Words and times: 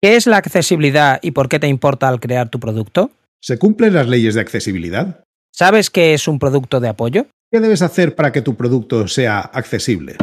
¿Qué 0.00 0.14
es 0.14 0.28
la 0.28 0.36
accesibilidad 0.36 1.18
y 1.22 1.32
por 1.32 1.48
qué 1.48 1.58
te 1.58 1.66
importa 1.66 2.06
al 2.06 2.20
crear 2.20 2.48
tu 2.50 2.60
producto? 2.60 3.10
¿Se 3.42 3.58
cumplen 3.58 3.94
las 3.94 4.06
leyes 4.06 4.34
de 4.34 4.40
accesibilidad? 4.40 5.24
¿Sabes 5.52 5.90
qué 5.90 6.14
es 6.14 6.28
un 6.28 6.38
producto 6.38 6.78
de 6.78 6.88
apoyo? 6.88 7.26
¿Qué 7.50 7.58
debes 7.58 7.82
hacer 7.82 8.14
para 8.14 8.30
que 8.30 8.40
tu 8.40 8.54
producto 8.54 9.08
sea 9.08 9.40
accesible? 9.40 10.16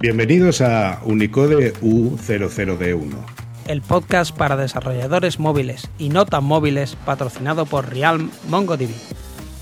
Bienvenidos 0.00 0.60
a 0.60 1.02
Unicode 1.04 1.72
U00D1. 1.74 3.14
El 3.68 3.80
podcast 3.82 4.36
para 4.36 4.56
desarrolladores 4.56 5.38
móviles 5.38 5.88
y 5.98 6.08
no 6.08 6.26
tan 6.26 6.42
móviles 6.42 6.96
patrocinado 7.06 7.64
por 7.64 7.90
Realm 7.90 8.28
MongoDB. 8.48 8.90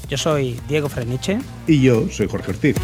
Yo 0.09 0.19
soy 0.19 0.61
Diego 0.69 0.89
Freniche. 0.89 1.39
Y 1.67 1.81
yo 1.81 2.09
soy 2.11 2.29
Jorge 2.29 2.51
Ortiz. 2.51 2.77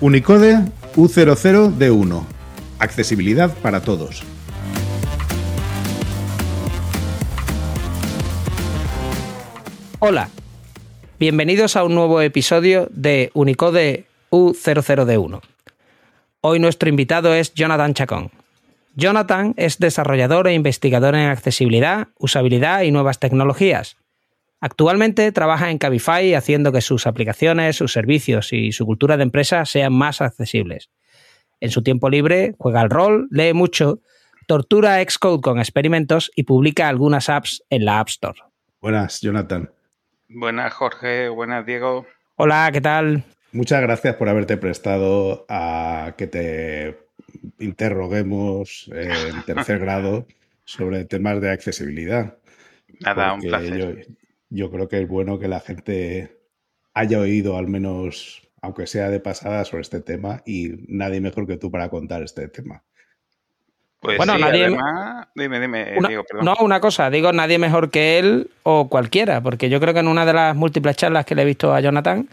Unicode 0.00 0.60
U00D1. 0.94 2.24
Accesibilidad 2.78 3.52
para 3.58 3.80
todos. 3.80 4.22
Hola, 9.98 10.30
bienvenidos 11.18 11.74
a 11.74 11.82
un 11.82 11.96
nuevo 11.96 12.20
episodio 12.20 12.88
de 12.92 13.32
Unicode 13.34 14.06
U00D1. 14.30 15.40
Hoy 16.40 16.60
nuestro 16.60 16.88
invitado 16.88 17.34
es 17.34 17.52
Jonathan 17.54 17.94
Chacón. 17.94 18.30
Jonathan 18.94 19.54
es 19.56 19.80
desarrollador 19.80 20.46
e 20.46 20.54
investigador 20.54 21.16
en 21.16 21.28
accesibilidad, 21.28 22.08
usabilidad 22.16 22.82
y 22.82 22.92
nuevas 22.92 23.18
tecnologías. 23.18 23.96
Actualmente 24.60 25.32
trabaja 25.32 25.68
en 25.68 25.78
Cabify 25.78 26.34
haciendo 26.34 26.70
que 26.70 26.80
sus 26.80 27.08
aplicaciones, 27.08 27.74
sus 27.74 27.92
servicios 27.92 28.52
y 28.52 28.70
su 28.70 28.86
cultura 28.86 29.16
de 29.16 29.24
empresa 29.24 29.64
sean 29.64 29.92
más 29.92 30.20
accesibles. 30.20 30.90
En 31.58 31.70
su 31.70 31.82
tiempo 31.82 32.08
libre 32.08 32.54
juega 32.56 32.82
al 32.82 32.90
rol, 32.90 33.26
lee 33.32 33.52
mucho, 33.52 34.00
tortura 34.46 35.02
Xcode 35.02 35.40
con 35.40 35.58
experimentos 35.58 36.30
y 36.36 36.44
publica 36.44 36.88
algunas 36.88 37.28
apps 37.28 37.64
en 37.68 37.84
la 37.84 37.98
App 37.98 38.10
Store. 38.10 38.40
Buenas, 38.80 39.20
Jonathan. 39.20 39.72
Buenas, 40.28 40.72
Jorge. 40.72 41.30
Buenas, 41.30 41.66
Diego. 41.66 42.06
Hola, 42.36 42.70
¿qué 42.72 42.80
tal? 42.80 43.24
Muchas 43.52 43.80
gracias 43.80 44.16
por 44.16 44.28
haberte 44.28 44.56
prestado 44.56 45.46
a 45.48 46.14
que 46.18 46.26
te 46.26 46.98
interroguemos 47.58 48.90
en 48.92 49.42
tercer 49.46 49.78
grado 49.78 50.26
sobre 50.64 51.04
temas 51.04 51.40
de 51.40 51.50
accesibilidad. 51.50 52.36
Nada, 53.00 53.32
un 53.34 53.40
placer. 53.40 54.06
Yo, 54.50 54.70
creo 54.70 54.88
que 54.88 55.00
es 55.00 55.08
bueno 55.08 55.38
que 55.38 55.48
la 55.48 55.60
gente 55.60 56.36
haya 56.94 57.18
oído 57.18 57.56
al 57.56 57.68
menos, 57.68 58.42
aunque 58.60 58.86
sea 58.86 59.08
de 59.08 59.20
pasada, 59.20 59.64
sobre 59.64 59.82
este 59.82 60.00
tema 60.00 60.42
y 60.44 60.72
nadie 60.88 61.20
mejor 61.20 61.46
que 61.46 61.56
tú 61.56 61.70
para 61.70 61.88
contar 61.88 62.22
este 62.22 62.48
tema. 62.48 62.82
Pues 64.00 64.16
bueno, 64.16 64.38
nadie. 64.38 64.68
dime, 65.34 65.58
dime, 65.58 65.96
Diego, 66.06 66.24
perdón. 66.24 66.44
No, 66.44 66.54
una 66.60 66.80
cosa, 66.80 67.10
digo 67.10 67.32
nadie 67.32 67.58
mejor 67.58 67.90
que 67.90 68.18
él 68.18 68.50
o 68.62 68.88
cualquiera, 68.88 69.40
porque 69.40 69.68
yo 69.70 69.80
creo 69.80 69.92
que 69.92 70.00
en 70.00 70.08
una 70.08 70.24
de 70.24 70.34
las 70.34 70.54
múltiples 70.54 70.96
charlas 70.96 71.24
que 71.24 71.34
le 71.34 71.42
he 71.42 71.46
visto 71.46 71.74
a 71.74 71.80
Jonathan, 71.80 72.28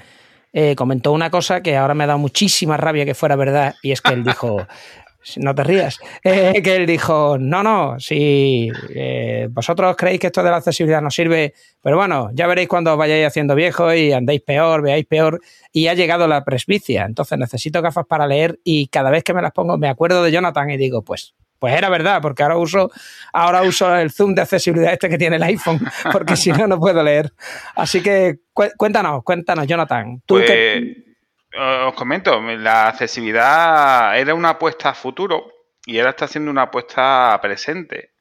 eh, 0.58 0.74
comentó 0.74 1.12
una 1.12 1.30
cosa 1.30 1.62
que 1.62 1.76
ahora 1.76 1.94
me 1.94 2.06
ha 2.06 2.08
dado 2.08 2.20
muchísima 2.20 2.78
rabia 2.78 3.04
que 3.04 3.14
fuera 3.14 3.36
verdad, 3.36 3.76
y 3.84 3.92
es 3.92 4.02
que 4.02 4.14
él 4.14 4.24
dijo, 4.24 4.66
no 5.36 5.54
te 5.54 5.64
rías, 5.66 6.00
eh, 6.24 6.62
que 6.64 6.78
él 6.78 6.86
dijo, 6.86 7.38
no, 7.38 7.62
no, 7.62 8.00
si 8.00 8.72
eh, 8.90 9.50
vosotros 9.52 9.98
creéis 9.98 10.22
que 10.22 10.28
esto 10.28 10.42
de 10.42 10.50
la 10.50 10.56
accesibilidad 10.56 11.02
no 11.02 11.12
sirve, 11.12 11.54
pero 11.82 11.98
bueno, 11.98 12.30
ya 12.34 12.48
veréis 12.48 12.70
cuando 12.70 12.94
os 12.94 12.98
vayáis 12.98 13.28
haciendo 13.28 13.54
viejos 13.54 13.94
y 13.98 14.14
andéis 14.14 14.44
peor, 14.44 14.82
veáis 14.82 15.06
peor, 15.06 15.42
y 15.74 15.88
ha 15.88 15.94
llegado 15.94 16.26
la 16.26 16.46
presbicia, 16.46 17.04
entonces 17.04 17.38
necesito 17.38 17.82
gafas 17.82 18.06
para 18.06 18.26
leer 18.26 18.58
y 18.64 18.88
cada 18.88 19.12
vez 19.12 19.26
que 19.26 19.34
me 19.34 19.42
las 19.42 19.52
pongo 19.52 19.78
me 19.78 19.90
acuerdo 19.90 20.24
de 20.24 20.32
Jonathan 20.32 20.70
y 20.70 20.78
digo, 20.78 21.02
pues 21.02 21.36
pues 21.60 21.74
era 21.76 21.90
verdad, 21.90 22.22
porque 22.22 22.44
ahora 22.44 22.58
uso, 22.58 22.92
ahora 23.34 23.64
uso 23.64 23.96
el 23.96 24.12
zoom 24.12 24.36
de 24.36 24.42
accesibilidad 24.42 24.94
este 24.94 25.10
que 25.10 25.18
tiene 25.18 25.38
el 25.38 25.44
iPhone, 25.44 25.80
porque 26.12 26.36
si 26.36 26.52
no, 26.52 26.68
no 26.68 26.80
puedo 26.80 27.02
leer. 27.04 27.32
Así 27.76 28.02
que 28.02 28.40
cuéntanos, 28.54 29.24
cuéntanos, 29.24 29.68
Jonathan. 29.68 30.22
pues, 30.26 30.50
Os 31.88 31.94
comento, 31.96 32.42
la 32.42 32.90
accesibilidad 32.90 34.18
era 34.20 34.34
una 34.34 34.50
apuesta 34.50 34.90
a 34.90 34.94
futuro 34.94 35.52
y 35.86 36.00
ahora 36.00 36.12
está 36.12 36.28
siendo 36.28 36.52
una 36.52 36.64
apuesta 36.64 37.38
presente. 37.42 38.12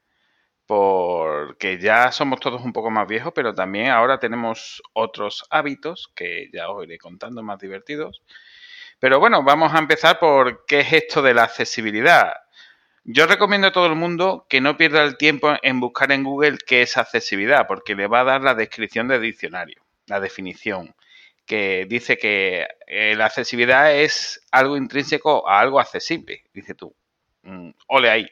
Porque 0.66 1.78
ya 1.78 2.10
somos 2.10 2.40
todos 2.40 2.62
un 2.64 2.72
poco 2.72 2.90
más 2.90 3.06
viejos, 3.06 3.32
pero 3.34 3.54
también 3.54 3.88
ahora 3.88 4.18
tenemos 4.18 4.82
otros 4.94 5.44
hábitos 5.50 6.10
que 6.14 6.48
ya 6.54 6.70
os 6.70 6.84
iré 6.84 6.96
contando 6.96 7.42
más 7.42 7.58
divertidos. 7.58 8.22
Pero 8.98 9.20
bueno, 9.20 9.42
vamos 9.42 9.74
a 9.74 9.78
empezar 9.78 10.18
por 10.18 10.64
qué 10.64 10.80
es 10.80 10.92
esto 10.92 11.20
de 11.20 11.34
la 11.34 11.44
accesibilidad. 11.44 12.32
Yo 13.06 13.26
recomiendo 13.26 13.66
a 13.66 13.72
todo 13.72 13.86
el 13.86 13.96
mundo 13.96 14.46
que 14.48 14.62
no 14.62 14.78
pierda 14.78 15.04
el 15.04 15.18
tiempo 15.18 15.54
en 15.62 15.78
buscar 15.78 16.10
en 16.10 16.24
Google 16.24 16.56
qué 16.66 16.80
es 16.80 16.96
accesibilidad, 16.96 17.66
porque 17.66 17.94
le 17.94 18.06
va 18.06 18.20
a 18.20 18.24
dar 18.24 18.40
la 18.40 18.54
descripción 18.54 19.08
del 19.08 19.20
diccionario, 19.20 19.82
la 20.06 20.20
definición, 20.20 20.94
que 21.44 21.84
dice 21.86 22.16
que 22.16 22.66
eh, 22.86 23.14
la 23.14 23.26
accesibilidad 23.26 23.94
es 23.94 24.40
algo 24.50 24.78
intrínseco 24.78 25.46
a 25.46 25.60
algo 25.60 25.80
accesible, 25.80 26.44
dice 26.54 26.74
tú. 26.74 26.96
Mm, 27.42 27.70
ole 27.88 28.08
ahí. 28.08 28.26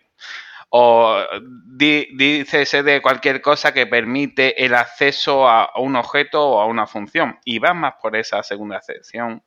O 0.70 1.22
dice 1.66 2.62
ese 2.62 2.82
de 2.82 3.02
cualquier 3.02 3.42
cosa 3.42 3.74
que 3.74 3.86
permite 3.86 4.64
el 4.64 4.74
acceso 4.74 5.46
a 5.46 5.70
un 5.76 5.96
objeto 5.96 6.42
o 6.42 6.60
a 6.62 6.66
una 6.66 6.86
función. 6.86 7.38
Y 7.44 7.58
va 7.58 7.74
más 7.74 7.96
por 8.00 8.16
esa 8.16 8.42
segunda 8.42 8.80
sección 8.80 9.42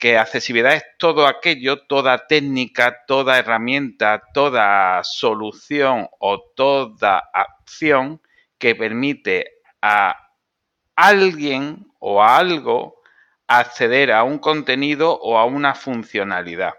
que 0.00 0.16
accesibilidad 0.16 0.74
es 0.74 0.84
todo 0.98 1.26
aquello, 1.26 1.82
toda 1.82 2.26
técnica, 2.26 3.04
toda 3.06 3.38
herramienta, 3.38 4.22
toda 4.32 5.04
solución 5.04 6.08
o 6.18 6.40
toda 6.56 7.22
acción 7.34 8.22
que 8.58 8.74
permite 8.74 9.58
a 9.82 10.16
alguien 10.96 11.86
o 11.98 12.22
a 12.22 12.38
algo 12.38 13.02
acceder 13.46 14.10
a 14.10 14.24
un 14.24 14.38
contenido 14.38 15.18
o 15.20 15.36
a 15.36 15.44
una 15.44 15.74
funcionalidad. 15.74 16.72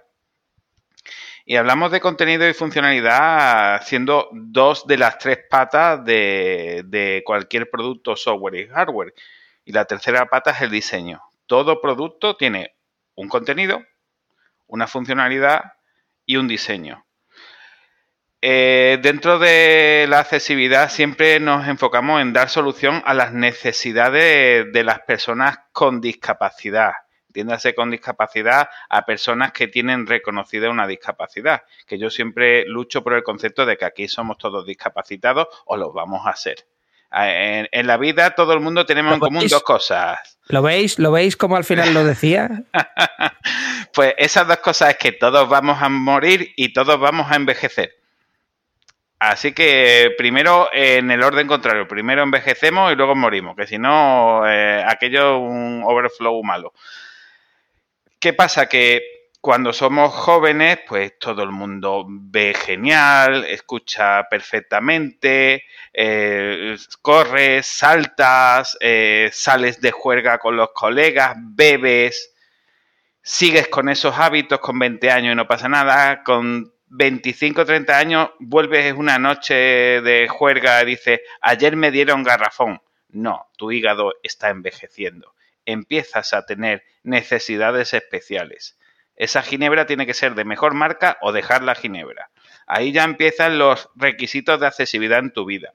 Y 1.45 1.57
hablamos 1.57 1.91
de 1.91 1.99
contenido 1.99 2.47
y 2.49 2.53
funcionalidad 2.53 3.83
siendo 3.83 4.29
dos 4.31 4.87
de 4.87 4.97
las 4.97 5.19
tres 5.19 5.39
patas 5.47 6.03
de, 6.03 7.21
cualquier 7.23 7.69
producto, 7.69 8.15
software 8.15 8.55
y 8.55 8.67
hardware. 8.67 9.13
Y 9.63 9.73
la 9.73 9.85
tercera 9.85 10.25
pata 10.25 10.51
es 10.51 10.61
el 10.61 10.71
diseño. 10.71 11.21
Todo 11.45 11.81
producto 11.81 12.35
tiene 12.35 12.75
un 13.15 13.27
contenido, 13.27 13.83
una 14.67 14.87
funcionalidad 14.87 15.73
y 16.25 16.37
un 16.37 16.47
diseño. 16.47 17.05
Eh, 18.43 18.97
dentro 19.03 19.37
de 19.37 20.07
la 20.09 20.19
accesibilidad 20.19 20.89
siempre 20.89 21.39
nos 21.39 21.67
enfocamos 21.67 22.21
en 22.21 22.33
dar 22.33 22.49
solución 22.49 23.03
a 23.05 23.13
las 23.13 23.33
necesidades 23.33 24.71
de, 24.73 24.83
las 24.83 25.01
personas 25.01 25.59
con 25.71 26.01
discapacidad. 26.01 26.93
Entiéndase 27.27 27.75
con 27.75 27.91
discapacidad 27.91 28.67
a 28.89 29.05
personas 29.05 29.51
que 29.51 29.67
tienen 29.67 30.07
reconocida 30.07 30.71
una 30.71 30.87
discapacidad. 30.87 31.61
Que 31.85 31.99
yo 31.99 32.09
siempre 32.09 32.65
lucho 32.65 33.03
por 33.03 33.13
el 33.13 33.23
concepto 33.23 33.65
de 33.65 33.77
que 33.77 33.85
aquí 33.85 34.07
somos 34.07 34.37
todos 34.39 34.65
discapacitados 34.65 35.47
o 35.65 35.77
los 35.77 35.93
vamos 35.93 36.25
a 36.25 36.35
ser. 36.35 36.65
En, 37.13 37.67
en 37.71 37.87
la 37.87 37.97
vida 37.97 38.31
todo 38.35 38.53
el 38.53 38.61
mundo 38.61 38.85
tenemos 38.85 39.13
en 39.13 39.19
común 39.19 39.47
dos 39.47 39.63
cosas. 39.63 40.19
¿Lo 40.47 40.61
veis? 40.61 40.99
¿Lo 40.99 41.11
veis 41.11 41.37
como 41.37 41.55
al 41.55 41.63
final 41.63 41.93
lo 41.93 42.03
decía? 42.03 42.63
pues 43.93 44.13
esas 44.17 44.47
dos 44.47 44.57
cosas 44.57 44.91
es 44.91 44.97
que 44.97 45.11
todos 45.11 45.47
vamos 45.47 45.81
a 45.81 45.89
morir 45.89 46.53
y 46.55 46.73
todos 46.73 46.99
vamos 46.99 47.31
a 47.31 47.35
envejecer. 47.35 47.91
Así 49.19 49.53
que 49.53 50.15
primero 50.17 50.69
en 50.73 51.11
el 51.11 51.21
orden 51.21 51.47
contrario, 51.47 51.87
primero 51.87 52.23
envejecemos 52.23 52.91
y 52.91 52.95
luego 52.95 53.15
morimos, 53.15 53.55
que 53.55 53.67
si 53.67 53.77
no, 53.77 54.41
eh, 54.47 54.83
aquello 54.85 55.35
es 55.35 55.41
un 55.41 55.83
overflow 55.85 56.43
malo. 56.43 56.73
¿Qué 58.19 58.33
pasa? 58.33 58.67
Que 58.67 59.20
cuando 59.41 59.73
somos 59.73 60.13
jóvenes, 60.13 60.79
pues 60.87 61.17
todo 61.17 61.41
el 61.41 61.49
mundo 61.49 62.05
ve 62.07 62.53
genial, 62.53 63.43
escucha 63.45 64.27
perfectamente, 64.29 65.63
eh, 65.91 66.77
corres, 67.01 67.65
saltas, 67.65 68.77
eh, 68.79 69.31
sales 69.33 69.81
de 69.81 69.91
juerga 69.91 70.37
con 70.37 70.55
los 70.55 70.69
colegas, 70.73 71.35
bebes, 71.39 72.35
sigues 73.23 73.67
con 73.67 73.89
esos 73.89 74.15
hábitos 74.15 74.59
con 74.59 74.77
20 74.77 75.09
años 75.09 75.33
y 75.33 75.35
no 75.35 75.47
pasa 75.47 75.67
nada, 75.67 76.21
con 76.23 76.71
25 76.89 77.61
o 77.61 77.65
30 77.65 77.97
años 77.97 78.29
vuelves 78.39 78.93
una 78.93 79.17
noche 79.17 79.55
de 79.55 80.27
juerga 80.29 80.83
y 80.83 80.85
dices, 80.85 81.19
ayer 81.41 81.75
me 81.75 81.89
dieron 81.89 82.23
garrafón. 82.23 82.79
No, 83.09 83.47
tu 83.57 83.71
hígado 83.71 84.13
está 84.21 84.49
envejeciendo. 84.49 85.33
Empiezas 85.65 86.33
a 86.33 86.45
tener 86.45 86.83
necesidades 87.03 87.93
especiales 87.93 88.77
esa 89.15 89.41
ginebra 89.41 89.85
tiene 89.85 90.05
que 90.05 90.13
ser 90.13 90.35
de 90.35 90.45
mejor 90.45 90.73
marca 90.73 91.17
o 91.21 91.31
dejar 91.31 91.63
la 91.63 91.75
ginebra. 91.75 92.31
Ahí 92.67 92.91
ya 92.91 93.03
empiezan 93.03 93.57
los 93.57 93.89
requisitos 93.95 94.59
de 94.59 94.67
accesibilidad 94.67 95.19
en 95.19 95.33
tu 95.33 95.45
vida. 95.45 95.73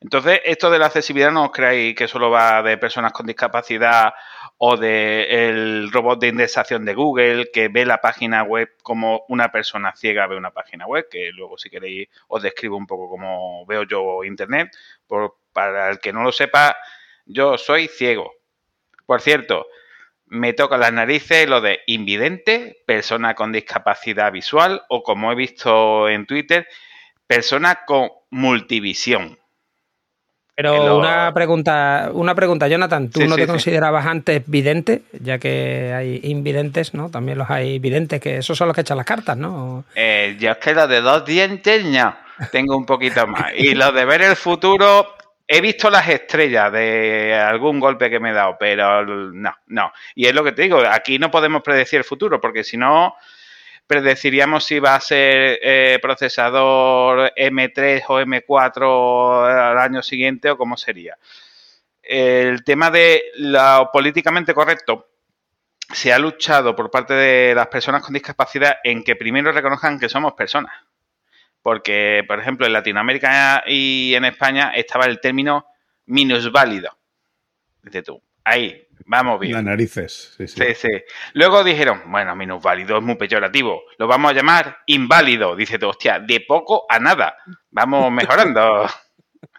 Entonces, 0.00 0.40
esto 0.44 0.70
de 0.70 0.78
la 0.78 0.86
accesibilidad 0.86 1.30
no 1.30 1.44
os 1.44 1.52
creáis 1.52 1.94
que 1.94 2.08
solo 2.08 2.30
va 2.30 2.62
de 2.62 2.76
personas 2.76 3.12
con 3.12 3.26
discapacidad 3.26 4.12
o 4.58 4.76
del 4.76 5.90
robot 5.92 6.20
de 6.20 6.28
indexación 6.28 6.84
de 6.84 6.94
Google 6.94 7.50
que 7.52 7.68
ve 7.68 7.86
la 7.86 8.00
página 8.00 8.42
web 8.42 8.68
como 8.82 9.24
una 9.28 9.50
persona 9.50 9.94
ciega 9.94 10.26
ve 10.26 10.36
una 10.36 10.50
página 10.50 10.86
web, 10.86 11.06
que 11.10 11.30
luego 11.32 11.58
si 11.58 11.70
queréis 11.70 12.08
os 12.28 12.42
describo 12.42 12.76
un 12.76 12.86
poco 12.86 13.08
cómo 13.08 13.64
veo 13.66 13.84
yo 13.84 14.24
Internet. 14.24 14.70
Por, 15.06 15.36
para 15.52 15.90
el 15.90 16.00
que 16.00 16.12
no 16.12 16.22
lo 16.22 16.32
sepa, 16.32 16.76
yo 17.26 17.58
soy 17.58 17.88
ciego. 17.88 18.32
Por 19.06 19.20
cierto, 19.20 19.66
me 20.32 20.54
toca 20.54 20.78
las 20.78 20.92
narices 20.94 21.46
lo 21.46 21.60
de 21.60 21.80
invidente, 21.86 22.78
persona 22.86 23.34
con 23.34 23.52
discapacidad 23.52 24.32
visual 24.32 24.82
o 24.88 25.02
como 25.02 25.30
he 25.30 25.34
visto 25.34 26.08
en 26.08 26.24
Twitter, 26.24 26.66
persona 27.26 27.80
con 27.84 28.08
multivisión. 28.30 29.38
Pero 30.54 30.98
una 30.98 31.32
pregunta, 31.34 32.10
una 32.14 32.34
pregunta, 32.34 32.66
Jonathan, 32.66 33.10
¿tú 33.10 33.26
no 33.26 33.36
te 33.36 33.46
considerabas 33.46 34.06
antes 34.06 34.42
vidente? 34.46 35.02
Ya 35.12 35.38
que 35.38 35.92
hay 35.94 36.20
invidentes, 36.24 36.94
¿no? 36.94 37.10
También 37.10 37.36
los 37.36 37.50
hay 37.50 37.78
videntes, 37.78 38.20
que 38.20 38.38
esos 38.38 38.56
son 38.56 38.68
los 38.68 38.74
que 38.74 38.82
echan 38.82 38.96
las 38.96 39.06
cartas, 39.06 39.36
¿no? 39.36 39.84
Eh, 39.94 40.36
yo 40.38 40.50
es 40.50 40.56
que 40.58 40.74
los 40.74 40.88
de 40.88 41.02
dos 41.02 41.26
dientes, 41.26 41.84
no, 41.84 42.16
tengo 42.50 42.76
un 42.76 42.86
poquito 42.86 43.26
más. 43.26 43.52
Y 43.56 43.74
los 43.74 43.92
de 43.92 44.04
ver 44.06 44.22
el 44.22 44.36
futuro, 44.36 45.14
he 45.54 45.60
visto 45.60 45.90
las 45.90 46.08
estrellas 46.08 46.72
de 46.72 47.34
algún 47.34 47.78
golpe 47.78 48.08
que 48.08 48.18
me 48.18 48.30
he 48.30 48.32
dado, 48.32 48.56
pero 48.58 49.04
no, 49.04 49.54
no. 49.66 49.92
Y 50.14 50.24
es 50.24 50.34
lo 50.34 50.42
que 50.42 50.52
te 50.52 50.62
digo, 50.62 50.78
aquí 50.78 51.18
no 51.18 51.30
podemos 51.30 51.60
predecir 51.62 51.98
el 51.98 52.04
futuro, 52.04 52.40
porque 52.40 52.64
si 52.64 52.78
no, 52.78 53.14
predeciríamos 53.86 54.64
si 54.64 54.78
va 54.78 54.94
a 54.94 55.00
ser 55.00 55.58
eh, 55.60 55.98
procesador 56.00 57.34
M3 57.36 58.02
o 58.08 58.20
M4 58.20 59.72
al 59.72 59.78
año 59.78 60.02
siguiente 60.02 60.50
o 60.50 60.56
cómo 60.56 60.78
sería. 60.78 61.18
El 62.02 62.64
tema 62.64 62.90
de 62.90 63.22
lo 63.34 63.90
políticamente 63.92 64.54
correcto 64.54 65.10
se 65.92 66.14
ha 66.14 66.18
luchado 66.18 66.74
por 66.74 66.90
parte 66.90 67.12
de 67.12 67.54
las 67.54 67.66
personas 67.66 68.02
con 68.02 68.14
discapacidad 68.14 68.76
en 68.82 69.04
que 69.04 69.16
primero 69.16 69.52
reconozcan 69.52 70.00
que 70.00 70.08
somos 70.08 70.32
personas. 70.32 70.72
Porque, 71.62 72.24
por 72.26 72.40
ejemplo, 72.40 72.66
en 72.66 72.72
Latinoamérica 72.72 73.64
y 73.66 74.14
en 74.14 74.24
España 74.24 74.72
estaba 74.74 75.06
el 75.06 75.20
término 75.20 75.66
minusválido. 76.06 76.98
Dice 77.82 78.02
tú, 78.02 78.22
ahí, 78.44 78.86
Vamos 79.06 79.40
bien. 79.40 79.54
Las 79.54 79.64
narices, 79.64 80.34
sí, 80.36 80.46
sí. 80.46 80.60
Sí, 80.64 80.74
sí. 80.74 80.88
Luego 81.34 81.64
dijeron, 81.64 82.02
bueno, 82.06 82.34
minusválido 82.36 82.98
es 82.98 83.02
muy 83.02 83.16
peyorativo. 83.16 83.82
Lo 83.98 84.06
vamos 84.06 84.30
a 84.30 84.34
llamar 84.34 84.78
inválido. 84.86 85.56
Dice 85.56 85.78
tú, 85.78 85.88
hostia, 85.88 86.20
de 86.20 86.40
poco 86.40 86.86
a 86.88 86.98
nada. 86.98 87.36
Vamos 87.70 88.10
mejorando. 88.12 88.88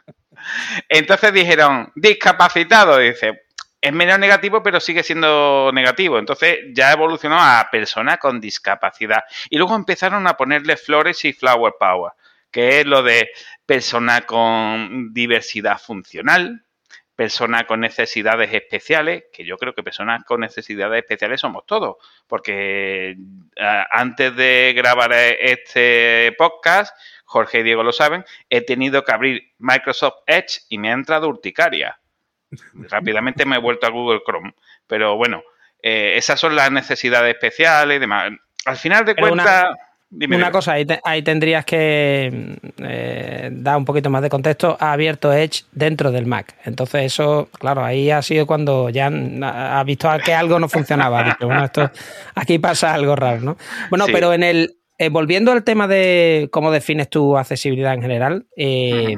Entonces 0.90 1.34
dijeron, 1.34 1.92
discapacitado. 1.96 2.98
Dice, 2.98 3.43
es 3.84 3.92
menos 3.92 4.18
negativo, 4.18 4.64
pero 4.64 4.80
sigue 4.80 5.04
siendo 5.04 5.70
negativo. 5.74 6.18
Entonces 6.18 6.60
ya 6.72 6.94
evolucionó 6.94 7.38
a 7.38 7.68
persona 7.70 8.18
con 8.18 8.40
discapacidad. 8.40 9.26
Y 9.50 9.58
luego 9.58 9.76
empezaron 9.76 10.26
a 10.26 10.38
ponerle 10.38 10.78
flores 10.78 11.26
y 11.26 11.34
flower 11.34 11.74
power, 11.78 12.14
que 12.50 12.80
es 12.80 12.86
lo 12.86 13.04
de 13.04 13.30
persona 13.66 14.22
con 14.22 15.14
diversidad 15.14 15.78
funcional, 15.78 16.64
persona 17.14 17.66
con 17.66 17.82
necesidades 17.82 18.54
especiales, 18.54 19.26
que 19.34 19.44
yo 19.44 19.58
creo 19.58 19.76
que 19.76 19.84
personas 19.84 20.24
con 20.24 20.40
necesidades 20.40 21.00
especiales 21.00 21.42
somos 21.42 21.66
todos, 21.66 21.98
porque 22.26 23.18
eh, 23.58 23.84
antes 23.92 24.34
de 24.38 24.74
grabar 24.78 25.12
este 25.12 26.34
podcast, 26.38 26.98
Jorge 27.26 27.60
y 27.60 27.64
Diego 27.64 27.84
lo 27.84 27.92
saben, 27.92 28.24
he 28.50 28.62
tenido 28.62 29.04
que 29.04 29.12
abrir 29.12 29.52
Microsoft 29.58 30.20
Edge 30.26 30.62
y 30.70 30.78
me 30.78 30.90
ha 30.90 30.94
entrado 30.94 31.28
urticaria. 31.28 32.00
Rápidamente 32.90 33.46
me 33.46 33.56
he 33.58 33.60
vuelto 33.60 33.88
a 33.88 33.90
Google 33.90 34.22
Chrome, 34.26 34.54
pero 34.88 35.16
bueno, 35.16 35.44
eh, 35.82 36.14
esas 36.18 36.40
son 36.40 36.56
las 36.56 36.72
necesidades 36.72 37.34
especiales 37.34 37.98
y 37.98 38.00
demás. 38.00 38.32
Al 38.66 38.78
final 38.78 39.06
de 39.06 39.16
cuentas... 39.16 39.76
Una 40.16 40.52
cosa, 40.52 40.76
ahí, 41.04 41.24
tendrías 41.24 41.66
que 41.66 42.60
eh, 42.78 43.50
dar 43.52 43.78
un 43.78 43.86
poquito 43.86 44.12
más 44.12 44.22
de 44.22 44.30
contexto. 44.30 44.78
Ha 44.80 44.92
abierto 44.92 45.34
Edge 45.34 45.64
dentro 45.72 46.12
del 46.12 46.28
Mac. 46.28 46.56
Entonces, 46.66 47.06
eso, 47.06 47.50
claro, 47.60 47.84
ahí 47.84 48.12
ha 48.12 48.22
sido 48.22 48.46
cuando 48.46 48.90
ya 48.90 49.08
ha 49.08 49.84
visto 49.84 50.08
que 50.24 50.34
algo 50.34 50.60
no 50.60 50.70
funcionaba. 50.70 51.36
bueno, 51.42 51.66
esto, 51.66 51.90
aquí 52.36 52.60
pasa 52.60 52.94
algo 52.94 53.16
raro, 53.16 53.42
¿no? 53.42 53.58
Bueno, 53.90 54.06
pero 54.12 54.34
en 54.34 54.44
el. 54.44 54.78
Eh, 55.00 55.10
volviendo 55.10 55.52
al 55.52 55.64
tema 55.64 55.88
de 55.88 56.48
cómo 56.52 56.72
defines 56.72 57.10
tu 57.10 57.36
accesibilidad 57.36 57.96
en 57.96 58.02
general, 58.04 58.46
eh, 58.56 59.16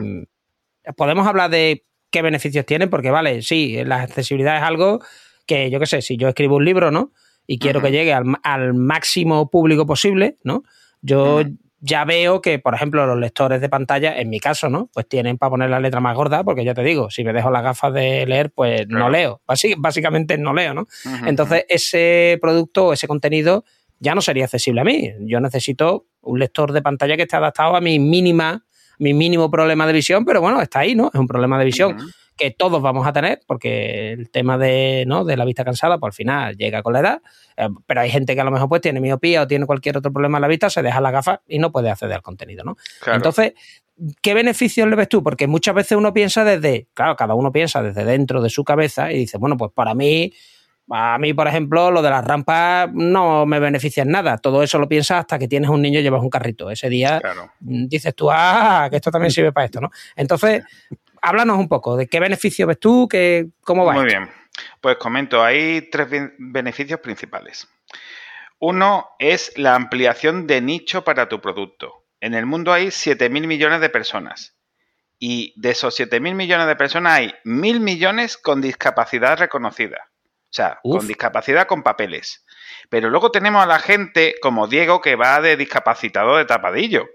podemos 0.95 1.27
hablar 1.27 1.49
de 1.49 1.83
qué 2.15 2.21
beneficios 2.21 2.65
tiene, 2.65 2.87
porque 2.87 3.11
vale, 3.11 3.41
sí, 3.41 3.83
la 3.83 4.03
accesibilidad 4.03 4.55
es 4.55 4.63
algo 4.63 5.01
que, 5.45 5.69
yo 5.69 5.81
qué 5.81 5.85
sé, 5.85 6.01
si 6.01 6.15
yo 6.15 6.29
escribo 6.29 6.55
un 6.55 6.63
libro, 6.63 6.89
¿no? 6.89 7.11
Y 7.45 7.59
quiero 7.59 7.81
que 7.81 7.91
llegue 7.91 8.13
al, 8.13 8.23
al 8.41 8.73
máximo 8.73 9.49
público 9.49 9.85
posible, 9.85 10.37
¿no? 10.41 10.63
Yo 11.01 11.43
ya 11.81 12.05
veo 12.05 12.39
que, 12.39 12.57
por 12.57 12.73
ejemplo, 12.73 13.05
los 13.05 13.19
lectores 13.19 13.59
de 13.59 13.67
pantalla, 13.67 14.17
en 14.17 14.29
mi 14.29 14.39
caso, 14.39 14.69
¿no? 14.69 14.89
Pues 14.93 15.09
tienen 15.09 15.37
para 15.37 15.49
poner 15.49 15.69
la 15.69 15.81
letra 15.81 15.99
más 15.99 16.15
gorda, 16.15 16.45
porque 16.45 16.63
ya 16.63 16.73
te 16.73 16.83
digo, 16.83 17.11
si 17.11 17.25
me 17.25 17.33
dejo 17.33 17.51
las 17.51 17.63
gafas 17.63 17.93
de 17.93 18.25
leer, 18.25 18.49
pues 18.51 18.87
no 18.87 19.09
leo. 19.09 19.41
básicamente 19.77 20.37
no 20.37 20.53
leo, 20.53 20.73
¿no? 20.73 20.87
Entonces, 21.27 21.65
ese 21.67 22.37
producto, 22.39 22.93
ese 22.93 23.09
contenido, 23.09 23.65
ya 23.99 24.15
no 24.15 24.21
sería 24.21 24.45
accesible 24.45 24.79
a 24.79 24.85
mí. 24.85 25.11
Yo 25.19 25.41
necesito 25.41 26.05
un 26.21 26.39
lector 26.39 26.71
de 26.71 26.81
pantalla 26.81 27.17
que 27.17 27.23
esté 27.23 27.35
adaptado 27.35 27.75
a 27.75 27.81
mi 27.81 27.99
mínima, 27.99 28.63
mi 28.99 29.13
mínimo 29.13 29.49
problema 29.49 29.87
de 29.87 29.93
visión, 29.93 30.25
pero 30.25 30.41
bueno, 30.41 30.61
está 30.61 30.79
ahí, 30.79 30.95
¿no? 30.95 31.09
Es 31.13 31.19
un 31.19 31.27
problema 31.27 31.57
de 31.59 31.65
visión 31.65 31.97
que 32.37 32.51
todos 32.51 32.81
vamos 32.81 33.07
a 33.07 33.13
tener, 33.13 33.41
porque 33.47 34.11
el 34.11 34.29
tema 34.29 34.57
de, 34.57 35.05
¿no? 35.07 35.23
de 35.23 35.37
la 35.37 35.45
vista 35.45 35.63
cansada, 35.63 35.97
pues 35.97 36.11
al 36.11 36.15
final 36.15 36.57
llega 36.57 36.83
con 36.83 36.93
la 36.93 36.99
edad, 36.99 37.21
eh, 37.55 37.69
pero 37.87 38.01
hay 38.01 38.09
gente 38.09 38.35
que 38.35 38.41
a 38.41 38.43
lo 38.43 38.51
mejor 38.51 38.67
pues 38.67 38.81
tiene 38.81 38.99
miopía 38.99 39.43
o 39.43 39.47
tiene 39.47 39.65
cualquier 39.65 39.97
otro 39.97 40.11
problema 40.11 40.37
en 40.37 40.41
la 40.41 40.47
vista, 40.47 40.69
se 40.69 40.81
deja 40.81 40.99
la 40.99 41.11
gafa 41.11 41.41
y 41.47 41.59
no 41.59 41.71
puede 41.71 41.89
acceder 41.89 42.15
al 42.15 42.21
contenido, 42.21 42.63
¿no? 42.63 42.75
Entonces, 43.07 43.53
¿qué 44.21 44.33
beneficios 44.33 44.87
le 44.89 44.95
ves 44.95 45.07
tú? 45.07 45.23
Porque 45.23 45.47
muchas 45.47 45.75
veces 45.75 45.97
uno 45.97 46.13
piensa 46.13 46.43
desde, 46.43 46.87
claro, 46.93 47.15
cada 47.15 47.35
uno 47.35 47.51
piensa 47.51 47.81
desde 47.81 48.03
dentro 48.03 48.41
de 48.41 48.49
su 48.49 48.63
cabeza 48.63 49.11
y 49.11 49.19
dice, 49.19 49.37
bueno, 49.37 49.57
pues 49.57 49.71
para 49.73 49.93
mí... 49.93 50.33
A 50.89 51.17
mí, 51.17 51.33
por 51.33 51.47
ejemplo, 51.47 51.89
lo 51.89 52.01
de 52.01 52.09
las 52.11 52.23
rampas 52.23 52.89
no 52.93 53.45
me 53.45 53.59
beneficia 53.59 54.03
en 54.03 54.11
nada. 54.11 54.37
Todo 54.37 54.61
eso 54.61 54.77
lo 54.77 54.87
piensas 54.87 55.21
hasta 55.21 55.39
que 55.39 55.47
tienes 55.47 55.69
un 55.69 55.81
niño 55.81 55.99
y 55.99 56.03
llevas 56.03 56.21
un 56.21 56.29
carrito. 56.29 56.69
Ese 56.69 56.89
día 56.89 57.19
dices 57.59 58.13
tú, 58.13 58.29
ah, 58.31 58.87
que 58.89 58.97
esto 58.97 59.09
también 59.09 59.31
sirve 59.31 59.51
para 59.51 59.65
esto, 59.65 59.81
¿no? 59.81 59.89
Entonces, 60.15 60.63
háblanos 61.21 61.57
un 61.57 61.67
poco 61.67 61.97
de 61.97 62.07
qué 62.07 62.19
beneficio 62.19 62.67
ves 62.67 62.79
tú, 62.79 63.07
que, 63.07 63.47
cómo 63.61 63.83
va. 63.83 63.93
Muy 63.93 64.05
bien, 64.05 64.29
pues 64.79 64.97
comento, 64.97 65.43
hay 65.43 65.89
tres 65.89 66.07
beneficios 66.37 66.99
principales. 66.99 67.67
Uno 68.59 69.09
es 69.19 69.57
la 69.57 69.75
ampliación 69.75 70.47
de 70.47 70.61
nicho 70.61 71.03
para 71.03 71.27
tu 71.27 71.41
producto. 71.41 72.05
En 72.21 72.33
el 72.33 72.45
mundo 72.45 72.71
hay 72.71 72.87
7.000 72.87 73.47
millones 73.47 73.81
de 73.81 73.89
personas. 73.89 74.55
Y 75.19 75.53
de 75.59 75.71
esos 75.71 75.99
7.000 75.99 76.35
millones 76.35 76.67
de 76.67 76.75
personas 76.75 77.13
hay 77.13 77.33
1.000 77.43 77.79
millones 77.79 78.37
con 78.37 78.61
discapacidad 78.61 79.37
reconocida. 79.37 80.09
O 80.55 80.61
sea, 80.63 80.79
con 80.81 81.05
discapacidad 81.05 81.67
con 81.67 81.83
papeles. 81.83 82.45
Pero 82.89 83.09
luego 83.09 83.29
tenemos 83.29 83.61
a 83.61 83.67
la 83.67 83.79
gente 83.79 84.35
como 84.41 84.67
Diego 84.67 85.01
que 85.01 85.17
va 85.17 85.41
de 85.41 85.57
discapacitado 85.57 86.37
de 86.37 86.45
tapadillo 86.45 87.09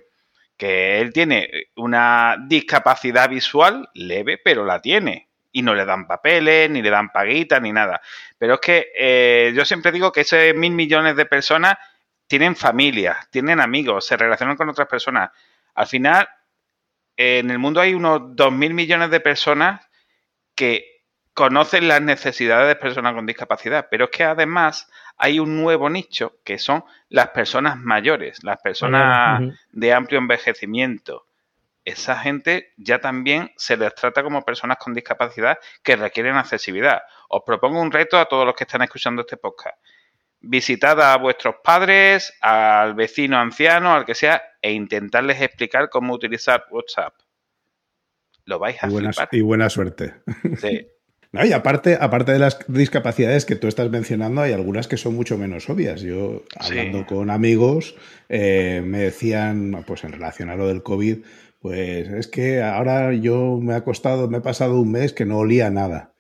que 0.61 1.01
él 1.01 1.11
tiene 1.11 1.49
una 1.77 2.37
discapacidad 2.47 3.31
visual 3.31 3.89
leve, 3.95 4.37
pero 4.37 4.67
la 4.67 4.83
tiene. 4.83 5.31
Y 5.53 5.63
no 5.63 5.75
le 5.75 5.87
dan 5.87 6.07
papeles, 6.07 6.69
ni 6.69 6.83
le 6.83 6.91
dan 6.91 7.09
paguitas, 7.09 7.63
ni 7.63 7.73
nada. 7.73 8.03
Pero 8.37 8.55
es 8.55 8.61
que 8.61 8.93
eh, 8.95 9.53
yo 9.57 9.65
siempre 9.65 9.91
digo 9.91 10.13
que 10.13 10.21
esos 10.21 10.55
mil 10.55 10.73
millones 10.73 11.17
de 11.17 11.25
personas 11.25 11.79
tienen 12.27 12.57
familias, 12.57 13.17
tienen 13.31 13.59
amigos, 13.59 14.07
se 14.07 14.19
relacionan 14.19 14.59
con 14.59 14.69
otras 14.69 14.87
personas. 14.87 15.31
Al 15.77 15.87
final, 15.87 16.29
en 17.17 17.51
el 17.51 17.59
mundo 17.59 17.81
hay 17.81 17.95
unos 17.95 18.37
dos 18.37 18.53
mil 18.53 18.75
millones 18.75 19.11
de 19.11 19.21
personas 19.21 19.81
que 20.55 20.90
conocen 21.41 21.89
las 21.89 22.03
necesidades 22.03 22.69
de 22.69 22.77
personas 22.77 23.15
con 23.15 23.25
discapacidad, 23.25 23.89
pero 23.91 24.05
es 24.05 24.11
que 24.11 24.25
además 24.25 24.91
hay 25.17 25.39
un 25.39 25.57
nuevo 25.57 25.89
nicho 25.89 26.37
que 26.45 26.59
son 26.59 26.85
las 27.09 27.29
personas 27.29 27.79
mayores, 27.79 28.45
las 28.45 28.61
personas 28.61 29.41
de 29.73 29.93
amplio 29.95 30.19
envejecimiento. 30.19 31.25
Esa 31.83 32.19
gente 32.19 32.75
ya 32.77 32.99
también 32.99 33.53
se 33.57 33.79
les 33.79 33.95
trata 33.95 34.23
como 34.23 34.43
personas 34.43 34.77
con 34.77 34.93
discapacidad 34.93 35.57
que 35.83 35.97
requieren 35.97 36.37
accesibilidad. 36.37 37.01
Os 37.31 37.41
propongo 37.47 37.81
un 37.81 37.91
reto 37.91 38.19
a 38.19 38.27
todos 38.27 38.45
los 38.45 38.55
que 38.55 38.65
están 38.65 38.83
escuchando 38.83 39.23
este 39.23 39.39
podcast. 39.39 39.79
Visitad 40.41 41.01
a 41.01 41.17
vuestros 41.17 41.55
padres, 41.65 42.37
al 42.43 42.93
vecino 42.93 43.39
anciano, 43.39 43.95
al 43.95 44.05
que 44.05 44.15
sea, 44.15 44.43
e 44.61 44.73
intentarles 44.73 45.41
explicar 45.41 45.89
cómo 45.89 46.13
utilizar 46.13 46.67
WhatsApp. 46.71 47.15
Lo 48.45 48.59
vais 48.59 48.77
a 48.83 48.89
y 48.89 48.91
buena, 48.91 49.11
y 49.33 49.41
buena 49.41 49.71
suerte. 49.71 50.17
Sí. 50.59 50.87
No, 51.33 51.47
y 51.47 51.53
aparte, 51.53 51.97
aparte 52.01 52.33
de 52.33 52.41
las 52.41 52.59
discapacidades 52.67 53.45
que 53.45 53.55
tú 53.55 53.69
estás 53.69 53.89
mencionando, 53.89 54.43
hay 54.43 54.53
algunas 54.53 54.89
que 54.89 54.97
son 54.97 55.15
mucho 55.15 55.39
menos 55.39 55.71
obvias. 55.71 56.01
Yo, 56.01 56.43
hablando 56.59 57.07
con 57.07 57.31
amigos, 57.31 57.95
eh, 58.29 58.83
me 58.85 58.99
decían, 58.99 59.85
pues 59.87 60.03
en 60.03 60.13
relación 60.13 60.51
a 60.51 60.57
lo 60.57 60.67
del 60.67 60.83
COVID, 60.83 61.19
pues 61.61 62.09
es 62.09 62.27
que 62.27 62.63
ahora 62.63 63.13
yo 63.15 63.61
me 63.63 63.75
ha 63.75 63.85
costado, 63.85 64.29
me 64.29 64.39
he 64.39 64.41
pasado 64.41 64.81
un 64.81 64.91
mes 64.91 65.13
que 65.13 65.25
no 65.25 65.39
olía 65.39 65.71
nada. 65.71 66.13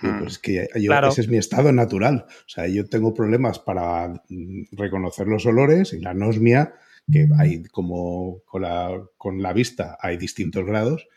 Hmm. 0.00 0.20
pues 0.20 0.38
que 0.38 0.68
ese 0.72 1.20
es 1.20 1.28
mi 1.28 1.38
estado 1.38 1.72
natural. 1.72 2.26
O 2.28 2.48
sea, 2.48 2.68
yo 2.68 2.86
tengo 2.86 3.14
problemas 3.14 3.58
para 3.58 4.08
mm, 4.28 4.64
reconocer 4.72 5.26
los 5.26 5.44
olores 5.46 5.92
y 5.92 6.00
la 6.00 6.10
anosmia, 6.10 6.74
que 7.10 7.26
hay 7.38 7.64
como 7.64 8.42
con 8.44 8.62
la, 8.62 8.90
con 9.16 9.42
la 9.42 9.52
vista 9.52 9.96
hay 10.00 10.16
distintos 10.16 10.64
grados. 10.64 11.08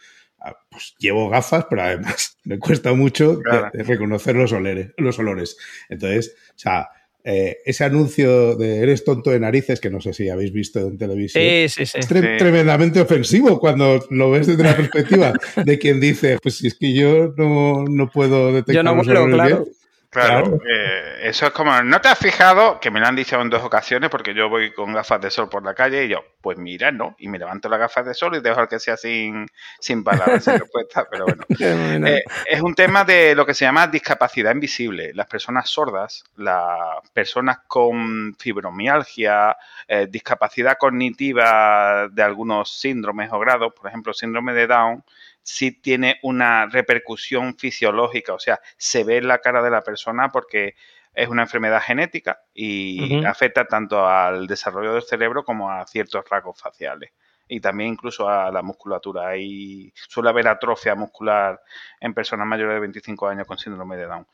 Ah, 0.43 0.57
pues 0.69 0.95
llevo 0.97 1.29
gafas, 1.29 1.65
pero 1.69 1.83
además 1.83 2.37
me 2.43 2.57
cuesta 2.57 2.93
mucho 2.93 3.39
reconocer 3.73 4.35
los 4.35 4.51
olores, 4.51 4.91
los 4.97 5.19
olores. 5.19 5.55
Entonces, 5.89 6.35
o 6.49 6.59
sea, 6.59 6.89
eh, 7.23 7.57
ese 7.65 7.83
anuncio 7.83 8.55
de 8.55 8.79
eres 8.79 9.03
tonto 9.03 9.29
de 9.29 9.39
narices, 9.39 9.79
que 9.79 9.91
no 9.91 10.01
sé 10.01 10.13
si 10.13 10.29
habéis 10.29 10.51
visto 10.51 10.79
en 10.79 10.97
televisión, 10.97 11.43
es 11.43 12.07
tremendamente 12.07 12.99
ofensivo 12.99 13.59
cuando 13.59 14.03
lo 14.09 14.31
ves 14.31 14.47
desde 14.47 14.63
la 14.63 14.75
perspectiva 14.77 15.33
de 15.63 15.77
quien 15.77 15.99
dice, 15.99 16.39
pues 16.41 16.57
si 16.57 16.67
es 16.67 16.75
que 16.75 16.93
yo 16.93 17.33
no, 17.37 17.85
no 17.85 18.09
puedo 18.09 18.47
detectar 18.47 18.75
yo 18.75 18.83
no 18.83 18.95
los 18.95 19.05
claro. 19.05 19.67
Claro, 20.11 20.59
eh, 20.69 21.19
eso 21.21 21.45
es 21.45 21.53
como, 21.53 21.81
¿no 21.83 22.01
te 22.01 22.09
has 22.09 22.19
fijado? 22.19 22.81
Que 22.81 22.91
me 22.91 22.99
lo 22.99 23.07
han 23.07 23.15
dicho 23.15 23.39
en 23.39 23.49
dos 23.49 23.63
ocasiones 23.63 24.09
porque 24.09 24.33
yo 24.33 24.49
voy 24.49 24.73
con 24.73 24.91
gafas 24.91 25.21
de 25.21 25.31
sol 25.31 25.47
por 25.47 25.63
la 25.63 25.73
calle 25.73 26.03
y 26.03 26.09
yo, 26.09 26.21
pues 26.41 26.57
mira, 26.57 26.91
no, 26.91 27.15
y 27.17 27.29
me 27.29 27.39
levanto 27.39 27.69
las 27.69 27.79
gafas 27.79 28.05
de 28.05 28.13
sol 28.13 28.35
y 28.35 28.41
dejo 28.41 28.59
al 28.59 28.67
que 28.67 28.77
sea 28.77 28.97
sin, 28.97 29.47
sin 29.79 30.03
palabras, 30.03 30.43
sin 30.43 30.53
respuesta, 30.59 31.07
pero 31.09 31.27
bueno. 31.27 31.45
Eh, 31.57 32.23
es 32.45 32.61
un 32.61 32.75
tema 32.75 33.05
de 33.05 33.33
lo 33.35 33.45
que 33.45 33.53
se 33.53 33.63
llama 33.63 33.87
discapacidad 33.87 34.53
invisible. 34.53 35.13
Las 35.13 35.27
personas 35.27 35.69
sordas, 35.69 36.25
las 36.35 37.09
personas 37.13 37.59
con 37.65 38.35
fibromialgia, 38.37 39.55
eh, 39.87 40.07
discapacidad 40.09 40.77
cognitiva 40.77 42.09
de 42.11 42.21
algunos 42.21 42.81
síndromes 42.81 43.29
o 43.31 43.39
grados, 43.39 43.71
por 43.73 43.87
ejemplo, 43.87 44.13
síndrome 44.13 44.51
de 44.51 44.67
Down, 44.67 45.05
sí 45.43 45.71
tiene 45.71 46.19
una 46.23 46.67
repercusión 46.67 47.57
fisiológica, 47.57 48.33
o 48.33 48.39
sea, 48.39 48.59
se 48.77 49.03
ve 49.03 49.17
en 49.17 49.27
la 49.27 49.39
cara 49.39 49.61
de 49.61 49.71
la 49.71 49.81
persona 49.81 50.29
porque 50.29 50.75
es 51.13 51.27
una 51.27 51.43
enfermedad 51.43 51.81
genética 51.81 52.41
y 52.53 53.23
afecta 53.25 53.65
tanto 53.65 54.07
al 54.07 54.47
desarrollo 54.47 54.93
del 54.93 55.03
cerebro 55.03 55.43
como 55.43 55.69
a 55.69 55.85
ciertos 55.85 56.23
rasgos 56.29 56.59
faciales 56.59 57.11
y 57.51 57.59
también 57.59 57.89
incluso 57.91 58.29
a 58.29 58.49
la 58.49 58.61
musculatura. 58.61 59.35
Y 59.35 59.91
suele 60.07 60.29
haber 60.29 60.47
atrofia 60.47 60.95
muscular 60.95 61.61
en 61.99 62.13
personas 62.13 62.47
mayores 62.47 62.75
de 62.75 62.79
25 62.79 63.27
años 63.27 63.45
con 63.45 63.57
síndrome 63.57 63.97
de 63.97 64.05
Down. 64.05 64.25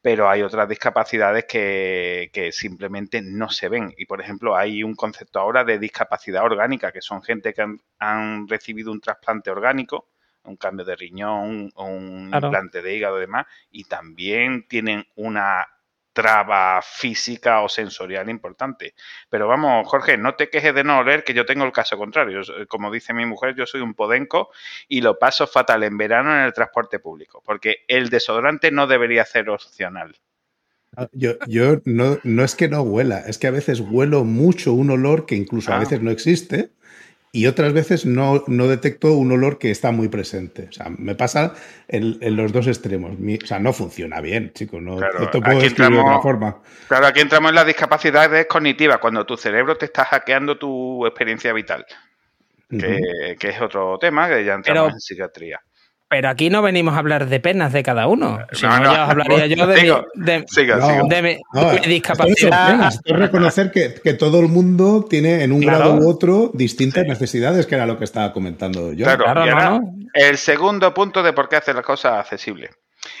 Pero 0.00 0.30
hay 0.30 0.42
otras 0.42 0.68
discapacidades 0.68 1.46
que, 1.46 2.50
simplemente 2.52 3.22
no 3.22 3.50
se 3.50 3.68
ven. 3.68 3.92
Y 3.98 4.06
por 4.06 4.20
ejemplo, 4.20 4.56
hay 4.56 4.84
un 4.84 4.94
concepto 4.94 5.40
ahora 5.40 5.64
de 5.64 5.80
discapacidad 5.80 6.44
orgánica, 6.44 6.92
que 6.92 7.02
son 7.02 7.22
gente 7.22 7.52
que 7.52 7.66
han 7.98 8.46
recibido 8.46 8.92
un 8.92 9.00
trasplante 9.00 9.50
orgánico 9.50 10.06
un 10.44 10.56
cambio 10.56 10.84
de 10.84 10.96
riñón, 10.96 11.70
un 11.76 12.30
implante 12.32 12.82
de 12.82 12.96
hígado 12.96 13.18
y 13.18 13.22
demás, 13.22 13.46
y 13.70 13.84
también 13.84 14.66
tienen 14.68 15.06
una 15.16 15.66
traba 16.12 16.82
física 16.82 17.62
o 17.62 17.68
sensorial 17.68 18.28
importante. 18.28 18.94
Pero 19.28 19.46
vamos, 19.46 19.86
Jorge, 19.88 20.18
no 20.18 20.34
te 20.34 20.50
quejes 20.50 20.74
de 20.74 20.84
no 20.84 20.98
oler, 20.98 21.24
que 21.24 21.34
yo 21.34 21.46
tengo 21.46 21.64
el 21.64 21.72
caso 21.72 21.96
contrario. 21.96 22.40
Como 22.68 22.90
dice 22.90 23.14
mi 23.14 23.26
mujer, 23.26 23.54
yo 23.54 23.66
soy 23.66 23.80
un 23.80 23.94
podenco 23.94 24.50
y 24.88 25.00
lo 25.00 25.18
paso 25.18 25.46
fatal 25.46 25.82
en 25.84 25.96
verano 25.96 26.34
en 26.34 26.44
el 26.44 26.52
transporte 26.52 26.98
público, 26.98 27.42
porque 27.44 27.84
el 27.88 28.10
desodorante 28.10 28.70
no 28.70 28.86
debería 28.86 29.24
ser 29.24 29.48
opcional. 29.50 30.16
Ah, 30.96 31.08
yo, 31.12 31.34
yo 31.46 31.80
no, 31.84 32.18
no 32.24 32.42
es 32.42 32.56
que 32.56 32.68
no 32.68 32.82
huela, 32.82 33.20
es 33.20 33.38
que 33.38 33.46
a 33.46 33.52
veces 33.52 33.78
huelo 33.80 34.24
mucho 34.24 34.72
un 34.72 34.90
olor 34.90 35.24
que 35.24 35.36
incluso 35.36 35.72
a 35.72 35.76
ah. 35.76 35.78
veces 35.78 36.02
no 36.02 36.10
existe 36.10 36.72
y 37.32 37.46
otras 37.46 37.72
veces 37.72 38.06
no, 38.06 38.42
no, 38.48 38.66
detecto 38.66 39.12
un 39.12 39.30
olor 39.30 39.58
que 39.58 39.70
está 39.70 39.92
muy 39.92 40.08
presente. 40.08 40.66
O 40.68 40.72
sea, 40.72 40.86
me 40.90 41.14
pasa 41.14 41.54
en, 41.86 42.18
los 42.36 42.52
dos 42.52 42.66
extremos. 42.66 43.12
o 43.12 43.46
sea, 43.46 43.60
no 43.60 43.72
funciona 43.72 44.20
bien, 44.20 44.52
chicos. 44.52 44.82
No, 44.82 44.96
te 44.96 45.40
puedo 45.40 45.60
describir 45.60 45.94
de 45.94 46.00
otra 46.00 46.20
forma. 46.20 46.58
Claro, 46.88 47.06
aquí 47.06 47.20
entramos 47.20 47.50
en 47.50 47.54
las 47.54 47.66
discapacidades 47.66 48.46
cognitivas, 48.46 48.98
cuando 48.98 49.24
tu 49.24 49.36
cerebro 49.36 49.76
te 49.76 49.86
está 49.86 50.04
hackeando 50.04 50.58
tu 50.58 51.06
experiencia 51.06 51.52
vital. 51.52 51.86
Que, 52.68 53.36
es 53.40 53.60
otro 53.60 53.98
tema 53.98 54.28
que 54.28 54.44
ya 54.44 54.54
entramos 54.54 54.92
en 54.92 55.00
psiquiatría. 55.00 55.60
Pero 56.10 56.28
aquí 56.28 56.50
no 56.50 56.60
venimos 56.60 56.94
a 56.94 56.98
hablar 56.98 57.28
de 57.28 57.38
penas 57.38 57.72
de 57.72 57.84
cada 57.84 58.08
uno. 58.08 58.40
Si 58.50 58.66
no, 58.66 58.82
ya 58.82 59.04
os 59.04 59.10
hablaría 59.10 59.46
yo 59.46 59.64
de, 59.64 61.22
mi, 61.22 61.38
discapacidad. 61.88 62.92
Es 63.04 63.16
reconocer 63.16 63.70
que, 63.70 64.14
todo 64.14 64.40
el 64.40 64.48
mundo 64.48 65.06
tiene 65.08 65.44
en 65.44 65.52
un 65.52 65.60
grado 65.60 65.94
u 65.94 66.10
otro 66.10 66.50
distintas 66.52 67.06
necesidades, 67.06 67.64
que 67.66 67.76
era 67.76 67.86
lo 67.86 67.96
que 67.96 68.02
estaba 68.02 68.32
comentando 68.32 68.92
yo. 68.92 69.06
Claro, 69.06 69.80
el 70.12 70.36
segundo 70.36 70.92
punto 70.92 71.22
de 71.22 71.32
por 71.32 71.48
qué 71.48 71.54
hacer 71.54 71.76
las 71.76 71.84
cosas 71.84 72.18
accesibles. 72.18 72.70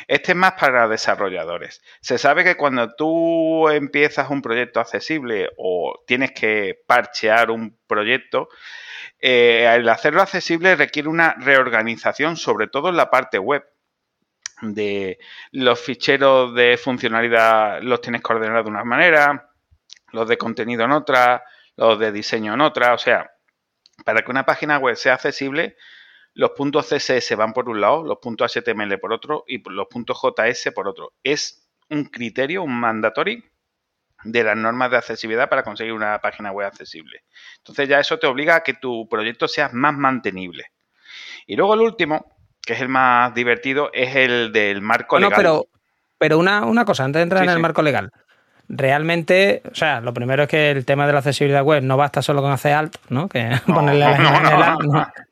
Este 0.08 0.32
es 0.32 0.36
más 0.36 0.54
para 0.58 0.88
desarrolladores. 0.88 1.80
Se 2.00 2.18
sabe 2.18 2.42
que 2.42 2.56
cuando 2.56 2.92
tú 2.96 3.68
empiezas 3.68 4.30
un 4.30 4.42
proyecto 4.42 4.80
accesible 4.80 5.48
o 5.56 5.94
tienes 6.08 6.32
que 6.32 6.74
parchear 6.88 7.52
un 7.52 7.78
proyecto, 7.86 8.48
eh, 9.20 9.70
el 9.74 9.88
hacerlo 9.88 10.22
accesible 10.22 10.76
requiere 10.76 11.08
una 11.08 11.34
reorganización, 11.34 12.36
sobre 12.36 12.68
todo 12.68 12.88
en 12.88 12.96
la 12.96 13.10
parte 13.10 13.38
web. 13.38 13.64
De 14.62 15.18
los 15.52 15.80
ficheros 15.80 16.54
de 16.54 16.76
funcionalidad 16.76 17.80
los 17.82 18.02
tienes 18.02 18.20
ordenar 18.24 18.62
de 18.62 18.70
una 18.70 18.84
manera, 18.84 19.50
los 20.12 20.28
de 20.28 20.36
contenido 20.36 20.84
en 20.84 20.92
otra, 20.92 21.42
los 21.76 21.98
de 21.98 22.12
diseño 22.12 22.54
en 22.54 22.60
otra. 22.60 22.92
O 22.94 22.98
sea, 22.98 23.30
para 24.04 24.22
que 24.22 24.30
una 24.30 24.44
página 24.44 24.78
web 24.78 24.96
sea 24.96 25.14
accesible, 25.14 25.76
los 26.34 26.50
puntos 26.50 26.88
CSS 26.88 27.36
van 27.36 27.52
por 27.52 27.68
un 27.68 27.80
lado, 27.80 28.04
los 28.04 28.18
puntos 28.18 28.54
HTML 28.54 28.98
por 28.98 29.12
otro 29.12 29.44
y 29.46 29.62
los 29.70 29.86
puntos 29.88 30.20
JS 30.22 30.72
por 30.74 30.88
otro. 30.88 31.14
Es 31.22 31.66
un 31.88 32.04
criterio, 32.04 32.62
un 32.62 32.78
mandatory 32.78 33.49
de 34.24 34.44
las 34.44 34.56
normas 34.56 34.90
de 34.90 34.98
accesibilidad 34.98 35.48
para 35.48 35.62
conseguir 35.62 35.92
una 35.92 36.18
página 36.20 36.52
web 36.52 36.66
accesible. 36.66 37.24
Entonces 37.58 37.88
ya 37.88 38.00
eso 38.00 38.18
te 38.18 38.26
obliga 38.26 38.56
a 38.56 38.62
que 38.62 38.74
tu 38.74 39.08
proyecto 39.08 39.48
sea 39.48 39.70
más 39.72 39.94
mantenible. 39.94 40.66
Y 41.46 41.56
luego 41.56 41.74
el 41.74 41.80
último, 41.80 42.36
que 42.62 42.74
es 42.74 42.80
el 42.80 42.88
más 42.88 43.34
divertido, 43.34 43.90
es 43.92 44.14
el 44.14 44.52
del 44.52 44.82
marco 44.82 45.18
legal. 45.18 45.32
pero, 45.36 45.66
pero 46.18 46.38
una, 46.38 46.64
una 46.64 46.84
cosa, 46.84 47.04
antes 47.04 47.18
de 47.18 47.24
entrar 47.24 47.44
en 47.44 47.50
el 47.50 47.58
marco 47.58 47.82
legal 47.82 48.10
realmente, 48.72 49.62
o 49.70 49.74
sea, 49.74 50.00
lo 50.00 50.14
primero 50.14 50.44
es 50.44 50.48
que 50.48 50.70
el 50.70 50.84
tema 50.84 51.04
de 51.04 51.12
la 51.12 51.18
accesibilidad 51.18 51.64
web 51.64 51.82
no 51.82 51.96
basta 51.96 52.22
solo 52.22 52.40
con 52.40 52.52
hacer 52.52 52.72
alt, 52.72 52.96
¿no? 53.08 53.28
Que 53.28 53.50
ponerle 53.66 54.06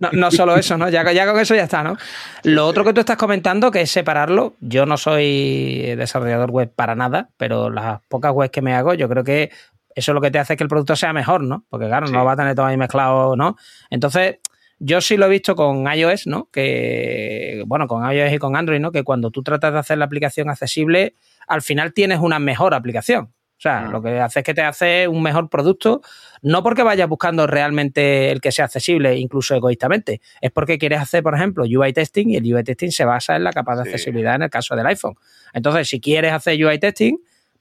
no, 0.00 0.10
no, 0.12 0.30
solo 0.32 0.56
eso, 0.56 0.76
¿no? 0.76 0.88
Ya, 0.88 1.10
ya 1.12 1.24
con 1.30 1.38
eso 1.38 1.54
ya 1.54 1.62
está, 1.62 1.82
¿no? 1.84 1.96
lo 2.42 2.66
otro 2.66 2.84
que 2.84 2.92
tú 2.92 3.00
estás 3.00 3.16
comentando, 3.16 3.70
que 3.70 3.82
es 3.82 3.90
separarlo, 3.90 4.56
yo 4.60 4.86
no 4.86 4.96
soy 4.96 5.94
desarrollador 5.96 6.50
web 6.50 6.72
para 6.74 6.96
nada, 6.96 7.28
pero 7.36 7.70
las 7.70 8.00
pocas 8.08 8.32
webs 8.32 8.50
que 8.50 8.62
me 8.62 8.74
hago, 8.74 8.94
yo 8.94 9.08
creo 9.08 9.22
que 9.22 9.50
eso 9.94 10.12
es 10.12 10.14
lo 10.14 10.20
que 10.20 10.30
te 10.30 10.38
hace 10.38 10.56
que 10.56 10.64
el 10.64 10.68
producto 10.68 10.96
sea 10.96 11.12
mejor, 11.12 11.42
¿no? 11.42 11.64
Porque 11.68 11.86
claro, 11.86 12.08
no 12.08 12.24
va 12.24 12.32
a 12.32 12.36
tener 12.36 12.56
todo 12.56 12.66
ahí 12.66 12.76
mezclado, 12.76 13.36
¿no? 13.36 13.56
Entonces, 13.90 14.38
yo 14.78 15.00
sí 15.00 15.16
lo 15.16 15.26
he 15.26 15.28
visto 15.28 15.56
con 15.56 15.86
iOS, 15.92 16.26
¿no? 16.26 16.48
Que, 16.52 17.62
bueno, 17.66 17.86
con 17.86 18.10
iOS 18.10 18.32
y 18.32 18.38
con 18.38 18.56
Android, 18.56 18.80
¿no? 18.80 18.92
Que 18.92 19.02
cuando 19.02 19.30
tú 19.30 19.42
tratas 19.42 19.72
de 19.72 19.78
hacer 19.78 19.98
la 19.98 20.04
aplicación 20.04 20.48
accesible, 20.50 21.14
al 21.46 21.62
final 21.62 21.92
tienes 21.92 22.20
una 22.20 22.38
mejor 22.38 22.74
aplicación. 22.74 23.32
O 23.58 23.60
sea, 23.60 23.80
mm. 23.80 23.90
lo 23.90 24.02
que 24.02 24.20
hace 24.20 24.40
es 24.40 24.44
que 24.44 24.54
te 24.54 24.62
hace 24.62 25.08
un 25.08 25.20
mejor 25.20 25.50
producto, 25.50 26.00
no 26.42 26.62
porque 26.62 26.84
vayas 26.84 27.08
buscando 27.08 27.48
realmente 27.48 28.30
el 28.30 28.40
que 28.40 28.52
sea 28.52 28.66
accesible, 28.66 29.16
incluso 29.16 29.56
egoístamente, 29.56 30.20
es 30.40 30.52
porque 30.52 30.78
quieres 30.78 31.00
hacer, 31.00 31.24
por 31.24 31.34
ejemplo, 31.34 31.64
UI 31.64 31.92
testing 31.92 32.28
y 32.28 32.36
el 32.36 32.54
UI 32.54 32.62
testing 32.62 32.90
se 32.90 33.04
basa 33.04 33.34
en 33.34 33.42
la 33.42 33.52
capa 33.52 33.74
de 33.74 33.82
accesibilidad 33.82 34.36
en 34.36 34.42
el 34.42 34.50
caso 34.50 34.76
del 34.76 34.86
iPhone. 34.86 35.14
Entonces, 35.52 35.88
si 35.88 36.00
quieres 36.00 36.32
hacer 36.32 36.64
UI 36.64 36.78
testing, 36.78 37.16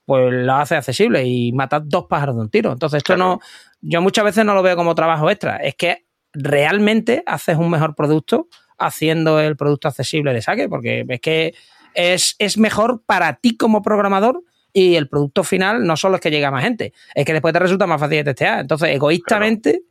pues 0.06 0.32
lo 0.32 0.54
hace 0.54 0.76
accesible 0.76 1.26
y 1.26 1.52
matas 1.52 1.82
dos 1.86 2.06
pájaros 2.06 2.36
de 2.36 2.42
un 2.42 2.50
tiro. 2.50 2.72
Entonces, 2.72 2.98
esto 3.00 3.18
no, 3.18 3.40
yo 3.82 4.00
muchas 4.02 4.24
veces 4.24 4.46
no 4.46 4.54
lo 4.54 4.62
veo 4.62 4.76
como 4.76 4.94
trabajo 4.94 5.32
extra, 5.32 5.58
es 5.58 5.74
que 5.74 6.07
realmente 6.38 7.24
haces 7.26 7.58
un 7.58 7.70
mejor 7.70 7.96
producto 7.96 8.48
haciendo 8.78 9.40
el 9.40 9.58
producto 9.58 9.88
accesible 9.88 10.34
de 10.34 10.42
saque, 10.42 10.70
porque 10.70 11.06
es 11.08 11.20
que 11.20 11.54
es, 11.94 12.58
mejor 12.58 13.04
para 13.06 13.38
ti 13.38 13.58
como 13.58 13.82
programador 13.82 14.44
y 14.72 14.96
el 14.96 15.10
producto 15.10 15.44
final 15.44 15.86
no 15.86 15.98
solo 15.98 16.16
es 16.16 16.22
que 16.22 16.30
llegue 16.30 16.46
a 16.46 16.52
más 16.52 16.64
gente, 16.64 16.94
es 17.16 17.26
que 17.26 17.34
después 17.34 17.54
te 17.54 17.60
resulta 17.60 17.88
más 17.88 18.00
fácil 18.00 18.18
de 18.18 18.24
testear. 18.26 18.60
Entonces, 18.60 18.90
egoístamente, 18.90 19.82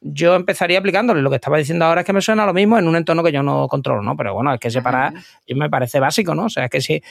yo 0.00 0.34
empezaría 0.34 0.78
aplicándole. 0.78 1.20
Lo 1.20 1.28
que 1.28 1.36
estaba 1.36 1.58
diciendo 1.58 1.84
ahora 1.84 2.00
es 2.00 2.06
que 2.06 2.14
me 2.14 2.22
suena 2.22 2.46
lo 2.46 2.54
mismo 2.54 2.78
en 2.78 2.88
un 2.88 2.96
entorno 2.96 3.22
que 3.22 3.32
yo 3.32 3.42
no 3.42 3.68
controlo, 3.68 4.02
¿no? 4.02 4.16
Pero 4.16 4.32
bueno, 4.32 4.54
es 4.54 4.60
que 4.60 4.70
separar 4.70 5.12
y 5.44 5.54
me 5.54 5.68
parece 5.68 6.00
básico, 6.00 6.34
¿no? 6.34 6.44
O 6.44 6.48
sea, 6.48 6.64
es 6.64 6.70
que 6.70 6.80
si, 6.80 7.02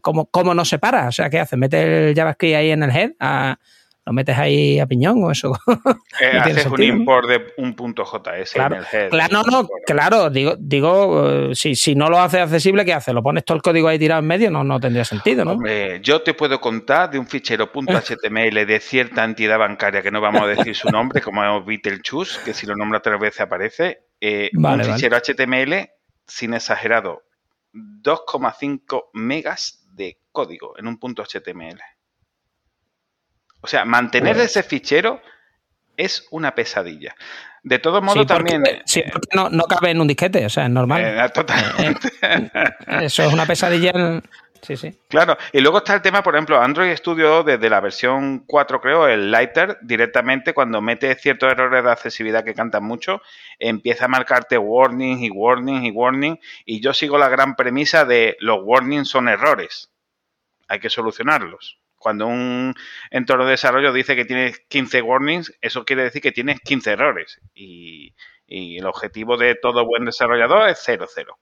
¿cómo, 0.00 0.26
cómo 0.26 0.54
no 0.54 0.64
separa? 0.64 1.08
O 1.08 1.12
sea, 1.12 1.28
¿qué 1.28 1.40
hace? 1.40 1.56
Mete 1.56 2.10
el 2.10 2.14
JavaScript 2.14 2.54
ahí 2.54 2.70
en 2.70 2.84
el 2.84 2.90
head, 2.90 3.12
lo 4.10 4.14
metes 4.14 4.36
ahí 4.36 4.80
a 4.80 4.86
piñón 4.86 5.22
o 5.22 5.30
eso. 5.30 5.52
Eh, 6.20 6.36
haces 6.36 6.66
un 6.66 6.82
import 6.82 7.26
de 7.28 7.54
un 7.56 7.74
punto 7.74 8.04
JS 8.04 8.52
claro, 8.52 8.74
en 8.74 8.82
el 8.82 8.86
head. 8.92 9.08
Claro, 9.08 9.42
no, 9.42 9.62
no, 9.62 9.68
claro, 9.86 10.28
digo, 10.28 10.54
digo 10.58 11.50
eh, 11.50 11.54
si, 11.54 11.74
si 11.74 11.94
no 11.94 12.10
lo 12.10 12.20
haces 12.20 12.40
accesible, 12.40 12.84
¿qué 12.84 12.92
haces? 12.92 13.14
¿Lo 13.14 13.22
pones 13.22 13.42
todo 13.44 13.56
el 13.56 13.62
código 13.62 13.88
ahí 13.88 13.98
tirado 13.98 14.20
en 14.20 14.26
medio? 14.26 14.50
No, 14.50 14.62
no 14.62 14.78
tendría 14.78 15.04
sentido, 15.04 15.46
¿no? 15.46 15.52
Hombre, 15.52 16.00
yo 16.02 16.20
te 16.20 16.34
puedo 16.34 16.60
contar 16.60 17.10
de 17.10 17.18
un 17.18 17.26
fichero 17.26 17.70
.html 17.72 18.66
de 18.66 18.80
cierta 18.80 19.24
entidad 19.24 19.58
bancaria, 19.58 20.02
que 20.02 20.10
no 20.10 20.20
vamos 20.20 20.42
a 20.42 20.46
decir 20.48 20.74
su 20.74 20.90
nombre, 20.90 21.22
como 21.22 21.42
es 21.42 21.64
Beetlechus, 21.64 22.38
que 22.38 22.52
si 22.52 22.66
lo 22.66 22.74
nombras 22.74 23.00
tres 23.00 23.18
veces 23.18 23.40
aparece, 23.40 24.08
eh, 24.20 24.50
un 24.54 24.84
fichero 24.84 25.16
HTML, 25.16 25.88
sin 26.26 26.52
exagerado, 26.52 27.22
2,5 27.72 29.04
megas 29.14 29.86
de 29.94 30.18
código 30.32 30.78
en 30.78 30.86
un 30.86 30.98
punto 30.98 31.22
HTML. 31.24 31.80
O 33.60 33.66
sea, 33.66 33.84
mantener 33.84 34.38
ese 34.38 34.62
fichero 34.62 35.20
es 35.96 36.26
una 36.30 36.54
pesadilla. 36.54 37.14
De 37.62 37.78
todos 37.78 38.02
modos, 38.02 38.26
también. 38.26 38.62
Sí, 38.86 39.02
porque 39.12 39.28
no, 39.34 39.50
no, 39.50 39.64
cabe 39.64 39.90
en 39.90 40.00
un 40.00 40.08
disquete, 40.08 40.46
o 40.46 40.48
sea, 40.48 40.64
es 40.64 40.70
normal. 40.70 41.02
Eh, 41.04 41.28
totalmente. 41.28 42.08
Eh, 42.22 42.50
eso 43.02 43.22
es 43.24 43.32
una 43.32 43.44
pesadilla. 43.44 43.92
Sí, 44.62 44.76
sí. 44.76 44.98
Claro, 45.08 45.36
y 45.52 45.60
luego 45.60 45.78
está 45.78 45.94
el 45.94 46.02
tema, 46.02 46.22
por 46.22 46.34
ejemplo, 46.34 46.60
Android 46.60 46.94
Studio 46.94 47.42
desde 47.42 47.70
la 47.70 47.80
versión 47.80 48.40
4, 48.46 48.80
creo, 48.80 49.08
el 49.08 49.30
Lighter, 49.30 49.78
directamente 49.82 50.52
cuando 50.52 50.82
mete 50.82 51.14
ciertos 51.14 51.50
errores 51.50 51.82
de 51.82 51.90
accesibilidad 51.90 52.44
que 52.44 52.54
cantan 52.54 52.84
mucho, 52.84 53.22
empieza 53.58 54.04
a 54.04 54.08
marcarte 54.08 54.58
warnings 54.58 55.22
y 55.22 55.30
warnings 55.30 55.84
y 55.84 55.90
warnings, 55.90 56.38
y 56.66 56.80
yo 56.80 56.92
sigo 56.92 57.16
la 57.16 57.30
gran 57.30 57.56
premisa 57.56 58.04
de 58.04 58.36
los 58.40 58.60
warnings 58.62 59.08
son 59.08 59.28
errores. 59.28 59.90
Hay 60.68 60.78
que 60.78 60.90
solucionarlos. 60.90 61.79
Cuando 62.00 62.26
un 62.26 62.74
entorno 63.10 63.44
de 63.44 63.52
desarrollo 63.52 63.92
dice 63.92 64.16
que 64.16 64.24
tienes 64.24 64.58
15 64.68 65.02
warnings, 65.02 65.52
eso 65.60 65.84
quiere 65.84 66.02
decir 66.02 66.22
que 66.22 66.32
tienes 66.32 66.60
15 66.60 66.92
errores. 66.92 67.40
Y, 67.54 68.14
y 68.46 68.78
el 68.78 68.86
objetivo 68.86 69.36
de 69.36 69.54
todo 69.54 69.84
buen 69.84 70.06
desarrollador 70.06 70.70
es 70.70 70.80
0, 70.82 71.06
0. 71.14 71.38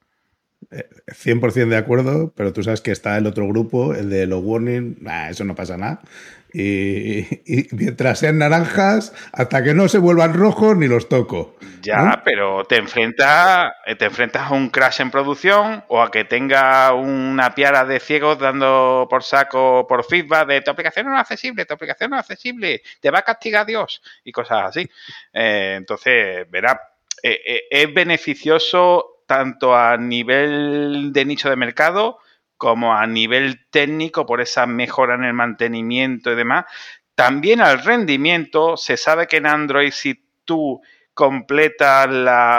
100% 0.71 1.69
de 1.69 1.77
acuerdo, 1.77 2.33
pero 2.37 2.53
tú 2.53 2.63
sabes 2.63 2.81
que 2.81 2.91
está 2.91 3.17
el 3.17 3.27
otro 3.27 3.47
grupo, 3.47 3.95
el 3.95 4.11
de 4.11 4.27
los 4.27 4.43
warnings, 4.43 4.99
eso 5.31 5.45
no 5.45 5.55
pasa 5.55 5.77
nada. 5.77 6.03
Y, 6.53 7.27
mientras 7.73 8.21
sean 8.21 8.39
naranjas, 8.39 9.13
hasta 9.33 9.63
que 9.63 9.75
no 9.75 9.89
se 9.89 9.99
vuelvan 9.99 10.35
rojos, 10.35 10.77
ni 10.77 10.89
los 10.89 11.09
toco. 11.09 11.57
Ya, 11.83 12.23
pero 12.25 12.65
te 12.65 12.77
enfrentas, 12.77 13.73
te 13.99 14.05
enfrentas 14.05 14.51
a 14.51 14.55
un 14.55 14.71
crash 14.71 15.01
en 15.01 15.11
producción 15.11 15.85
o 15.89 16.03
a 16.03 16.11
que 16.11 16.25
tenga 16.25 16.93
una 16.95 17.55
piara 17.55 17.85
de 17.85 18.01
ciegos 18.01 18.39
dando 18.39 19.07
por 19.09 19.23
saco, 19.23 19.87
por 19.87 20.05
feedback 20.05 20.49
de 20.49 20.61
tu 20.61 20.71
aplicación 20.71 21.07
no 21.07 21.15
es 21.15 21.21
accesible, 21.21 21.67
tu 21.67 21.75
aplicación 21.75 22.11
no 22.11 22.17
es 22.17 22.21
accesible, 22.21 22.83
te 23.01 23.11
va 23.11 23.21
a 23.21 23.23
castigar 23.23 23.67
Dios 23.67 24.03
y 24.25 24.33
cosas 24.33 24.65
así. 24.65 24.89
Eh, 25.33 25.75
entonces, 25.77 26.51
verá, 26.51 26.81
eh, 27.23 27.41
eh, 27.47 27.63
es 27.71 27.93
beneficioso 27.93 29.23
tanto 29.27 29.77
a 29.77 29.97
nivel 29.97 31.13
de 31.13 31.25
nicho 31.25 31.51
de 31.51 31.57
mercado 31.57 32.19
como 32.59 32.93
a 32.93 33.07
nivel 33.07 33.67
técnico 33.71 34.27
por 34.27 34.41
esa 34.41 34.67
mejora 34.67 35.15
en 35.15 35.25
el 35.25 35.33
mantenimiento 35.33 36.31
y 36.31 36.35
demás. 36.35 36.67
También 37.15 37.61
al 37.61 37.83
rendimiento, 37.83 38.77
se 38.77 38.97
sabe 38.97 39.27
que 39.27 39.39
en 39.39 39.47
Android 39.47 39.93
si 39.93 40.23
tú 40.45 40.81
completas 41.15 42.09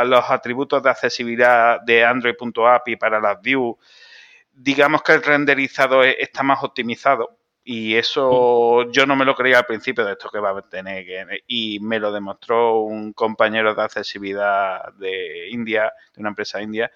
los 0.05 0.29
atributos 0.29 0.83
de 0.83 0.89
accesibilidad 0.89 1.81
de 1.81 2.03
Android.api 2.03 2.95
para 2.95 3.19
las 3.19 3.41
views, 3.41 3.77
digamos 4.51 5.01
que 5.01 5.13
el 5.13 5.23
renderizado 5.23 6.03
e, 6.03 6.17
está 6.19 6.43
más 6.43 6.63
optimizado. 6.63 7.37
Y 7.63 7.95
eso 7.95 8.89
yo 8.91 9.05
no 9.05 9.15
me 9.15 9.25
lo 9.25 9.35
creía 9.35 9.59
al 9.59 9.65
principio 9.65 10.03
de 10.03 10.13
esto 10.13 10.29
que 10.29 10.39
va 10.39 10.57
a 10.57 10.61
tener 10.61 11.05
y 11.47 11.79
me 11.81 11.99
lo 11.99 12.11
demostró 12.11 12.81
un 12.81 13.13
compañero 13.13 13.75
de 13.75 13.81
accesibilidad 13.81 14.93
de 14.95 15.49
India, 15.51 15.93
de 16.13 16.19
una 16.21 16.29
empresa 16.29 16.61
india, 16.61 16.91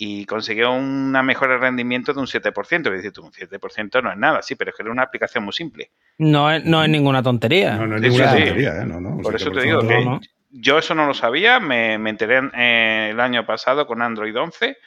y 0.00 0.24
consiguió 0.26 0.72
una 0.72 1.24
mejora 1.24 1.54
de 1.54 1.58
rendimiento 1.58 2.14
de 2.14 2.20
un 2.20 2.26
7%. 2.26 2.86
Y 2.86 2.96
dices, 2.96 3.18
un 3.18 3.32
7% 3.32 4.02
no 4.02 4.12
es 4.12 4.16
nada, 4.16 4.40
sí, 4.42 4.54
pero 4.54 4.70
es 4.70 4.76
que 4.76 4.84
era 4.84 4.92
una 4.92 5.02
aplicación 5.02 5.42
muy 5.42 5.52
simple. 5.52 5.90
No 6.18 6.52
es, 6.52 6.64
no 6.64 6.84
es 6.84 6.88
ninguna 6.88 7.20
tontería. 7.20 7.74
No, 7.74 7.88
no 7.88 7.96
es 7.96 8.02
ninguna 8.02 8.32
tontería, 8.32 8.82
¿eh? 8.82 8.86
no, 8.86 9.00
no, 9.00 9.18
Por 9.20 9.34
eso 9.34 9.50
te 9.50 9.62
digo 9.62 9.80
que 9.80 10.20
yo 10.50 10.78
eso 10.78 10.94
no 10.94 11.06
lo 11.06 11.14
sabía, 11.14 11.60
me, 11.60 11.98
me 11.98 12.10
enteré 12.10 12.40
eh, 12.54 13.08
el 13.10 13.20
año 13.20 13.44
pasado 13.44 13.86
con 13.86 14.00
Android 14.00 14.34
11 14.34 14.78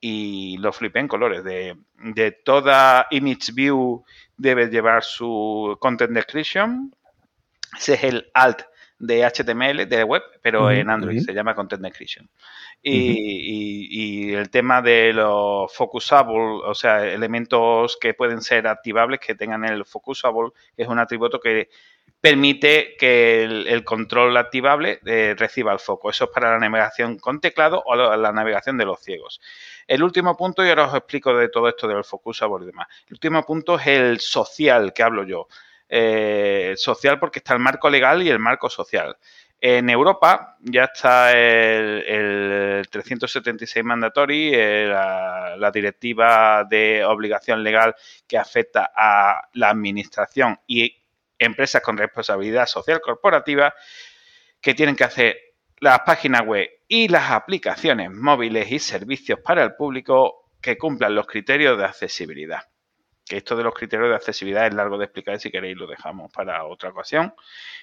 y 0.00 0.56
lo 0.58 0.72
flipé 0.72 1.00
en 1.00 1.08
colores. 1.08 1.42
De, 1.42 1.76
de 1.98 2.30
toda 2.30 3.08
Image 3.10 3.52
View 3.52 4.04
debe 4.36 4.68
llevar 4.68 5.02
su 5.02 5.76
Content 5.80 6.12
Description. 6.12 6.94
Ese 7.76 7.94
es 7.94 8.04
el 8.04 8.30
alt 8.34 8.62
de 9.06 9.24
HTML, 9.24 9.88
de 9.88 10.04
web, 10.04 10.22
pero 10.42 10.70
en 10.70 10.90
Android 10.90 11.20
se 11.20 11.32
llama 11.32 11.54
Content 11.54 11.82
Description. 11.82 12.28
Y, 12.82 14.28
y, 14.28 14.34
el 14.34 14.50
tema 14.50 14.82
de 14.82 15.12
los 15.12 15.74
focusable, 15.74 16.34
o 16.36 16.74
sea, 16.74 17.06
elementos 17.06 17.96
que 18.00 18.12
pueden 18.12 18.42
ser 18.42 18.66
activables, 18.66 19.20
que 19.20 19.34
tengan 19.34 19.64
el 19.64 19.84
focusable, 19.84 20.50
que 20.76 20.82
es 20.82 20.88
un 20.88 20.98
atributo 20.98 21.40
que 21.40 21.68
permite 22.24 22.96
que 22.98 23.42
el, 23.42 23.84
control 23.84 24.34
activable 24.38 24.98
eh, 25.04 25.34
reciba 25.36 25.74
el 25.74 25.78
foco. 25.78 26.08
Eso 26.08 26.24
es 26.24 26.30
para 26.30 26.52
la 26.52 26.58
navegación 26.58 27.18
con 27.18 27.38
teclado 27.38 27.82
o 27.84 27.94
la, 27.94 28.32
navegación 28.32 28.78
de 28.78 28.86
los 28.86 29.00
ciegos. 29.00 29.42
El 29.86 30.02
último 30.02 30.34
punto, 30.34 30.64
y 30.64 30.70
ahora 30.70 30.86
os 30.86 30.94
explico 30.94 31.36
de 31.36 31.50
todo 31.50 31.68
esto 31.68 31.86
del 31.86 32.02
focusable 32.02 32.64
y 32.64 32.68
demás. 32.68 32.86
El 33.08 33.12
último 33.12 33.42
punto 33.42 33.78
es 33.78 33.86
el 33.88 34.20
social 34.20 34.94
que 34.94 35.02
hablo 35.02 35.24
yo. 35.24 35.48
Eh, 35.88 36.74
social 36.76 37.18
porque 37.18 37.40
está 37.40 37.52
el 37.54 37.60
marco 37.60 37.90
legal 37.90 38.22
y 38.22 38.30
el 38.30 38.38
marco 38.38 38.70
social. 38.70 39.16
En 39.60 39.88
Europa 39.88 40.56
ya 40.60 40.84
está 40.84 41.32
el, 41.32 42.86
376 42.90 43.84
mandatory, 43.84 44.50
eh, 44.54 44.86
la, 44.86 45.70
directiva 45.72 46.64
de 46.64 47.04
obligación 47.04 47.62
legal 47.62 47.94
que 48.26 48.36
afecta 48.38 48.92
a 48.94 49.48
la 49.54 49.70
administración 49.70 50.58
y 50.66 51.02
empresas 51.38 51.82
con 51.82 51.96
responsabilidad 51.96 52.66
social 52.66 53.00
corporativa 53.00 53.74
que 54.60 54.74
tienen 54.74 54.96
que 54.96 55.04
hacer 55.04 55.38
las 55.78 56.00
páginas 56.00 56.42
web 56.42 56.68
y 56.88 57.08
las 57.08 57.30
aplicaciones 57.30 58.10
móviles 58.10 58.70
y 58.70 58.78
servicios 58.78 59.40
para 59.40 59.62
el 59.64 59.74
público 59.74 60.50
que 60.60 60.78
cumplan 60.78 61.14
los 61.14 61.26
criterios 61.26 61.78
de 61.78 61.84
accesibilidad 61.84 62.62
que 63.26 63.38
esto 63.38 63.56
de 63.56 63.64
los 63.64 63.74
criterios 63.74 64.10
de 64.10 64.16
accesibilidad 64.16 64.66
es 64.66 64.74
largo 64.74 64.98
de 64.98 65.04
explicar, 65.04 65.38
si 65.38 65.50
queréis 65.50 65.76
lo 65.76 65.86
dejamos 65.86 66.32
para 66.32 66.64
otra 66.64 66.90
ocasión. 66.90 67.34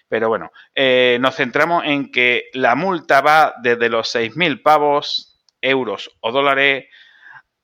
Pero 0.07 0.29
bueno, 0.29 0.51
eh, 0.75 1.17
nos 1.19 1.35
centramos 1.35 1.83
en 1.85 2.11
que 2.11 2.49
la 2.53 2.75
multa 2.75 3.21
va 3.21 3.55
desde 3.61 3.89
los 3.89 4.13
6.000 4.13 4.61
pavos, 4.61 5.39
euros 5.61 6.11
o 6.19 6.31
dólares 6.31 6.85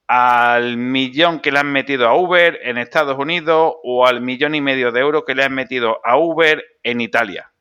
al 0.08 0.78
millón 0.78 1.42
que 1.42 1.52
le 1.52 1.60
han 1.60 1.72
metido 1.72 2.08
a 2.08 2.16
Uber 2.16 2.60
en 2.64 2.78
Estados 2.78 3.18
Unidos 3.18 3.76
o 3.84 4.08
al 4.08 4.22
millón 4.22 4.56
y 4.56 4.62
medio 4.62 4.92
de 4.92 5.02
euros 5.02 5.24
que 5.26 5.36
le 5.36 5.44
han 5.44 5.54
metido 5.54 6.00
a 6.06 6.18
Uber 6.18 6.64
en 6.84 7.02
Italia, 7.02 7.52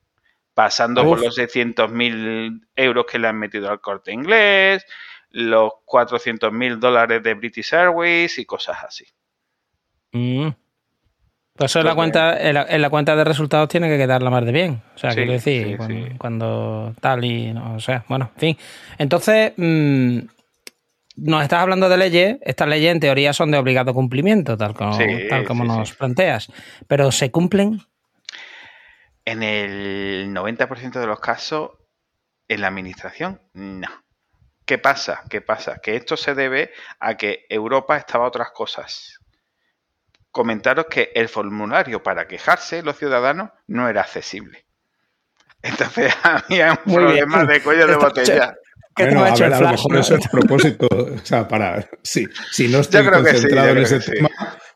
pasando 0.55 1.05
por 1.05 1.21
los 1.21 1.37
600.000 1.37 2.69
euros 2.77 3.07
que 3.07 3.19
le 3.19 3.29
han 3.29 3.39
metido 3.39 3.69
al 3.69 3.81
corte 3.81 4.13
inglés, 4.13 4.87
los 5.31 5.73
400.000 5.87 6.79
dólares 6.79 7.23
de 7.23 7.35
British 7.35 7.75
Airways 7.75 8.39
y 8.39 8.45
cosas 8.45 8.85
así. 8.85 9.07
Mm. 10.17 10.55
Pues 11.57 11.73
eso 11.73 11.81
en 11.81 11.87
la, 11.87 11.95
cuenta, 11.95 12.39
en 12.39 12.83
la, 12.83 12.91
cuenta 12.91 13.17
de 13.17 13.25
resultados 13.25 13.69
tiene 13.69 13.89
que 13.89 13.97
quedar 13.97 14.23
la 14.23 14.29
más 14.29 14.45
de 14.45 14.53
bien. 14.53 14.83
O 14.95 14.99
sea, 14.99 15.15
quiero 15.15 15.33
decir, 15.33 15.79
cuando, 16.19 16.95
tal 17.01 17.25
y. 17.25 17.53
No, 17.53 17.77
o 17.77 17.81
sea, 17.81 18.05
bueno, 18.09 18.31
en 18.35 18.41
fin. 18.41 18.59
Entonces, 18.99 19.55
mm, 19.57 20.19
nos 21.17 21.43
estás 21.43 21.61
hablando 21.61 21.89
de 21.89 21.97
leyes. 21.97 22.37
Estas 22.43 22.69
leyes, 22.69 22.93
en 22.93 23.01
teoría, 23.01 23.33
son 23.33 23.51
de 23.51 23.59
obligado 23.59 23.95
cumplimiento, 23.95 24.59
tal 24.59 24.75
como, 24.75 24.99
tal 25.31 25.45
como 25.45 25.65
nos 25.65 25.95
planteas. 25.95 26.53
Pero 26.87 27.11
¿se 27.11 27.31
cumplen? 27.31 27.81
En 29.25 29.43
el 29.43 30.29
90% 30.35 31.01
de 31.01 31.07
los 31.07 31.21
casos, 31.21 31.71
en 32.49 32.61
la 32.61 32.69
administración, 32.69 33.41
no. 33.55 33.89
¿Qué 34.67 34.77
pasa? 34.77 35.23
¿Qué 35.31 35.41
pasa? 35.41 35.79
Que 35.83 35.97
esto 35.97 36.19
se 36.19 36.35
debe 36.35 36.71
a 37.01 37.17
que 37.17 37.47
Europa 37.49 37.97
estaba 37.97 38.25
a 38.27 38.29
otras 38.29 38.51
cosas 38.51 39.21
comentaros 40.37 40.85
que 40.91 41.13
el 41.15 41.31
formulario 41.31 42.03
para 42.03 42.29
quejarse 42.29 42.83
los 42.83 42.99
ciudadanos 42.99 43.49
no 43.69 43.89
era 43.89 44.03
accesible. 44.03 44.67
Entonces 45.63 46.13
había 46.23 46.79
un 46.85 46.93
problema 46.93 47.47
de 47.47 47.63
cuello 47.63 47.87
de 47.87 47.97
botella. 47.97 48.55
Bueno, 48.99 49.27
a, 49.27 49.35
ver, 49.35 49.53
a 49.53 49.61
lo 49.61 49.69
mejor 49.73 49.97
eso 49.99 50.15
es 50.15 50.27
propósito, 50.29 50.89
o 50.91 51.19
sea, 51.19 51.47
para, 51.47 51.87
sí, 52.03 52.27
si 52.51 52.67
no 52.67 52.79
estoy 52.79 53.05
concentrado 53.05 53.69
en 53.69 53.79
ese 53.79 54.01
tema, 54.01 54.31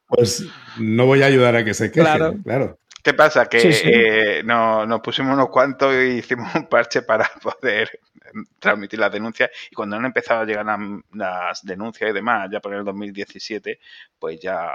pues 0.06 0.44
no 0.76 1.06
voy 1.06 1.22
a 1.22 1.26
ayudar 1.26 1.56
a 1.56 1.64
que 1.64 1.72
se 1.72 1.90
queje, 1.90 2.04
claro. 2.44 2.78
¿Qué 3.02 3.14
pasa? 3.14 3.46
Que 3.46 3.70
eh, 3.82 4.42
nos, 4.44 5.00
pusimos 5.00 5.32
unos 5.32 5.48
cuantos 5.48 5.94
y 5.94 6.18
hicimos 6.18 6.54
un 6.54 6.66
parche 6.68 7.00
para 7.00 7.30
poder 7.42 7.98
transmitir 8.58 8.98
las 8.98 9.10
denuncias 9.10 9.48
y 9.70 9.74
cuando 9.74 9.96
han 9.96 10.04
empezado 10.04 10.42
a 10.42 10.44
llegar 10.44 10.66
las 11.14 11.64
denuncias 11.64 12.10
y 12.10 12.12
demás, 12.12 12.50
ya 12.52 12.60
por 12.60 12.74
el 12.74 12.84
2017, 12.84 13.80
pues 14.18 14.38
ya 14.38 14.70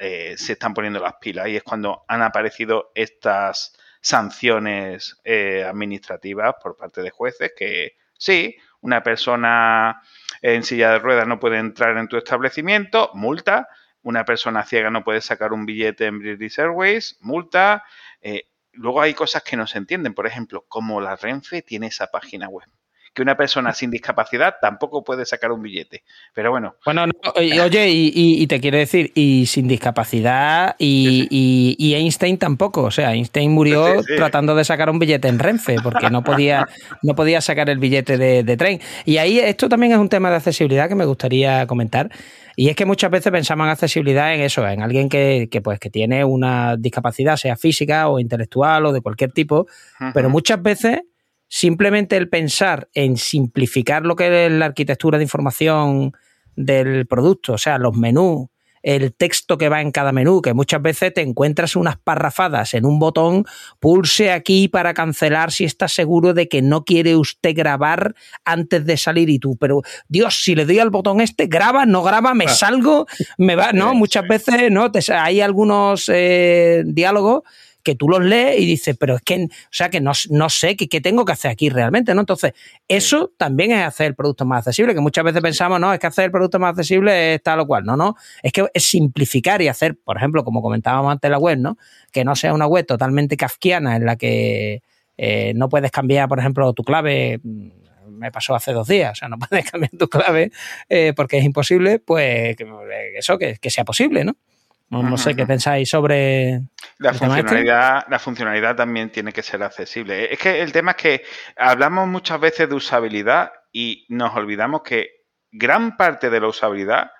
eh, 0.00 0.34
se 0.38 0.54
están 0.54 0.72
poniendo 0.72 0.98
las 0.98 1.16
pilas 1.20 1.48
y 1.48 1.56
es 1.56 1.62
cuando 1.62 2.04
han 2.08 2.22
aparecido 2.22 2.90
estas 2.94 3.76
sanciones 4.00 5.20
eh, 5.24 5.62
administrativas 5.62 6.54
por 6.62 6.76
parte 6.76 7.02
de 7.02 7.10
jueces 7.10 7.52
que 7.54 7.98
sí, 8.16 8.56
una 8.80 9.02
persona 9.02 10.00
en 10.40 10.62
silla 10.62 10.92
de 10.92 11.00
ruedas 11.00 11.26
no 11.26 11.38
puede 11.38 11.58
entrar 11.58 11.98
en 11.98 12.08
tu 12.08 12.16
establecimiento, 12.16 13.10
multa, 13.12 13.68
una 14.02 14.24
persona 14.24 14.64
ciega 14.64 14.90
no 14.90 15.04
puede 15.04 15.20
sacar 15.20 15.52
un 15.52 15.66
billete 15.66 16.06
en 16.06 16.18
British 16.18 16.58
Airways, 16.58 17.18
multa. 17.20 17.84
Eh, 18.22 18.44
luego 18.72 19.02
hay 19.02 19.12
cosas 19.12 19.42
que 19.42 19.58
no 19.58 19.66
se 19.66 19.76
entienden, 19.76 20.14
por 20.14 20.26
ejemplo, 20.26 20.64
como 20.66 21.00
la 21.02 21.16
Renfe 21.16 21.60
tiene 21.60 21.88
esa 21.88 22.06
página 22.06 22.48
web 22.48 22.66
que 23.12 23.22
una 23.22 23.36
persona 23.36 23.72
sin 23.72 23.90
discapacidad 23.90 24.56
tampoco 24.60 25.02
puede 25.02 25.26
sacar 25.26 25.50
un 25.50 25.62
billete. 25.62 26.04
Pero 26.32 26.50
bueno. 26.50 26.76
Bueno, 26.84 27.06
oye, 27.34 27.88
y, 27.90 28.46
te 28.46 28.60
quiero 28.60 28.78
decir, 28.78 29.10
y 29.14 29.46
sin 29.46 29.66
discapacidad, 29.66 30.76
y, 30.78 31.94
Einstein 31.94 32.38
tampoco. 32.38 32.84
O 32.84 32.90
sea, 32.90 33.12
Einstein 33.12 33.50
murió 33.50 34.02
tratando 34.16 34.54
de 34.54 34.64
sacar 34.64 34.90
un 34.90 34.98
billete 34.98 35.28
en 35.28 35.38
Renfe, 35.38 35.76
porque 35.82 36.08
no 36.10 36.22
podía, 36.22 36.68
no 37.02 37.14
podía 37.14 37.40
sacar 37.40 37.68
el 37.68 37.78
billete 37.78 38.16
de, 38.16 38.56
tren. 38.56 38.80
Y 39.04 39.16
ahí 39.16 39.38
esto 39.38 39.68
también 39.68 39.92
es 39.92 39.98
un 39.98 40.08
tema 40.08 40.30
de 40.30 40.36
accesibilidad 40.36 40.88
que 40.88 40.94
me 40.94 41.04
gustaría 41.04 41.66
comentar. 41.66 42.10
Y 42.56 42.68
es 42.68 42.76
que 42.76 42.84
muchas 42.84 43.10
veces 43.10 43.32
pensamos 43.32 43.64
en 43.64 43.70
accesibilidad 43.70 44.34
en 44.34 44.40
eso, 44.40 44.66
en 44.68 44.82
alguien 44.82 45.08
que, 45.08 45.48
pues, 45.64 45.80
que 45.80 45.90
tiene 45.90 46.24
una 46.24 46.76
discapacidad, 46.76 47.36
sea 47.36 47.56
física 47.56 48.08
o 48.08 48.20
intelectual 48.20 48.86
o 48.86 48.92
de 48.92 49.00
cualquier 49.00 49.32
tipo, 49.32 49.66
pero 50.12 50.28
muchas 50.28 50.62
veces 50.62 51.00
simplemente 51.50 52.16
el 52.16 52.28
pensar 52.28 52.88
en 52.94 53.16
simplificar 53.16 54.06
lo 54.06 54.14
que 54.14 54.46
es 54.46 54.52
la 54.52 54.66
arquitectura 54.66 55.18
de 55.18 55.24
información 55.24 56.12
del 56.54 57.06
producto, 57.06 57.54
o 57.54 57.58
sea, 57.58 57.76
los 57.76 57.96
menús, 57.96 58.46
el 58.82 59.12
texto 59.12 59.58
que 59.58 59.68
va 59.68 59.82
en 59.82 59.90
cada 59.90 60.12
menú, 60.12 60.40
que 60.40 60.54
muchas 60.54 60.80
veces 60.80 61.12
te 61.12 61.20
encuentras 61.20 61.76
unas 61.76 61.98
parrafadas 61.98 62.72
en 62.72 62.86
un 62.86 62.98
botón, 62.98 63.44
pulse 63.78 64.30
aquí 64.30 64.68
para 64.68 64.94
cancelar 64.94 65.50
si 65.50 65.64
está 65.64 65.88
seguro 65.88 66.32
de 66.34 66.48
que 66.48 66.62
no 66.62 66.84
quiere 66.84 67.16
usted 67.16 67.54
grabar 67.54 68.14
antes 68.44 68.86
de 68.86 68.96
salir 68.96 69.28
y 69.28 69.38
tú, 69.38 69.56
pero 69.56 69.82
Dios, 70.08 70.42
si 70.42 70.54
le 70.54 70.64
doy 70.64 70.78
al 70.78 70.90
botón 70.90 71.20
este, 71.20 71.46
graba, 71.46 71.84
no 71.84 72.02
graba, 72.02 72.32
me 72.32 72.48
salgo, 72.48 73.06
me 73.36 73.56
va, 73.56 73.72
no, 73.72 73.92
muchas 73.94 74.26
veces, 74.26 74.70
no, 74.70 74.90
hay 75.12 75.40
algunos 75.40 76.08
eh, 76.08 76.84
diálogos 76.86 77.42
que 77.82 77.94
tú 77.94 78.08
los 78.08 78.22
lees 78.22 78.60
y 78.60 78.66
dices, 78.66 78.96
pero 78.98 79.16
es 79.16 79.22
que, 79.22 79.44
o 79.44 79.48
sea, 79.70 79.90
que 79.90 80.00
no, 80.00 80.14
sé 80.14 80.76
qué, 80.76 81.00
tengo 81.00 81.24
que 81.24 81.32
hacer 81.32 81.50
aquí 81.50 81.68
realmente, 81.68 82.14
¿no? 82.14 82.20
Entonces, 82.20 82.52
eso 82.88 83.32
también 83.36 83.72
es 83.72 83.84
hacer 83.84 84.08
el 84.08 84.14
producto 84.14 84.44
más 84.44 84.58
accesible, 84.58 84.94
que 84.94 85.00
muchas 85.00 85.24
veces 85.24 85.40
pensamos, 85.40 85.80
no, 85.80 85.92
es 85.92 85.98
que 85.98 86.06
hacer 86.06 86.26
el 86.26 86.30
producto 86.30 86.58
más 86.58 86.70
accesible 86.70 87.34
es 87.34 87.42
tal 87.42 87.60
o 87.60 87.66
cual. 87.66 87.84
No, 87.84 87.96
no, 87.96 88.16
es 88.42 88.52
que 88.52 88.66
es 88.72 88.84
simplificar 88.84 89.62
y 89.62 89.68
hacer, 89.68 89.96
por 90.02 90.16
ejemplo, 90.16 90.44
como 90.44 90.62
comentábamos 90.62 91.12
antes 91.12 91.30
la 91.30 91.38
web, 91.38 91.58
¿no? 91.58 91.78
Que 92.12 92.24
no 92.24 92.36
sea 92.36 92.54
una 92.54 92.66
web 92.66 92.86
totalmente 92.86 93.36
kafkiana 93.36 93.96
en 93.96 94.06
la 94.06 94.16
que 94.16 94.82
eh, 95.16 95.52
no 95.54 95.68
puedes 95.68 95.90
cambiar, 95.90 96.28
por 96.28 96.38
ejemplo, 96.38 96.72
tu 96.72 96.82
clave 96.82 97.40
mm, 97.42 97.68
me 98.06 98.30
pasó 98.30 98.54
hace 98.54 98.72
dos 98.72 98.88
días, 98.88 99.12
o 99.12 99.14
sea, 99.14 99.28
no 99.28 99.38
puedes 99.50 99.70
cambiar 99.70 99.92
tu 99.98 100.08
clave 100.08 100.52
eh, 100.88 101.12
porque 101.16 101.38
es 101.38 101.44
imposible, 101.44 101.98
pues 101.98 102.56
eso, 103.16 103.38
que, 103.38 103.56
que, 103.60 103.70
sea 103.70 103.84
posible, 103.84 104.24
¿no? 104.24 104.36
No, 104.90 105.16
sé 105.16 105.36
qué 105.36 105.46
pensáis 105.46 105.88
sobre. 105.88 106.62
La 106.98 107.12
este. 107.12 107.24
funcionalidad, 107.26 108.04
la 108.08 108.18
funcionalidad 108.18 108.74
también 108.74 109.10
tiene 109.10 109.32
que 109.32 109.42
ser 109.42 109.62
accesible. 109.62 110.32
Es 110.32 110.38
que 110.38 110.60
el 110.60 110.72
tema 110.72 110.92
es 110.92 110.96
que 110.96 111.22
hablamos 111.56 112.08
muchas 112.08 112.40
veces 112.40 112.68
de 112.68 112.74
usabilidad 112.74 113.52
y 113.72 114.04
nos 114.08 114.34
olvidamos 114.34 114.82
que 114.82 115.08
gran 115.52 115.96
parte 115.96 116.28
de 116.28 116.40
la 116.40 116.48
usabilidad 116.48 117.10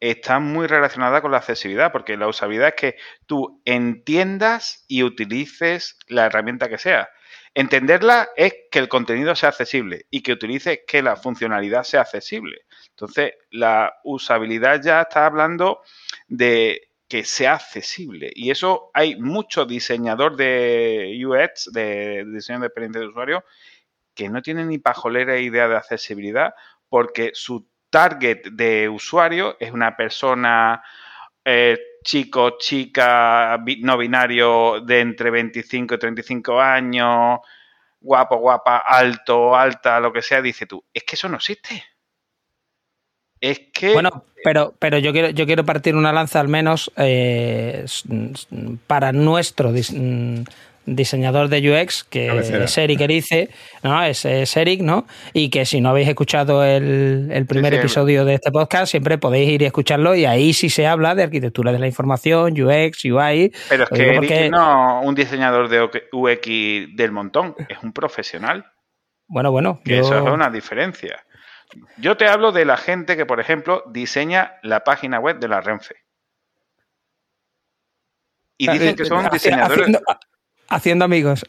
está 0.00 0.38
muy 0.38 0.66
relacionada 0.66 1.22
con 1.22 1.30
la 1.30 1.38
accesibilidad, 1.38 1.92
porque 1.92 2.18
la 2.18 2.28
usabilidad 2.28 2.68
es 2.68 2.74
que 2.74 2.96
tú 3.26 3.62
entiendas 3.64 4.84
y 4.86 5.02
utilices 5.02 5.96
la 6.08 6.26
herramienta 6.26 6.68
que 6.68 6.76
sea. 6.76 7.08
Entenderla 7.54 8.28
es 8.36 8.52
que 8.70 8.80
el 8.80 8.88
contenido 8.88 9.34
sea 9.34 9.50
accesible 9.50 10.06
y 10.10 10.22
que 10.22 10.32
utilices 10.32 10.80
que 10.86 11.02
la 11.02 11.16
funcionalidad 11.16 11.84
sea 11.84 12.02
accesible. 12.02 12.62
Entonces, 12.90 13.32
la 13.50 13.94
usabilidad 14.02 14.82
ya 14.82 15.02
está 15.02 15.24
hablando 15.24 15.80
de 16.26 16.93
que 17.08 17.24
sea 17.24 17.54
accesible. 17.54 18.30
Y 18.34 18.50
eso 18.50 18.90
hay 18.94 19.16
mucho 19.16 19.66
diseñador 19.66 20.36
de 20.36 21.14
UX, 21.24 21.70
de 21.72 22.24
diseño 22.26 22.60
de 22.60 22.66
experiencia 22.66 23.00
de 23.00 23.08
usuario, 23.08 23.44
que 24.14 24.28
no 24.28 24.42
tienen 24.42 24.68
ni 24.68 24.78
pajolera 24.78 25.38
idea 25.38 25.68
de 25.68 25.76
accesibilidad 25.76 26.54
porque 26.88 27.32
su 27.34 27.68
target 27.90 28.46
de 28.52 28.88
usuario 28.88 29.56
es 29.58 29.72
una 29.72 29.96
persona 29.96 30.82
eh, 31.44 31.78
chico, 32.04 32.56
chica, 32.58 33.58
no 33.80 33.98
binario 33.98 34.80
de 34.80 35.00
entre 35.00 35.30
25 35.30 35.94
y 35.94 35.98
35 35.98 36.60
años, 36.60 37.40
guapo, 38.00 38.36
guapa, 38.36 38.78
alto, 38.78 39.56
alta, 39.56 40.00
lo 40.00 40.12
que 40.12 40.22
sea, 40.22 40.40
dice 40.42 40.66
tú, 40.66 40.84
es 40.92 41.04
que 41.04 41.16
eso 41.16 41.28
no 41.28 41.36
existe. 41.36 41.82
Es 43.40 43.60
que. 43.72 43.92
Bueno, 43.92 44.24
pero, 44.44 44.74
pero 44.78 44.98
yo 44.98 45.12
quiero, 45.12 45.30
yo 45.30 45.46
quiero 45.46 45.64
partir 45.64 45.96
una 45.96 46.12
lanza 46.12 46.38
al 46.38 46.48
menos 46.48 46.92
eh, 46.96 47.86
para 48.86 49.12
nuestro 49.12 49.70
mm, 49.70 50.44
diseñador 50.86 51.48
de 51.48 51.70
UX, 51.70 52.04
que 52.04 52.36
es 52.36 52.78
Eric 52.78 53.00
Erice, 53.00 53.48
¿no? 53.82 54.02
Es, 54.04 54.24
Eric, 54.24 54.82
¿no? 54.82 55.06
Y 55.32 55.48
que 55.48 55.64
si 55.64 55.80
no 55.80 55.88
habéis 55.88 56.08
escuchado 56.08 56.62
el, 56.62 57.46
primer 57.48 57.74
episodio 57.74 58.24
de 58.24 58.34
este 58.34 58.50
podcast, 58.50 58.90
siempre 58.90 59.16
podéis 59.16 59.48
ir 59.48 59.62
y 59.62 59.64
escucharlo 59.64 60.14
y 60.14 60.26
ahí 60.26 60.52
sí 60.52 60.68
se 60.68 60.86
habla 60.86 61.14
de 61.14 61.22
arquitectura 61.22 61.72
de 61.72 61.78
la 61.78 61.86
información, 61.86 62.52
UX, 62.52 63.04
UI. 63.04 63.52
Pero 63.68 63.84
es 63.84 63.90
que 63.90 64.02
Eric 64.02 64.50
no 64.50 65.00
un 65.02 65.14
diseñador 65.14 65.68
de 65.68 65.88
UX 66.12 66.96
del 66.96 67.12
montón, 67.12 67.54
es 67.68 67.78
un 67.82 67.92
profesional. 67.92 68.66
Bueno, 69.26 69.50
bueno. 69.50 69.80
Eso 69.86 70.18
es 70.18 70.32
una 70.32 70.50
diferencia. 70.50 71.24
Yo 71.96 72.16
te 72.16 72.26
hablo 72.26 72.52
de 72.52 72.64
la 72.64 72.76
gente 72.76 73.16
que, 73.16 73.26
por 73.26 73.40
ejemplo, 73.40 73.84
diseña 73.86 74.54
la 74.62 74.84
página 74.84 75.18
web 75.18 75.38
de 75.38 75.48
la 75.48 75.60
Renfe. 75.60 75.96
Y 78.56 78.68
dicen 78.68 78.96
que 78.96 79.04
son 79.04 79.28
diseñadores. 79.30 79.98
Haciendo, 80.68 81.04
amigos. 81.04 81.44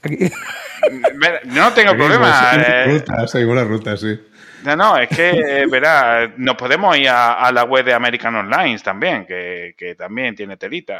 No 1.46 1.74
tengo 1.74 1.96
problema. 1.96 3.28
Seguimos 3.28 3.56
la 3.56 3.64
ruta, 3.64 3.98
sí. 3.98 4.20
No, 4.64 4.76
no, 4.76 4.98
es 4.98 5.10
que, 5.10 5.66
verá, 5.70 6.34
nos 6.38 6.56
podemos 6.56 6.98
ir 6.98 7.10
a, 7.10 7.52
la 7.52 7.64
web 7.64 7.86
de 7.86 7.94
American 7.94 8.36
Online 8.36 8.80
también, 8.80 9.26
que, 9.26 9.96
también 9.98 10.36
tiene 10.36 10.58
telita. 10.58 11.00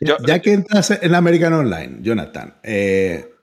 ya 0.00 0.38
que 0.40 0.52
entras 0.52 0.90
en 0.90 1.14
American 1.14 1.52
Online, 1.52 1.96
Jonathan, 2.00 2.54
eh, 2.62 3.33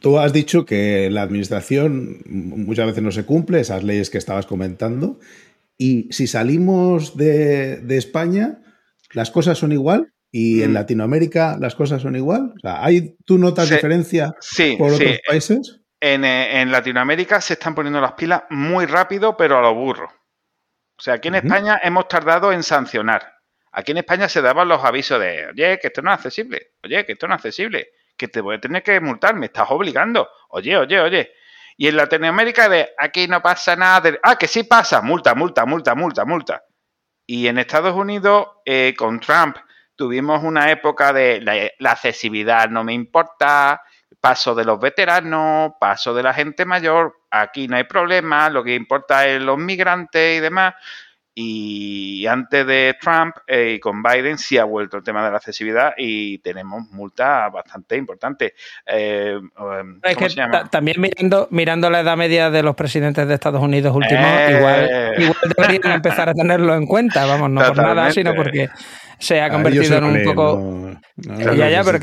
Tú 0.00 0.18
has 0.18 0.32
dicho 0.32 0.64
que 0.64 1.10
la 1.10 1.22
administración 1.22 2.22
muchas 2.26 2.86
veces 2.86 3.02
no 3.02 3.12
se 3.12 3.24
cumple, 3.24 3.60
esas 3.60 3.84
leyes 3.84 4.10
que 4.10 4.18
estabas 4.18 4.46
comentando, 4.46 5.18
y 5.78 6.08
si 6.12 6.26
salimos 6.26 7.16
de, 7.16 7.82
España, 7.96 8.58
las 9.12 9.30
cosas 9.30 9.58
son 9.58 9.72
igual, 9.72 10.12
y 10.30 10.62
en 10.62 10.70
mm. 10.70 10.74
Latinoamérica 10.74 11.56
las 11.60 11.74
cosas 11.74 12.02
son 12.02 12.16
igual. 12.16 12.54
¿hay, 12.62 13.16
¿Tú 13.24 13.38
notas 13.38 13.68
diferencia 13.68 14.34
por 14.78 14.92
otros 14.92 15.18
países? 15.26 15.80
Eh, 16.00 16.14
en, 16.14 16.72
Latinoamérica 16.72 17.40
se 17.40 17.54
están 17.54 17.74
poniendo 17.74 18.00
las 18.00 18.12
pilas 18.12 18.42
muy 18.50 18.86
rápido, 18.86 19.36
pero 19.36 19.58
a 19.58 19.62
lo 19.62 19.74
burro. 19.74 20.06
O 20.96 21.02
sea, 21.02 21.14
aquí 21.14 21.28
en 21.28 21.36
España 21.36 21.80
hemos 21.82 22.08
tardado 22.08 22.52
en 22.52 22.62
sancionar. 22.62 23.34
Aquí 23.72 23.92
en 23.92 23.98
España 23.98 24.28
se 24.28 24.42
daban 24.42 24.68
los 24.68 24.84
avisos 24.84 25.20
de, 25.20 25.46
oye, 25.46 25.78
que 25.80 25.88
esto 25.88 26.02
no 26.02 26.10
es 26.10 26.16
accesible, 26.16 26.72
oye, 26.84 27.04
que 27.06 27.12
esto 27.12 27.26
no 27.26 27.34
es 27.34 27.38
accesible 27.38 27.88
que 28.22 28.28
te 28.28 28.40
voy 28.40 28.54
a 28.54 28.60
tener 28.60 28.84
que 28.84 29.00
multar, 29.00 29.34
me 29.34 29.46
estás 29.46 29.68
obligando. 29.70 30.28
Oye, 30.50 30.76
oye, 30.76 31.00
oye. 31.00 31.32
Y 31.76 31.88
en 31.88 31.96
Latinoamérica 31.96 32.68
de 32.68 32.90
aquí 32.96 33.26
no 33.26 33.42
pasa 33.42 33.74
nada, 33.74 34.12
ah, 34.22 34.36
que 34.36 34.46
sí 34.46 34.62
pasa, 34.62 35.02
multa, 35.02 35.34
multa, 35.34 35.66
multa, 35.66 35.96
multa, 35.96 36.24
multa. 36.24 36.62
Y 37.26 37.48
en 37.48 37.58
Estados 37.58 37.96
Unidos, 37.96 38.46
eh, 38.64 38.94
con 38.96 39.18
Trump, 39.18 39.56
tuvimos 39.96 40.40
una 40.44 40.70
época 40.70 41.12
de 41.12 41.40
la, 41.40 41.90
accesibilidad 41.90 42.68
no 42.68 42.84
me 42.84 42.92
importa, 42.92 43.82
paso 44.20 44.54
de 44.54 44.64
los 44.64 44.78
veteranos, 44.78 45.72
paso 45.80 46.14
de 46.14 46.22
la 46.22 46.32
gente 46.32 46.64
mayor, 46.64 47.16
aquí 47.28 47.66
no 47.66 47.74
hay 47.74 47.84
problema, 47.84 48.48
lo 48.50 48.62
que 48.62 48.76
importa 48.76 49.26
es 49.26 49.42
los 49.42 49.58
migrantes 49.58 50.38
y 50.38 50.40
demás. 50.40 50.74
Y 51.34 52.26
antes 52.26 52.66
de 52.66 52.94
Trump 53.00 53.36
eh, 53.46 53.74
y 53.76 53.80
con 53.80 54.02
Biden 54.02 54.36
sí 54.36 54.58
ha 54.58 54.64
vuelto 54.64 54.98
el 54.98 55.02
tema 55.02 55.24
de 55.24 55.30
la 55.30 55.38
accesibilidad 55.38 55.94
y 55.96 56.38
tenemos 56.38 56.90
multas 56.90 57.50
bastante 57.50 57.96
importantes. 57.96 58.52
Eh, 58.86 59.38
em, 59.80 60.00
es 60.02 60.16
que 60.16 60.28
también 60.70 61.00
mirando, 61.00 61.48
mirando 61.50 61.88
la 61.88 62.00
edad 62.00 62.16
media 62.18 62.50
de 62.50 62.62
los 62.62 62.74
presidentes 62.74 63.26
de 63.26 63.34
Estados 63.34 63.62
Unidos 63.62 63.96
últimos, 63.96 64.26
eh. 64.26 64.56
igual, 64.58 65.14
igual 65.18 65.36
deberían 65.56 65.92
empezar 65.94 66.28
a 66.28 66.34
tenerlo 66.34 66.74
en 66.74 66.86
cuenta, 66.86 67.24
vamos, 67.24 67.50
no 67.50 67.62
por 67.66 67.76
nada, 67.78 68.10
sino 68.10 68.34
porque 68.34 68.68
se 69.18 69.40
ha 69.40 69.48
convertido 69.48 69.96
en 69.98 70.04
un 70.04 70.24
poco... 70.24 71.00
ya, 71.16 71.70
ya, 71.70 71.82
pero 71.82 71.98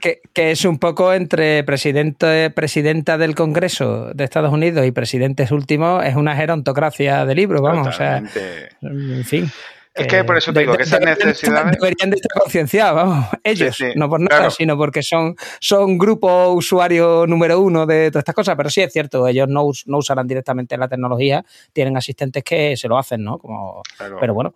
que, 0.00 0.20
es 0.34 0.64
un 0.64 0.78
poco 0.78 1.12
entre 1.12 1.64
presidente, 1.64 2.50
presidenta 2.50 3.18
del 3.18 3.34
Congreso 3.34 4.12
de 4.14 4.24
Estados 4.24 4.52
Unidos 4.52 4.86
y 4.86 4.92
presidentes 4.92 5.50
últimos, 5.50 6.04
es 6.04 6.16
una 6.16 6.36
gerontocracia 6.36 7.24
de 7.24 7.34
libro, 7.34 7.62
vamos, 7.62 7.88
o 7.88 7.92
sea, 7.92 8.22
en 8.82 9.24
fin. 9.24 9.50
Es 9.96 10.06
que 10.08 10.24
por 10.24 10.36
eso 10.36 10.52
te 10.52 10.60
digo 10.60 10.76
que 10.76 10.82
esas 10.82 11.00
necesidades. 11.00 11.78
Deberían 11.80 12.10
de 12.10 12.16
estar 12.16 12.42
concienciados, 12.42 12.94
vamos. 12.94 13.26
Ellos, 13.42 13.78
no 13.94 14.08
por 14.10 14.20
nada, 14.20 14.50
sino 14.50 14.76
porque 14.76 15.02
son, 15.02 15.36
son 15.58 15.96
grupo 15.96 16.50
usuario 16.50 17.26
número 17.26 17.60
uno 17.60 17.86
de 17.86 18.10
todas 18.10 18.20
estas 18.20 18.34
cosas. 18.34 18.56
Pero 18.56 18.68
sí 18.68 18.82
es 18.82 18.92
cierto, 18.92 19.26
ellos 19.26 19.48
no, 19.48 19.70
no 19.86 19.98
usarán 19.98 20.26
directamente 20.26 20.76
la 20.76 20.88
tecnología, 20.88 21.44
tienen 21.72 21.96
asistentes 21.96 22.44
que 22.44 22.76
se 22.76 22.88
lo 22.88 22.98
hacen, 22.98 23.24
¿no? 23.24 23.38
Como, 23.38 23.82
Pero 24.20 24.34
bueno. 24.34 24.54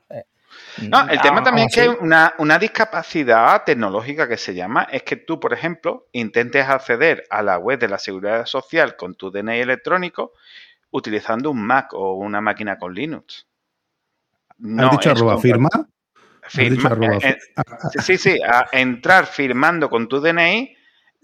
No, 0.89 1.09
el 1.09 1.21
tema 1.21 1.43
también 1.43 1.69
es 1.69 1.75
que 1.75 1.89
una, 1.89 2.35
una 2.39 2.59
discapacidad 2.59 3.65
tecnológica 3.65 4.29
que 4.29 4.37
se 4.37 4.55
llama 4.55 4.89
es 4.91 5.03
que 5.03 5.17
tú, 5.17 5.39
por 5.39 5.53
ejemplo, 5.53 6.07
intentes 6.13 6.67
acceder 6.69 7.25
a 7.31 7.43
la 7.43 7.59
web 7.59 7.79
de 7.79 7.89
la 7.89 7.99
Seguridad 7.99 8.47
Social 8.47 8.97
con 8.97 9.15
tu 9.15 9.31
DNI 9.31 9.61
electrónico 9.61 10.33
utilizando 10.91 11.51
un 11.51 11.65
Mac 11.65 11.93
o 11.95 12.15
una 12.15 12.41
máquina 12.41 12.79
con 12.79 12.95
Linux. 12.95 13.47
¿Has 14.79 14.91
dicho 14.91 15.11
arroba 15.11 15.39
firma? 15.39 15.69
firma 16.49 16.99
eh, 17.23 17.29
eh, 17.29 17.37
sí, 18.03 18.19
sí, 18.19 18.39
a 18.43 18.67
entrar 18.73 19.27
firmando 19.27 19.89
con 19.89 20.09
tu 20.09 20.21
DNI 20.21 20.77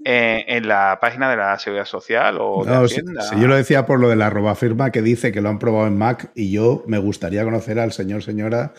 eh, 0.04 0.44
en 0.46 0.68
la 0.68 0.98
página 1.00 1.28
de 1.30 1.36
la 1.36 1.58
Seguridad 1.58 1.84
Social 1.84 2.38
o 2.40 2.64
de 2.64 2.74
Hacienda. 2.74 3.22
Si, 3.22 3.40
yo 3.40 3.48
lo 3.48 3.56
decía 3.56 3.86
por 3.86 3.98
lo 3.98 4.08
de 4.08 4.16
la 4.16 4.26
arroba 4.26 4.54
firma 4.54 4.90
que 4.90 5.02
dice 5.02 5.32
que 5.32 5.40
lo 5.40 5.48
han 5.48 5.58
probado 5.58 5.86
en 5.86 5.98
Mac 5.98 6.30
y 6.34 6.52
yo 6.52 6.84
me 6.86 6.98
gustaría 6.98 7.44
conocer 7.44 7.78
al 7.78 7.92
señor, 7.92 8.22
señora 8.22 8.72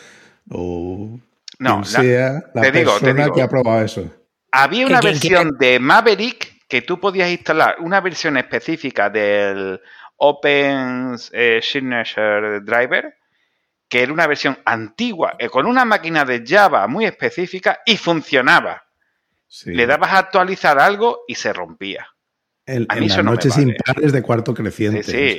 o 0.50 1.20
no, 1.60 1.84
sea 1.84 2.44
la 2.54 2.62
persona 2.72 3.30
que 3.34 3.42
ha 3.42 3.50
probado 3.50 3.84
eso. 3.84 4.12
Había 4.52 4.88
una 4.88 5.02
versión 5.02 5.58
de 5.58 5.80
Maverick 5.80 6.68
que 6.68 6.82
tú 6.82 7.00
podías 7.00 7.30
instalar, 7.30 7.78
una 7.80 8.02
versión 8.02 8.38
específica 8.38 9.10
del 9.10 9.80
Open 10.18 11.18
Signature 11.18 12.62
Driver 12.62 13.14
que 13.88 14.04
era 14.04 14.14
una 14.14 14.28
versión 14.28 14.58
antigua, 14.66 15.36
eh, 15.40 15.50
con 15.50 15.66
una 15.66 15.86
máquina 15.86 16.26
de 16.26 16.44
Java 16.46 16.88
muy 16.88 17.06
específica 17.06 17.80
y 17.86 17.98
funcionaba. 17.98 18.84
Le 19.64 19.86
dabas 19.86 20.12
a 20.12 20.18
actualizar 20.20 20.78
algo 20.78 21.24
y 21.28 21.36
se 21.36 21.54
rompía. 21.54 22.06
El, 22.66 22.86
en 22.94 23.08
las 23.08 23.24
noches 23.24 23.58
impares 23.58 24.12
de 24.12 24.22
cuarto 24.22 24.54
creciente. 24.54 25.04
Sí, 25.04 25.38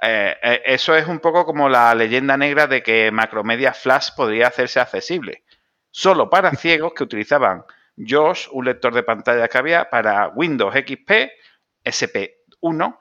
eh, 0.00 0.36
eh, 0.42 0.62
eso 0.64 0.94
es 0.96 1.06
un 1.06 1.20
poco 1.20 1.44
como 1.44 1.68
la 1.68 1.94
leyenda 1.94 2.36
negra 2.36 2.66
de 2.66 2.82
que 2.82 3.10
Macromedia 3.10 3.72
Flash 3.72 4.10
podría 4.16 4.48
hacerse 4.48 4.80
accesible. 4.80 5.44
Solo 5.90 6.28
para 6.28 6.50
ciegos 6.56 6.92
que 6.94 7.04
utilizaban 7.04 7.64
JOS, 7.96 8.48
un 8.52 8.64
lector 8.64 8.94
de 8.94 9.02
pantalla 9.02 9.48
que 9.48 9.58
había 9.58 9.88
para 9.88 10.28
Windows 10.28 10.74
XP, 10.74 11.30
SP1. 11.84 12.98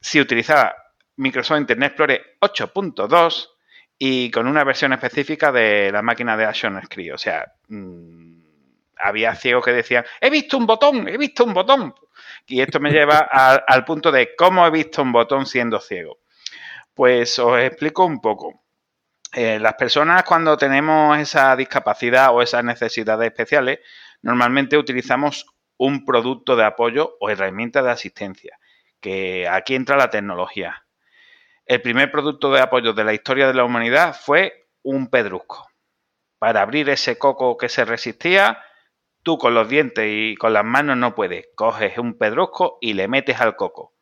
Si 0.00 0.20
utilizaba 0.20 0.76
Microsoft 1.16 1.60
Internet 1.60 1.90
Explorer 1.90 2.36
8.2 2.40 3.48
y 3.98 4.30
con 4.30 4.46
una 4.46 4.64
versión 4.64 4.92
específica 4.92 5.50
de 5.50 5.90
la 5.92 6.02
máquina 6.02 6.36
de 6.36 6.44
Action. 6.44 6.80
O 7.12 7.18
sea, 7.18 7.52
mm, 7.68 8.40
había 9.00 9.34
ciegos 9.34 9.64
que 9.64 9.72
decían, 9.72 10.04
he 10.20 10.30
visto 10.30 10.56
un 10.56 10.66
botón, 10.66 11.08
he 11.08 11.18
visto 11.18 11.44
un 11.44 11.54
botón. 11.54 11.94
Y 12.46 12.60
esto 12.60 12.80
me 12.80 12.90
lleva 12.90 13.18
al 13.18 13.84
punto 13.84 14.10
de 14.10 14.34
cómo 14.36 14.66
he 14.66 14.70
visto 14.70 15.02
un 15.02 15.12
botón 15.12 15.46
siendo 15.46 15.80
ciego. 15.80 16.18
Pues 16.94 17.38
os 17.38 17.58
explico 17.60 18.04
un 18.04 18.20
poco. 18.20 18.62
Eh, 19.32 19.58
las 19.58 19.74
personas 19.74 20.22
cuando 20.22 20.56
tenemos 20.56 21.18
esa 21.18 21.54
discapacidad 21.54 22.34
o 22.34 22.40
esas 22.40 22.64
necesidades 22.64 23.26
especiales, 23.26 23.80
normalmente 24.22 24.76
utilizamos 24.76 25.46
un 25.76 26.04
producto 26.04 26.56
de 26.56 26.64
apoyo 26.64 27.16
o 27.20 27.30
herramienta 27.30 27.82
de 27.82 27.90
asistencia, 27.90 28.58
que 29.00 29.46
aquí 29.48 29.74
entra 29.74 29.96
la 29.96 30.10
tecnología. 30.10 30.84
El 31.66 31.82
primer 31.82 32.10
producto 32.10 32.50
de 32.50 32.60
apoyo 32.60 32.94
de 32.94 33.04
la 33.04 33.12
historia 33.12 33.46
de 33.46 33.54
la 33.54 33.64
humanidad 33.64 34.16
fue 34.18 34.68
un 34.82 35.08
pedrusco. 35.08 35.68
Para 36.38 36.62
abrir 36.62 36.88
ese 36.88 37.18
coco 37.18 37.56
que 37.58 37.68
se 37.68 37.84
resistía, 37.84 38.62
tú 39.28 39.36
con 39.36 39.52
los 39.52 39.68
dientes 39.68 40.06
y 40.08 40.36
con 40.36 40.54
las 40.54 40.64
manos 40.64 40.96
no 40.96 41.14
puedes. 41.14 41.48
Coges 41.54 41.98
un 41.98 42.16
pedrusco 42.16 42.78
y 42.80 42.94
le 42.94 43.08
metes 43.08 43.38
al 43.38 43.56
coco. 43.56 43.92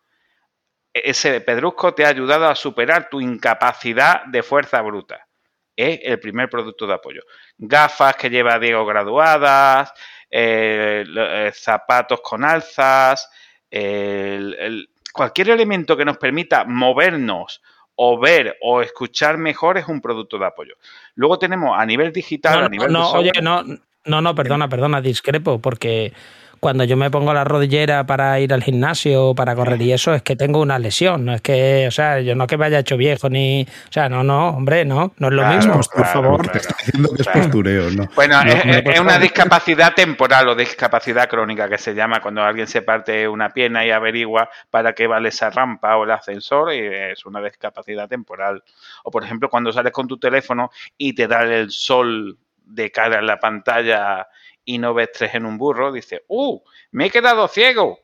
E-, 0.95 1.11
ese 1.11 1.41
pedrusco 1.41 1.95
te 1.95 2.05
ha 2.05 2.11
ayudado 2.11 2.47
a 2.47 2.55
superar 2.55 3.09
tu 3.11 3.21
incapacidad 3.21 4.25
de 4.27 4.45
fuerza 4.45 4.81
bruta. 4.83 5.27
Es 5.75 5.99
el 6.05 6.21
primer 6.21 6.49
producto 6.49 6.87
de 6.87 6.95
apoyo. 6.95 7.23
Gafas 7.59 8.15
que 8.15 8.31
lleva 8.31 8.61
Diego 8.61 8.87
graduadas, 8.87 9.93
eh, 10.31 11.05
eh, 11.05 11.51
zapatos 11.53 12.21
con 12.21 12.45
alzas, 12.45 13.29
el, 13.69 14.89
cualquier 15.13 15.51
elemento 15.51 15.97
que 15.97 16.05
nos 16.05 16.19
permita 16.19 16.65
movernos 16.67 17.63
o 17.97 18.17
ver 18.21 18.57
o 18.63 18.81
escuchar 18.81 19.39
mejor 19.39 19.77
es 19.77 19.89
un 19.89 20.01
producto 20.01 20.39
de 20.39 20.47
apoyo. 20.47 20.77
Luego 21.17 21.37
tenemos 21.37 21.77
a 21.77 21.85
nivel 21.85 22.13
digital, 22.13 22.61
no, 22.61 22.67
a 22.67 22.69
nivel 22.69 22.93
no, 22.93 23.11
oye, 23.11 23.33
no, 23.43 23.65
no, 24.07 24.21
no, 24.21 24.35
perdona, 24.35 24.69
perdona, 24.69 25.01
discrepo, 25.01 25.59
porque 25.61 26.13
cuando 26.61 26.85
yo 26.85 26.97
me 26.97 27.11
pongo 27.11 27.35
la 27.35 27.45
rodillera 27.45 28.07
para 28.07 28.41
ir 28.41 28.53
al 28.53 28.63
gimnasio, 28.63 29.35
para 29.35 29.55
correr 29.55 29.81
y 29.83 29.93
eso, 29.93 30.15
es 30.15 30.23
que 30.23 30.37
tengo 30.37 30.61
una 30.61 30.79
lesión. 30.79 31.25
No 31.25 31.35
es 31.35 31.43
que, 31.43 31.87
o 31.87 31.91
sea, 31.91 32.21
yo 32.21 32.35
no 32.35 32.47
que 32.47 32.57
me 32.57 32.67
haya 32.67 32.79
hecho 32.79 32.97
viejo 32.97 33.29
ni. 33.29 33.63
O 33.63 33.93
sea, 33.93 34.09
no, 34.09 34.25
no, 34.25 34.49
hombre, 34.51 34.85
no, 34.85 35.13
no 35.19 35.29
es 35.29 35.35
lo 35.35 35.47
mismo, 35.47 35.81
por 35.95 36.07
favor. 36.07 36.49
te 36.49 36.59
estoy 36.59 36.75
diciendo 36.79 37.11
que 37.15 37.23
es 37.23 37.29
postureo, 37.29 37.91
¿no? 37.91 38.09
Bueno, 38.15 38.41
es, 38.43 39.01
una 39.01 39.19
discapacidad 39.19 39.95
temporal 39.95 40.49
o 40.49 40.55
discapacidad 40.55 41.29
crónica 41.29 41.69
que 41.69 41.79
se 41.79 41.95
llama 41.95 42.21
cuando 42.21 42.43
alguien 42.43 42.67
se 42.67 42.83
parte 42.83 43.29
una 43.29 43.51
pierna 43.51 43.85
y 43.85 43.91
averigua 43.91 44.49
para 44.71 44.95
qué 44.95 45.07
vale 45.07 45.29
esa 45.29 45.51
rampa 45.51 45.97
o 45.97 46.05
el 46.05 46.11
ascensor 46.11 46.73
y 46.73 46.79
es 46.79 47.25
una 47.27 47.41
discapacidad 47.43 48.09
temporal. 48.09 48.63
O, 49.05 49.11
por 49.11 49.25
ejemplo, 49.25 49.49
cuando 49.49 49.73
sales 49.73 49.93
con 49.93 50.09
tu 50.09 50.19
teléfono 50.19 50.71
y 50.97 51.13
te 51.13 51.29
da 51.29 51.43
el 51.43 51.71
sol 51.71 52.39
de 52.67 52.91
cara 52.91 53.21
en 53.21 53.27
la 53.27 53.39
pantalla 53.39 54.29
y 54.65 54.79
no 54.79 54.93
ves 54.93 55.13
tres 55.13 55.35
en 55.35 55.47
un 55.47 55.57
burro, 55.57 55.93
dice, 55.93 56.25
¡uh! 56.29 56.61
Me 56.91 57.07
he 57.07 57.11
quedado 57.11 57.49
ciego. 57.49 58.01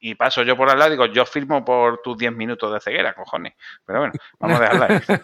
Y 0.00 0.16
paso 0.16 0.42
yo 0.42 0.56
por 0.56 0.68
al 0.68 0.78
lado 0.78 0.90
y 0.90 0.94
digo, 0.94 1.06
yo 1.06 1.24
firmo 1.24 1.64
por 1.64 2.02
tus 2.02 2.18
10 2.18 2.32
minutos 2.32 2.72
de 2.72 2.80
ceguera, 2.80 3.14
cojones. 3.14 3.54
Pero 3.86 4.00
bueno, 4.00 4.14
vamos 4.40 4.58
a 4.58 4.62
dejarla 4.62 4.86
ahí. 4.86 5.20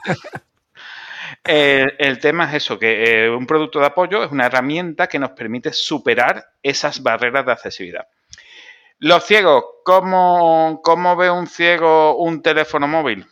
el, 1.98 2.18
tema 2.20 2.44
es 2.44 2.62
eso, 2.62 2.78
que 2.78 3.24
eh, 3.24 3.30
un 3.30 3.44
producto 3.44 3.80
de 3.80 3.86
apoyo 3.86 4.22
es 4.22 4.30
una 4.30 4.46
herramienta 4.46 5.08
que 5.08 5.18
nos 5.18 5.30
permite 5.30 5.72
superar 5.72 6.46
esas 6.62 7.02
barreras 7.02 7.44
de 7.44 7.52
accesibilidad. 7.52 8.06
Los 9.00 9.24
ciegos, 9.24 9.64
¿cómo, 9.84 10.80
cómo 10.82 11.16
ve 11.16 11.28
un 11.30 11.48
ciego 11.48 12.16
un 12.16 12.40
teléfono 12.40 12.86
móvil? 12.86 13.26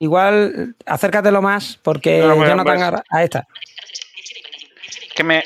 Igual, 0.00 0.74
acércatelo 0.86 1.42
más, 1.42 1.78
porque 1.82 2.18
yo 2.18 2.56
no 2.56 2.64
tengo... 2.64 2.90
Pues 2.90 3.02
a 3.10 3.22
esta. 3.22 3.46
Que 5.20 5.24
me, 5.24 5.42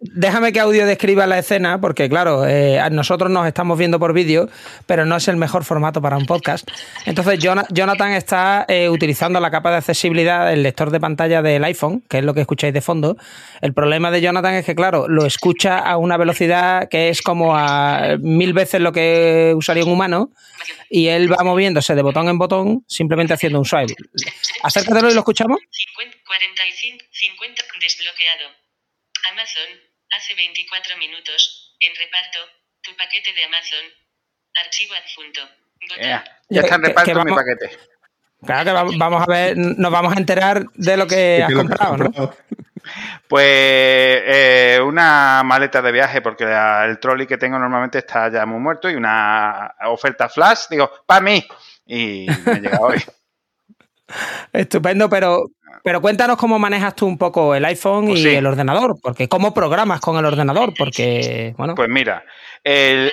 Déjame 0.00 0.52
que, 0.52 0.60
audio, 0.60 0.86
describa 0.86 1.26
la 1.26 1.38
escena, 1.38 1.80
porque 1.80 2.08
claro, 2.08 2.46
eh, 2.46 2.80
nosotros 2.90 3.30
nos 3.30 3.46
estamos 3.46 3.78
viendo 3.78 3.98
por 3.98 4.12
vídeo, 4.12 4.48
pero 4.86 5.04
no 5.04 5.16
es 5.16 5.28
el 5.28 5.36
mejor 5.36 5.64
formato 5.64 6.00
para 6.00 6.16
un 6.16 6.26
podcast. 6.26 6.68
Entonces, 7.06 7.38
Jonathan 7.38 8.12
está 8.12 8.64
eh, 8.68 8.88
utilizando 8.88 9.40
la 9.40 9.50
capa 9.50 9.70
de 9.70 9.76
accesibilidad 9.78 10.46
del 10.48 10.62
lector 10.62 10.90
de 10.90 11.00
pantalla 11.00 11.42
del 11.42 11.64
iPhone, 11.64 12.02
que 12.08 12.18
es 12.18 12.24
lo 12.24 12.34
que 12.34 12.42
escucháis 12.42 12.74
de 12.74 12.80
fondo. 12.80 13.16
El 13.60 13.72
problema 13.72 14.10
de 14.10 14.20
Jonathan 14.20 14.54
es 14.54 14.64
que, 14.64 14.74
claro, 14.74 15.08
lo 15.08 15.26
escucha 15.26 15.78
a 15.78 15.96
una 15.96 16.16
velocidad 16.16 16.88
que 16.88 17.08
es 17.08 17.22
como 17.22 17.56
a 17.56 18.16
mil 18.20 18.52
veces 18.52 18.80
lo 18.80 18.92
que 18.92 19.52
usaría 19.56 19.84
un 19.84 19.92
humano, 19.92 20.30
y 20.88 21.08
él 21.08 21.30
va 21.32 21.42
moviéndose 21.44 21.94
de 21.94 22.02
botón 22.02 22.28
en 22.28 22.38
botón, 22.38 22.84
simplemente 22.86 23.34
haciendo 23.34 23.58
un 23.58 23.64
swipe. 23.64 23.94
Acércatelo 24.62 25.10
y 25.10 25.14
lo 25.14 25.20
escuchamos. 25.20 25.58
45, 26.26 27.04
50, 27.10 27.62
desbloqueado. 27.80 28.54
Amazon, 29.30 29.68
hace 30.16 30.34
24 30.34 30.96
minutos, 30.98 31.76
en 31.80 31.94
reparto, 31.96 32.38
tu 32.82 32.96
paquete 32.96 33.32
de 33.32 33.44
Amazon, 33.44 33.84
archivo 34.64 34.94
adjunto. 34.94 35.40
ya 36.48 36.60
está 36.60 36.74
en 36.76 36.82
reparto 36.84 37.24
mi 37.24 37.34
paquete. 37.34 37.78
Claro 38.44 38.64
que 38.64 38.96
vamos 38.96 39.22
a 39.22 39.26
ver, 39.26 39.56
nos 39.56 39.92
vamos 39.92 40.14
a 40.14 40.18
enterar 40.18 40.64
de 40.74 40.96
lo 40.96 41.06
que 41.06 41.42
has 41.42 41.52
comprado, 41.52 41.96
¿no? 41.98 42.34
Pues 43.28 43.44
eh, 43.46 44.80
una 44.82 45.42
maleta 45.44 45.82
de 45.82 45.92
viaje, 45.92 46.22
porque 46.22 46.44
el 46.44 46.98
trolley 46.98 47.26
que 47.26 47.36
tengo 47.36 47.58
normalmente 47.58 47.98
está 47.98 48.30
ya 48.30 48.46
muy 48.46 48.58
muerto 48.58 48.90
y 48.90 48.94
una 48.94 49.74
oferta 49.84 50.28
flash, 50.28 50.68
digo, 50.70 50.90
para 51.06 51.20
mí. 51.20 51.46
Y 51.86 52.26
me 52.46 52.60
llega 52.60 52.80
hoy. 52.80 53.02
Estupendo, 54.52 55.08
pero, 55.08 55.46
pero 55.82 56.00
cuéntanos 56.00 56.36
cómo 56.36 56.58
manejas 56.58 56.94
tú 56.94 57.06
un 57.06 57.18
poco 57.18 57.54
el 57.54 57.64
iPhone 57.64 58.06
pues 58.06 58.20
y 58.20 58.28
el 58.28 58.46
ordenador, 58.46 58.96
porque 59.00 59.28
cómo 59.28 59.54
programas 59.54 60.00
con 60.00 60.16
el 60.16 60.24
ordenador, 60.24 60.72
porque, 60.76 61.54
bueno. 61.56 61.74
Pues 61.74 61.88
mira, 61.88 62.24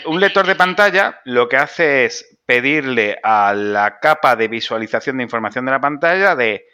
un 0.05 0.19
lector 0.19 0.45
de 0.45 0.55
pantalla 0.55 1.21
lo 1.25 1.47
que 1.47 1.57
hace 1.57 2.05
es 2.05 2.37
pedirle 2.45 3.19
a 3.23 3.53
la 3.53 3.99
capa 3.99 4.35
de 4.35 4.47
visualización 4.47 5.17
de 5.17 5.23
información 5.23 5.65
de 5.65 5.71
la 5.71 5.81
pantalla 5.81 6.35
de, 6.35 6.65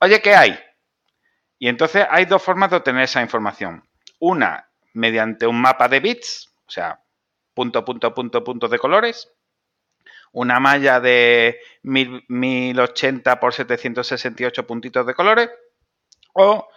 oye, 0.00 0.22
¿qué 0.22 0.34
hay? 0.34 0.58
Y 1.58 1.68
entonces 1.68 2.06
hay 2.08 2.24
dos 2.24 2.42
formas 2.42 2.70
de 2.70 2.76
obtener 2.76 3.02
esa 3.02 3.20
información. 3.20 3.82
Una, 4.20 4.68
mediante 4.92 5.46
un 5.46 5.60
mapa 5.60 5.88
de 5.88 6.00
bits, 6.00 6.54
o 6.66 6.70
sea, 6.70 7.00
punto, 7.52 7.84
punto, 7.84 8.14
punto, 8.14 8.44
punto 8.44 8.68
de 8.68 8.78
colores. 8.78 9.28
Una 10.32 10.60
malla 10.60 11.00
de 11.00 11.60
1080 11.82 13.40
por 13.40 13.54
768 13.54 14.66
puntitos 14.66 15.06
de 15.06 15.14
colores, 15.14 15.50
o 16.34 16.68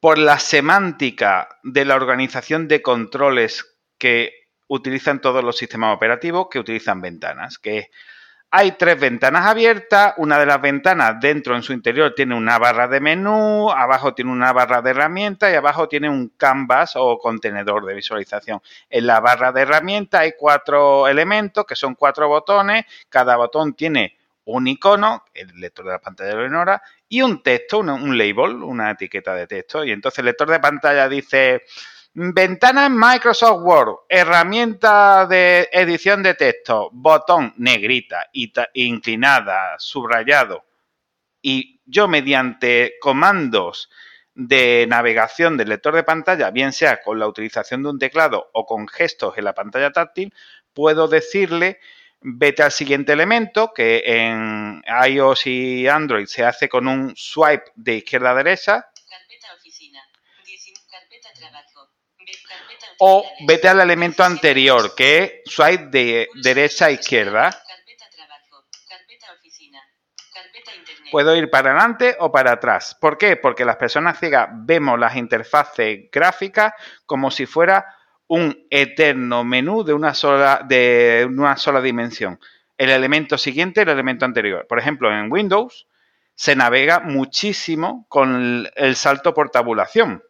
por 0.00 0.18
la 0.18 0.38
semántica 0.38 1.48
de 1.62 1.84
la 1.84 1.94
organización 1.94 2.68
de 2.68 2.82
controles 2.82 3.78
que 3.98 4.32
utilizan 4.68 5.20
todos 5.20 5.44
los 5.44 5.56
sistemas 5.56 5.94
operativos 5.94 6.48
que 6.50 6.58
utilizan 6.58 7.00
ventanas, 7.00 7.58
que 7.58 7.90
hay 8.54 8.72
tres 8.72 9.00
ventanas 9.00 9.46
abiertas, 9.46 10.12
una 10.18 10.38
de 10.38 10.44
las 10.44 10.60
ventanas 10.60 11.18
dentro 11.18 11.56
en 11.56 11.62
su 11.62 11.72
interior 11.72 12.12
tiene 12.14 12.36
una 12.36 12.58
barra 12.58 12.86
de 12.86 13.00
menú, 13.00 13.70
abajo 13.70 14.12
tiene 14.12 14.30
una 14.30 14.52
barra 14.52 14.82
de 14.82 14.90
herramientas 14.90 15.50
y 15.50 15.56
abajo 15.56 15.88
tiene 15.88 16.10
un 16.10 16.28
canvas 16.36 16.92
o 16.96 17.18
contenedor 17.18 17.86
de 17.86 17.94
visualización. 17.94 18.60
En 18.90 19.06
la 19.06 19.20
barra 19.20 19.52
de 19.52 19.62
herramientas 19.62 20.20
hay 20.20 20.32
cuatro 20.38 21.08
elementos 21.08 21.64
que 21.64 21.74
son 21.74 21.94
cuatro 21.94 22.28
botones, 22.28 22.84
cada 23.08 23.36
botón 23.36 23.72
tiene 23.72 24.18
un 24.44 24.66
icono, 24.66 25.24
el 25.32 25.48
lector 25.58 25.86
de 25.86 25.92
la 25.92 26.00
pantalla 26.00 26.30
de 26.30 26.36
Leonora, 26.36 26.82
y 27.08 27.22
un 27.22 27.42
texto, 27.42 27.78
un, 27.78 28.18
label, 28.18 28.62
una 28.62 28.90
etiqueta 28.90 29.34
de 29.34 29.46
texto. 29.46 29.82
Y 29.82 29.92
entonces 29.92 30.18
el 30.18 30.26
lector 30.26 30.50
de 30.50 30.60
pantalla 30.60 31.08
dice 31.08 31.62
Ventana 32.14 32.84
en 32.86 32.98
Microsoft 32.98 33.62
Word, 33.62 33.96
herramienta 34.06 35.26
de 35.26 35.70
edición 35.72 36.22
de 36.22 36.34
texto, 36.34 36.90
botón 36.92 37.54
negrita, 37.56 38.28
inclinada, 38.74 39.78
subrayado. 39.78 40.66
Y 41.40 41.80
yo 41.86 42.08
mediante 42.08 42.96
comandos 43.00 43.88
de 44.34 44.84
navegación 44.90 45.56
del 45.56 45.70
lector 45.70 45.94
de 45.94 46.02
pantalla, 46.02 46.50
bien 46.50 46.74
sea 46.74 47.00
con 47.00 47.18
la 47.18 47.26
utilización 47.26 47.82
de 47.82 47.88
un 47.88 47.98
teclado 47.98 48.50
o 48.52 48.66
con 48.66 48.88
gestos 48.88 49.38
en 49.38 49.44
la 49.44 49.54
pantalla 49.54 49.90
táctil, 49.90 50.34
puedo 50.74 51.08
decirle 51.08 51.80
vete 52.20 52.62
al 52.62 52.72
siguiente 52.72 53.14
elemento 53.14 53.72
que 53.74 54.02
en 54.04 54.82
iOS 55.08 55.46
y 55.46 55.88
Android 55.88 56.26
se 56.26 56.44
hace 56.44 56.68
con 56.68 56.86
un 56.88 57.14
swipe 57.16 57.72
de 57.74 57.96
izquierda 57.96 58.32
a 58.32 58.34
derecha 58.34 58.91
o 63.04 63.24
vete 63.48 63.66
al 63.66 63.80
elemento 63.80 64.22
anterior, 64.22 64.94
que 64.94 65.42
es 65.44 65.52
swipe 65.52 65.86
de 65.86 66.28
derecha 66.40 66.86
a 66.86 66.90
izquierda. 66.92 67.50
Puedo 71.10 71.34
ir 71.34 71.50
para 71.50 71.72
adelante 71.72 72.16
o 72.20 72.30
para 72.30 72.52
atrás. 72.52 72.96
¿Por 73.00 73.18
qué? 73.18 73.34
Porque 73.34 73.64
las 73.64 73.74
personas 73.74 74.20
ciegas 74.20 74.50
vemos 74.52 75.00
las 75.00 75.16
interfaces 75.16 76.08
gráficas 76.12 76.74
como 77.04 77.32
si 77.32 77.44
fuera 77.44 77.84
un 78.28 78.68
eterno 78.70 79.42
menú 79.42 79.82
de 79.82 79.94
una 79.94 80.14
sola, 80.14 80.62
de 80.64 81.26
una 81.28 81.56
sola 81.56 81.80
dimensión. 81.80 82.38
El 82.78 82.90
elemento 82.90 83.36
siguiente, 83.36 83.82
el 83.82 83.88
elemento 83.88 84.26
anterior. 84.26 84.64
Por 84.68 84.78
ejemplo, 84.78 85.12
en 85.12 85.30
Windows 85.30 85.88
se 86.36 86.54
navega 86.54 87.00
muchísimo 87.00 88.06
con 88.08 88.70
el 88.76 88.94
salto 88.94 89.34
por 89.34 89.50
tabulación. 89.50 90.22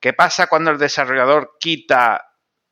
¿Qué 0.00 0.12
pasa 0.12 0.46
cuando 0.46 0.70
el 0.70 0.78
desarrollador 0.78 1.56
quita 1.58 2.24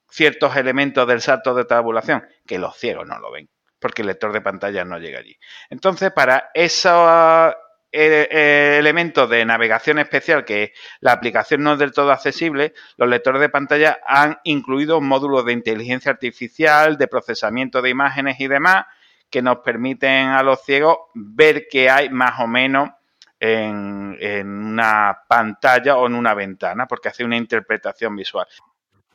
ciertos 0.09 0.57
elementos 0.57 1.07
del 1.07 1.21
salto 1.21 1.55
de 1.55 1.65
tabulación? 1.65 2.25
Que 2.47 2.59
los 2.59 2.77
ciegos 2.77 3.07
no 3.07 3.19
lo 3.19 3.33
ven, 3.33 3.49
porque 3.79 4.03
el 4.03 4.09
lector 4.09 4.33
de 4.33 4.41
pantalla 4.41 4.85
no 4.85 4.99
llega 4.99 5.19
allí. 5.19 5.37
Entonces, 5.69 6.13
para 6.13 6.51
esos 6.55 7.55
eh, 7.91 8.29
eh, 8.31 8.77
elementos 8.79 9.29
de 9.29 9.45
navegación 9.45 9.99
especial 9.99 10.45
que 10.45 10.73
la 11.01 11.13
aplicación 11.13 11.63
no 11.63 11.73
es 11.73 11.79
del 11.79 11.93
todo 11.93 12.13
accesible, 12.13 12.75
los 12.97 13.09
lectores 13.09 13.41
de 13.41 13.49
pantalla 13.49 13.99
han 14.07 14.39
incluido 14.45 15.01
módulos 15.01 15.45
de 15.45 15.53
inteligencia 15.53 16.13
artificial, 16.13 16.97
de 16.97 17.09
procesamiento 17.09 17.83
de 17.83 17.91
imágenes 17.91 18.39
y 18.39 18.47
demás, 18.47 18.87
que 19.31 19.43
nos 19.43 19.59
permiten 19.59 20.29
a 20.29 20.43
los 20.45 20.63
ciegos 20.65 20.99
ver 21.15 21.67
qué 21.69 21.91
hay 21.91 22.09
más 22.09 22.39
o 22.39 22.47
menos 22.47 22.91
en, 23.41 24.49
una 24.49 25.19
pantalla 25.29 25.97
o 25.97 26.07
en 26.07 26.15
una 26.15 26.35
ventana, 26.35 26.87
porque 26.87 27.09
hace 27.09 27.25
una 27.25 27.37
interpretación 27.37 28.17
visual. 28.17 28.47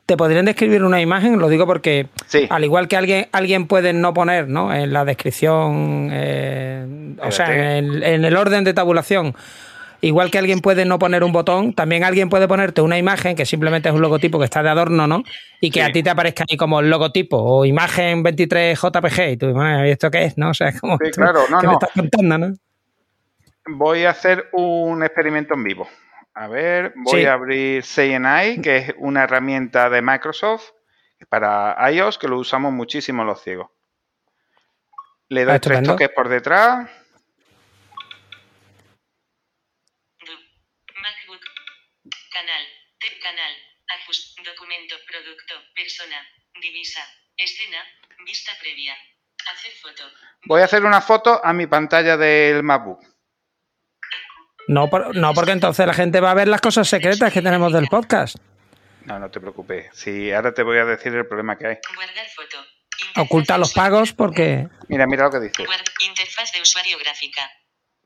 ¿Te 0.06 0.18
podrían 0.18 0.46
describir 0.46 0.84
una 0.84 1.00
imagen? 1.00 1.40
Lo 1.40 1.48
digo 1.48 1.66
porque, 1.66 2.08
al 2.50 2.64
igual 2.64 2.88
que 2.88 2.98
alguien, 2.98 3.28
alguien 3.32 3.68
puede 3.68 3.94
no 3.94 4.14
poner 4.14 4.48
¿no? 4.48 4.74
en 4.74 4.92
la 4.92 5.06
descripción, 5.06 6.10
eh, 6.12 7.16
o 7.22 7.32
sea, 7.32 7.78
en, 7.78 8.04
el 8.04 8.36
orden 8.36 8.66
de 8.66 8.74
tabulación, 8.74 9.36
igual 10.02 10.30
que 10.30 10.38
alguien 10.38 10.60
puede 10.60 10.84
no 10.84 11.00
poner 11.00 11.24
un 11.24 11.32
botón, 11.32 11.74
también 11.74 12.04
alguien 12.04 12.30
puede 12.30 12.48
ponerte 12.48 12.82
una 12.82 12.98
imagen 12.98 13.36
que 13.36 13.46
simplemente 13.46 13.88
es 13.88 13.96
un 13.96 14.02
logotipo 14.02 14.38
que 14.38 14.46
está 14.46 14.62
de 14.62 14.70
adorno, 14.70 15.08
¿no? 15.08 15.24
Y 15.62 15.72
que 15.72 15.82
a 15.82 15.92
ti 15.92 16.04
te 16.04 16.10
aparezca 16.10 16.44
ahí 16.50 16.58
como 16.58 16.82
el 16.82 16.90
logotipo 16.90 17.38
o 17.38 17.64
imagen 17.64 18.22
23 18.22 18.78
JPG 18.78 19.30
y 19.30 19.38
tú, 19.38 19.62
¿esto 19.86 20.12
qué 20.12 20.26
es? 20.26 20.38
¿No? 20.38 20.50
O 20.50 20.54
sea, 20.54 20.70
es 20.70 20.82
como 20.82 20.98
sí, 20.98 21.12
claro, 21.12 21.42
no, 21.50 21.62
me 21.62 21.74
estás 21.74 21.92
contando, 21.96 22.38
¿no? 22.38 22.54
Voy 23.66 24.06
a 24.06 24.12
hacer 24.12 24.50
un 24.54 25.04
experimento 25.04 25.54
en 25.54 25.64
vivo. 25.64 25.90
A 26.34 26.48
ver, 26.48 26.94
voy 26.96 27.26
a 27.26 27.34
abrir 27.34 27.84
CNI, 27.84 28.62
que 28.62 28.78
es 28.78 28.94
una 28.98 29.24
herramienta 29.24 29.90
de 29.90 30.02
Microsoft 30.02 30.72
para 31.30 31.76
iOS 31.92 32.18
que 32.18 32.28
lo 32.28 32.38
usamos 32.38 32.72
muchísimo 32.72 33.24
los 33.24 33.44
ciegos. 33.44 33.70
Le 35.28 35.46
doy 35.46 35.60
tres 35.60 35.84
toques 35.84 36.10
por 36.10 36.30
detrás. 36.30 36.90
MacBook, 40.96 41.42
canal, 42.32 42.66
canal, 43.22 43.54
documento, 44.46 44.96
producto, 45.08 45.56
persona, 45.76 46.18
divisa, 46.62 47.02
escena, 47.38 47.78
vista 48.26 48.52
previa, 48.60 48.96
hacer 49.52 49.72
foto. 49.82 50.04
Voy 50.46 50.62
a 50.62 50.66
hacer 50.66 50.86
una 50.86 51.02
foto 51.02 51.44
a 51.44 51.54
mi 51.54 51.68
pantalla 51.68 52.18
del 52.18 52.64
MacBook. 52.64 53.11
No, 54.68 54.90
no, 55.14 55.34
porque 55.34 55.52
entonces 55.52 55.86
la 55.86 55.94
gente 55.94 56.20
va 56.20 56.32
a 56.32 56.36
ver 56.36 56.48
las 56.48 56.62
cosas 56.62 56.88
secretas 56.88 57.34
que 57.34 57.42
tenemos 57.42 57.74
del 57.74 57.88
podcast. 57.88 58.38
No, 59.06 59.20
no 59.20 59.30
te 59.30 59.40
preocupes. 59.40 59.90
Sí, 59.94 60.32
ahora 60.32 60.54
te 60.54 60.64
voy 60.64 60.78
a 60.78 60.86
decir 60.86 61.14
el 61.16 61.26
problema 61.26 61.58
que 61.58 61.68
hay. 61.68 61.78
Oculta 63.18 63.58
los 63.58 63.74
pagos 63.74 64.14
porque... 64.14 64.68
Mira, 64.88 65.08
mira 65.08 65.24
lo 65.24 65.32
que 65.32 65.40
dice. 65.40 65.66
Interfaz 66.08 66.52
de 66.54 66.62
usuario 66.62 66.98
gráfica. 67.00 67.42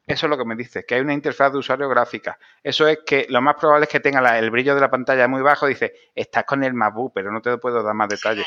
Eso 0.08 0.28
es 0.28 0.30
lo 0.30 0.38
que 0.38 0.46
me 0.46 0.56
dice, 0.56 0.86
que 0.88 0.96
hay 0.96 1.02
una 1.02 1.14
interfaz 1.14 1.52
de 1.52 1.58
usuario 1.58 1.90
gráfica. 1.90 2.38
Eso 2.62 2.88
es 2.88 3.00
que 3.06 3.26
lo 3.28 3.42
más 3.42 3.56
probable 3.56 3.86
es 3.86 3.90
que 3.90 4.00
tenga 4.00 4.38
el 4.38 4.52
brillo 4.52 4.76
de 4.76 4.82
la 4.82 4.92
pantalla 4.92 5.28
muy 5.28 5.42
bajo. 5.42 5.66
Dice, 5.66 5.94
estás 6.14 6.44
con 6.44 6.64
el 6.64 6.76
MacBook, 6.76 7.12
pero 7.14 7.32
no 7.32 7.42
te 7.42 7.58
puedo 7.58 7.82
dar 7.82 7.96
más 7.96 8.10
detalles. 8.10 8.46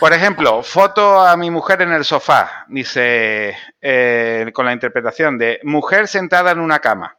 Por 0.00 0.12
ejemplo, 0.12 0.62
foto 0.62 1.20
a 1.20 1.36
mi 1.36 1.50
mujer 1.50 1.82
en 1.82 1.92
el 1.92 2.04
sofá, 2.04 2.64
dice, 2.68 3.56
eh, 3.80 4.50
con 4.52 4.66
la 4.66 4.72
interpretación 4.72 5.38
de 5.38 5.60
mujer 5.64 6.08
sentada 6.08 6.52
en 6.52 6.60
una 6.60 6.78
cama. 6.78 7.16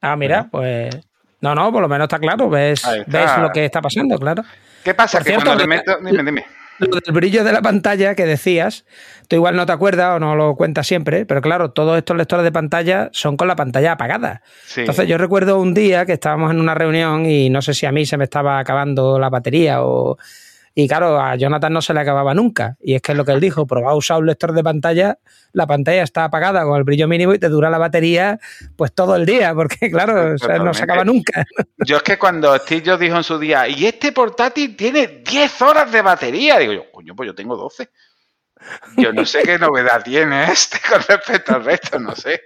Ah, 0.00 0.16
mira, 0.16 0.48
pues... 0.50 0.96
No, 1.40 1.54
no, 1.54 1.72
por 1.72 1.82
lo 1.82 1.88
menos 1.88 2.06
está 2.06 2.18
claro, 2.18 2.50
ves, 2.50 2.82
ves 3.06 3.38
lo 3.38 3.50
que 3.50 3.64
está 3.64 3.80
pasando, 3.80 4.18
claro. 4.18 4.42
¿Qué 4.84 4.94
pasa? 4.94 5.22
que 5.22 5.34
cuando 5.34 5.66
meto... 5.66 5.98
Dime, 6.02 6.22
dime. 6.22 6.46
Lo 6.80 6.98
del 7.04 7.14
brillo 7.14 7.44
de 7.44 7.52
la 7.52 7.62
pantalla 7.62 8.14
que 8.14 8.24
decías, 8.24 8.84
tú 9.28 9.36
igual 9.36 9.56
no 9.56 9.66
te 9.66 9.72
acuerdas 9.72 10.16
o 10.16 10.18
no 10.18 10.34
lo 10.34 10.56
cuentas 10.56 10.86
siempre, 10.86 11.26
pero 11.26 11.40
claro, 11.40 11.72
todos 11.72 11.96
estos 11.98 12.16
lectores 12.16 12.44
de 12.44 12.52
pantalla 12.52 13.10
son 13.12 13.36
con 13.36 13.48
la 13.48 13.56
pantalla 13.56 13.92
apagada. 13.92 14.42
Entonces 14.76 15.06
yo 15.06 15.18
recuerdo 15.18 15.60
un 15.60 15.74
día 15.74 16.06
que 16.06 16.14
estábamos 16.14 16.50
en 16.50 16.60
una 16.60 16.74
reunión 16.74 17.26
y 17.26 17.50
no 17.50 17.62
sé 17.62 17.74
si 17.74 17.86
a 17.86 17.92
mí 17.92 18.06
se 18.06 18.16
me 18.16 18.24
estaba 18.24 18.58
acabando 18.58 19.18
la 19.18 19.28
batería 19.28 19.82
o... 19.82 20.16
Y 20.82 20.88
claro, 20.88 21.20
a 21.20 21.36
Jonathan 21.36 21.74
no 21.74 21.82
se 21.82 21.92
le 21.92 22.00
acababa 22.00 22.32
nunca. 22.32 22.78
Y 22.80 22.94
es 22.94 23.02
que 23.02 23.12
es 23.12 23.18
lo 23.18 23.26
que 23.26 23.32
él 23.32 23.40
dijo, 23.40 23.66
probá 23.66 23.90
a 23.90 23.94
usar 23.94 24.18
un 24.18 24.26
lector 24.26 24.54
de 24.54 24.62
pantalla, 24.62 25.18
la 25.52 25.66
pantalla 25.66 26.02
está 26.02 26.24
apagada 26.24 26.64
con 26.64 26.78
el 26.78 26.84
brillo 26.84 27.06
mínimo 27.06 27.34
y 27.34 27.38
te 27.38 27.50
dura 27.50 27.68
la 27.68 27.76
batería 27.76 28.38
pues 28.76 28.94
todo 28.94 29.14
el 29.14 29.26
día, 29.26 29.54
porque 29.54 29.90
claro, 29.90 30.32
no 30.32 30.72
se 30.72 30.82
acaba 30.84 31.04
nunca. 31.04 31.44
Yo 31.84 31.98
es 31.98 32.02
que 32.02 32.18
cuando 32.18 32.56
Steve 32.56 32.96
dijo 32.96 33.16
en 33.18 33.24
su 33.24 33.38
día, 33.38 33.68
y 33.68 33.84
este 33.84 34.12
portátil 34.12 34.74
tiene 34.74 35.22
10 35.22 35.62
horas 35.62 35.92
de 35.92 36.00
batería, 36.00 36.58
digo 36.58 36.72
yo, 36.72 36.90
coño, 36.90 37.14
pues 37.14 37.26
yo 37.26 37.34
tengo 37.34 37.56
12. 37.56 37.90
Yo 38.96 39.12
no 39.12 39.26
sé 39.26 39.42
qué 39.42 39.58
novedad 39.58 40.02
tiene 40.02 40.50
este 40.50 40.78
con 40.88 41.02
respecto 41.02 41.56
al 41.56 41.64
resto, 41.64 41.98
no 41.98 42.16
sé. 42.16 42.40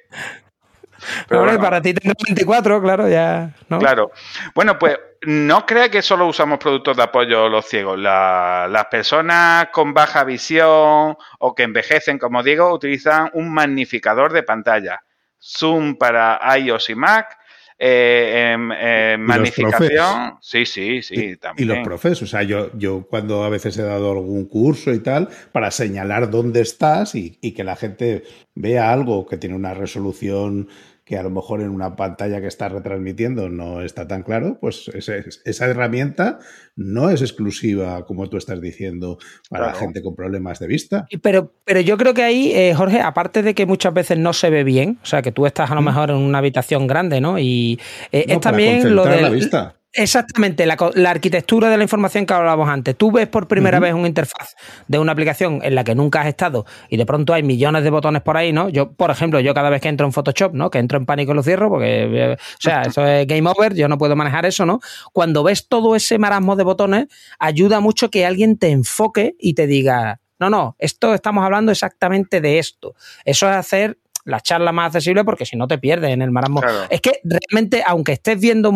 Pero 1.29 1.61
para 1.61 1.81
ti 1.81 1.95
tengo 1.95 2.15
24, 2.27 2.81
claro, 2.83 3.09
ya. 3.09 3.51
Claro. 3.79 4.13
Bueno, 4.55 4.79
pues 4.79 4.99
no 5.23 5.65
crea 5.67 5.91
que 5.91 6.03
solo 6.03 6.27
usamos 6.27 6.59
productos 6.59 6.97
de 6.97 7.03
apoyo 7.03 7.49
los 7.49 7.67
ciegos. 7.67 7.99
las 7.99 8.87
personas 8.91 9.69
con 9.73 9.95
baja 9.95 10.25
visión 10.25 11.17
o 11.39 11.55
que 11.55 11.63
envejecen, 11.63 12.19
como 12.19 12.43
digo, 12.43 12.73
utilizan 12.73 13.31
un 13.35 13.53
magnificador 13.53 14.33
de 14.33 14.43
pantalla. 14.43 15.03
Zoom 15.41 15.97
para 15.97 16.41
iOS 16.59 16.91
y 16.91 16.95
Mac 16.95 17.39
eh, 17.79 19.17
magnificación. 19.19 20.39
Sí, 20.41 20.65
sí, 20.65 21.03
sí, 21.03 21.37
y, 21.57 21.65
los 21.65 21.79
profes, 21.81 22.23
o 22.23 22.27
sea, 22.27 22.43
yo, 22.43 22.71
yo 22.77 23.07
cuando 23.09 23.43
a 23.43 23.49
veces 23.49 23.77
he 23.79 23.83
dado 23.83 24.13
algún 24.13 24.47
curso 24.47 24.93
y 24.93 25.01
tal, 25.01 25.29
para 25.53 25.71
señalar 25.71 26.31
dónde 26.31 26.61
estás 26.61 27.15
y, 27.15 27.31
que 27.55 27.65
la 27.65 27.77
gente 27.77 28.25
vea 28.55 28.93
algo 28.93 29.27
que 29.27 29.37
tiene 29.37 29.57
una 29.57 29.75
resolución 29.75 30.69
que 31.05 31.19
a 31.19 31.23
lo 31.23 31.31
mejor 31.31 31.61
en 31.61 31.69
una 31.69 31.97
pantalla 31.97 32.41
que 32.41 32.47
está 32.47 32.69
retransmitiendo 32.69 33.51
no 33.51 33.83
está 33.83 34.09
tan 34.09 34.23
claro, 34.23 34.59
pues 34.61 34.91
esa 34.95 35.67
herramienta 35.67 36.39
no 36.77 37.11
es 37.11 37.21
exclusiva, 37.21 38.07
como 38.07 38.29
tú 38.31 38.39
estás 38.39 38.61
diciendo, 38.61 39.19
para 39.51 39.67
la 39.67 39.75
gente 39.75 40.03
con 40.03 40.17
problemas 40.17 40.59
de 40.59 40.67
vista. 40.67 41.07
Pero, 41.23 41.53
pero 41.65 41.81
yo 41.81 41.99
creo 41.99 42.15
que 42.15 42.23
ahí, 42.23 42.53
eh, 42.53 42.75
Jorge, 42.75 43.01
aparte 43.01 43.43
de 43.43 43.55
que 43.55 43.67
muchas 43.67 43.93
veces 43.93 44.19
no 44.19 44.33
se 44.33 44.49
ve 44.49 44.65
bien, 44.65 44.99
o 45.03 45.07
sea, 45.07 45.21
que 45.21 45.31
tú 45.31 45.45
estás 45.47 45.71
a 45.71 45.75
lo 45.75 45.83
mm. 45.83 45.85
mejor 45.85 46.11
en 46.11 46.17
una 46.17 46.39
habitación 46.39 46.87
grande, 46.87 47.21
¿no? 47.21 47.39
Y 47.39 47.79
eh, 48.11 48.25
es 48.29 48.41
también 48.41 48.95
lo 48.95 49.05
de 49.05 49.21
la 49.21 49.29
vista. 49.29 49.77
Exactamente, 49.97 50.67
la, 50.67 50.77
arquitectura 51.09 51.71
de 51.71 51.77
la 51.77 51.85
información 51.85 52.27
que 52.27 52.35
hablábamos 52.35 52.69
antes. 52.69 52.97
Tú 52.97 53.13
ves 53.13 53.29
por 53.29 53.47
primera 53.47 53.79
vez 53.79 53.95
una 53.95 54.09
interfaz 54.09 54.57
de 54.89 54.99
una 54.99 55.13
aplicación 55.13 55.61
en 55.63 55.77
la 55.77 55.85
que 55.85 55.95
nunca 55.95 56.21
has 56.21 56.27
estado 56.27 56.67
y 56.89 56.97
de 56.97 57.07
pronto 57.07 57.33
hay 57.33 57.45
millones 57.45 57.85
de 57.85 57.91
botones 57.91 58.21
por 58.21 58.37
ahí, 58.37 58.53
¿no? 58.53 58.69
Yo, 58.69 58.91
por 58.91 59.13
ejemplo, 59.13 59.39
yo 59.39 59.55
cada 59.55 59.71
vez 59.71 59.81
que 59.81 59.89
entro 59.89 60.05
en 60.05 60.13
Photoshop, 60.13 60.53
¿no? 60.53 60.69
Que 60.69 60.79
entro 60.81 60.99
en 60.99 61.07
pánico 61.07 61.31
y 61.31 61.37
lo 61.37 61.45
cierro 61.45 61.69
porque, 61.71 62.03
eh, 62.11 62.33
o 62.33 62.37
sea, 62.59 62.83
eso 62.83 63.07
es 63.07 63.25
game 63.29 63.49
over, 63.49 63.75
yo 63.75 63.87
no 63.87 63.97
puedo 63.97 64.17
manejar 64.17 64.47
eso, 64.47 64.67
¿no? 64.67 64.81
Cuando 65.13 65.45
ves 65.45 65.69
todo 65.69 65.95
ese 65.95 66.19
marasmo 66.19 66.57
de 66.57 66.65
botones, 66.65 67.07
ayuda 67.39 67.79
mucho 67.79 68.11
que 68.11 68.27
alguien 68.27 68.59
te 68.59 68.71
enfoque 68.71 69.37
y 69.39 69.55
te 69.55 69.69
diga, 69.69 70.21
no, 70.41 70.51
no, 70.51 70.75
esto 70.81 71.15
estamos 71.15 71.45
hablando 71.45 71.71
exactamente 71.71 72.41
de 72.41 72.59
esto. 72.59 72.97
Eso 73.25 73.49
es 73.49 73.55
hacer 73.55 73.99
la 74.25 74.41
charla 74.41 74.73
más 74.73 74.87
accesible 74.87 75.25
porque 75.25 75.45
si 75.47 75.57
no 75.57 75.67
te 75.69 75.79
pierdes 75.79 76.11
en 76.11 76.23
el 76.23 76.31
marasmo. 76.31 76.63
Es 76.89 77.01
que 77.01 77.21
realmente, 77.25 77.83
aunque 77.87 78.13
estés 78.13 78.41
viendo, 78.41 78.73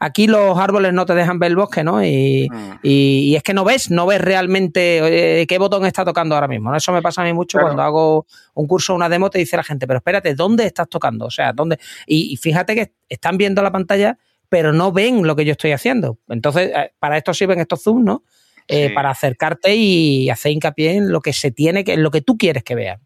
aquí 0.00 0.26
los 0.26 0.58
árboles 0.58 0.92
no 0.92 1.04
te 1.04 1.14
dejan 1.14 1.38
ver 1.38 1.50
el 1.50 1.56
bosque, 1.56 1.82
¿no? 1.82 2.04
Y, 2.04 2.48
mm. 2.50 2.78
y, 2.82 3.34
es 3.34 3.42
que 3.42 3.54
no 3.54 3.64
ves, 3.64 3.90
no 3.90 4.06
ves 4.06 4.20
realmente 4.20 5.46
qué 5.48 5.58
botón 5.58 5.84
está 5.84 6.04
tocando 6.04 6.34
ahora 6.34 6.48
mismo. 6.48 6.74
Eso 6.74 6.92
me 6.92 7.02
pasa 7.02 7.22
a 7.22 7.24
mí 7.24 7.32
mucho 7.32 7.58
cuando 7.58 7.82
hago 7.82 8.26
un 8.54 8.66
curso 8.66 8.92
o 8.92 8.96
una 8.96 9.08
demo, 9.08 9.30
te 9.30 9.38
dice 9.38 9.56
la 9.56 9.64
gente, 9.64 9.86
pero 9.86 9.98
espérate, 9.98 10.34
¿dónde 10.34 10.66
estás 10.66 10.88
tocando? 10.88 11.26
O 11.26 11.30
sea, 11.30 11.52
¿dónde? 11.52 11.78
Y, 12.06 12.36
fíjate 12.36 12.74
que 12.74 12.92
están 13.08 13.36
viendo 13.36 13.62
la 13.62 13.72
pantalla, 13.72 14.18
pero 14.48 14.72
no 14.72 14.92
ven 14.92 15.26
lo 15.26 15.36
que 15.36 15.44
yo 15.44 15.52
estoy 15.52 15.72
haciendo. 15.72 16.18
Entonces, 16.28 16.70
eh, 16.74 16.92
para 16.98 17.16
esto 17.16 17.34
sirven 17.34 17.60
estos 17.60 17.82
zooms, 17.82 18.04
¿no? 18.04 18.24
Eh, 18.66 18.94
para 18.94 19.10
acercarte 19.10 19.74
y 19.74 20.30
hacer 20.30 20.52
hincapié 20.52 20.92
en 20.92 21.12
lo 21.12 21.20
que 21.20 21.34
se 21.34 21.50
tiene 21.50 21.84
que, 21.84 21.94
en 21.94 22.02
lo 22.02 22.10
que 22.10 22.22
tú 22.22 22.38
quieres 22.38 22.64
que 22.64 22.74
vean. 22.74 23.00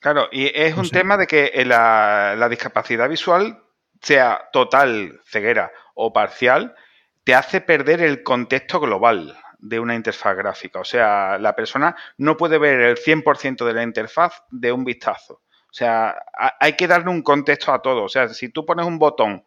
Claro, 0.00 0.28
y 0.32 0.50
es 0.54 0.74
un 0.76 0.88
tema 0.88 1.18
de 1.18 1.26
que 1.26 1.62
la, 1.66 2.48
discapacidad 2.48 3.08
visual, 3.08 3.62
sea 4.00 4.48
total, 4.50 5.20
ceguera 5.26 5.72
o 5.94 6.10
parcial, 6.10 6.74
te 7.22 7.34
hace 7.34 7.60
perder 7.60 8.00
el 8.00 8.22
contexto 8.22 8.80
global 8.80 9.38
de 9.58 9.78
una 9.78 9.94
interfaz 9.94 10.34
gráfica. 10.36 10.80
O 10.80 10.84
sea, 10.84 11.36
la 11.38 11.54
persona 11.54 11.94
no 12.16 12.38
puede 12.38 12.58
ver 12.58 12.80
el 12.80 12.96
100% 12.96 13.66
de 13.66 13.74
la 13.74 13.82
interfaz 13.82 14.42
de 14.50 14.72
un 14.72 14.84
vistazo. 14.84 15.42
O 15.68 15.72
sea, 15.72 16.16
hay 16.58 16.72
que 16.72 16.88
darle 16.88 17.10
un 17.10 17.22
contexto 17.22 17.70
a 17.70 17.82
todo. 17.82 18.04
O 18.04 18.08
sea, 18.08 18.28
si 18.28 18.48
tú 18.48 18.64
pones 18.64 18.86
un 18.86 18.98
botón 18.98 19.44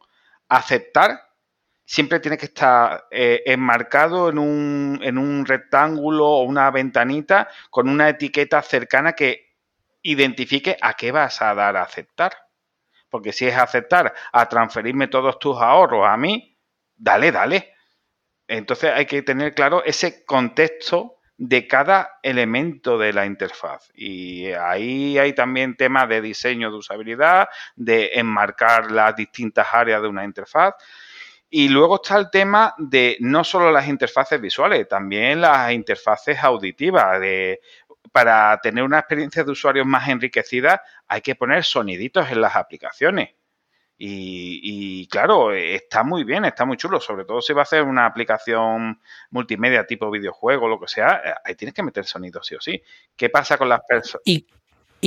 aceptar, 0.50 1.20
siempre 1.84 2.20
tiene 2.20 2.38
que 2.38 2.46
estar 2.46 3.08
eh, 3.10 3.42
enmarcado 3.48 4.30
en 4.30 4.38
un, 4.38 5.00
en 5.02 5.18
un 5.18 5.48
rectángulo 5.48 6.28
o 6.28 6.44
una 6.44 6.70
ventanita 6.70 7.50
con 7.72 7.90
una 7.90 8.08
etiqueta 8.08 8.62
cercana 8.62 9.14
que 9.14 9.53
identifique 10.04 10.78
a 10.80 10.94
qué 10.94 11.12
vas 11.12 11.42
a 11.42 11.56
dar 11.56 11.76
a 11.78 11.84
aceptar. 11.84 12.34
Porque 13.10 13.34
si 13.34 13.48
es 13.48 13.56
aceptar 13.56 14.14
a 14.32 14.50
transferirme 14.50 15.08
todos 15.08 15.40
tus 15.40 15.58
ahorros 15.58 16.06
a 16.08 16.18
mí, 16.18 16.58
dale, 16.96 17.32
dale. 17.32 17.74
Entonces 18.48 18.92
hay 18.94 19.06
que 19.06 19.22
tener 19.22 19.54
claro 19.54 19.84
ese 19.84 20.26
contexto 20.26 21.18
de 21.38 21.68
cada 21.68 22.20
elemento 22.22 22.98
de 22.98 23.14
la 23.14 23.26
interfaz. 23.26 23.90
Y 23.94 24.48
ahí 24.52 25.18
hay 25.18 25.34
también 25.34 25.76
temas 25.76 26.08
de 26.08 26.22
diseño 26.22 26.72
de 26.72 26.78
usabilidad, 26.78 27.50
de 27.76 28.12
enmarcar 28.14 28.92
las 28.92 29.16
distintas 29.16 29.68
áreas 29.72 30.02
de 30.02 30.08
una 30.08 30.24
interfaz. 30.24 30.76
Y 31.50 31.70
luego 31.70 32.02
está 32.02 32.18
el 32.18 32.32
tema 32.32 32.74
de 32.80 33.18
no 33.20 33.44
solo 33.44 33.72
las 33.72 33.88
interfaces 33.88 34.42
visuales, 34.42 34.88
también 34.88 35.42
las 35.42 35.72
interfaces 35.72 36.40
auditivas, 36.44 37.20
de 37.20 37.60
para 38.12 38.60
tener 38.62 38.84
una 38.84 39.00
experiencia 39.00 39.44
de 39.44 39.52
usuario 39.52 39.86
más 39.86 40.08
enriquecida 40.08 40.82
hay 41.08 41.22
que 41.22 41.36
poner 41.36 41.64
soniditos 41.64 42.30
en 42.32 42.42
las 42.42 42.56
aplicaciones. 42.56 43.36
Y, 44.06 45.08
claro, 45.08 45.54
está 45.54 46.04
muy 46.04 46.26
bien, 46.26 46.44
está 46.44 46.66
muy 46.66 46.76
chulo, 46.76 47.00
sobre 47.00 47.24
todo 47.24 47.42
si 47.42 47.54
va 47.54 47.62
a 47.62 47.64
hacer 47.64 47.84
una 47.84 48.06
aplicación 48.06 49.00
multimedia 49.30 49.86
tipo 49.86 50.12
videojuego, 50.12 50.68
lo 50.68 50.78
que 50.80 50.88
sea, 50.90 51.22
eh, 51.24 51.34
ahí 51.46 51.56
tienes 51.56 51.74
que 51.74 51.84
meter 51.84 52.04
sonidos 52.04 52.46
sí 52.46 52.56
o 52.56 52.60
sí. 52.60 52.84
¿Qué 53.16 53.30
pasa 53.30 53.58
con 53.58 53.70
las 53.70 53.80
personas? 53.88 54.24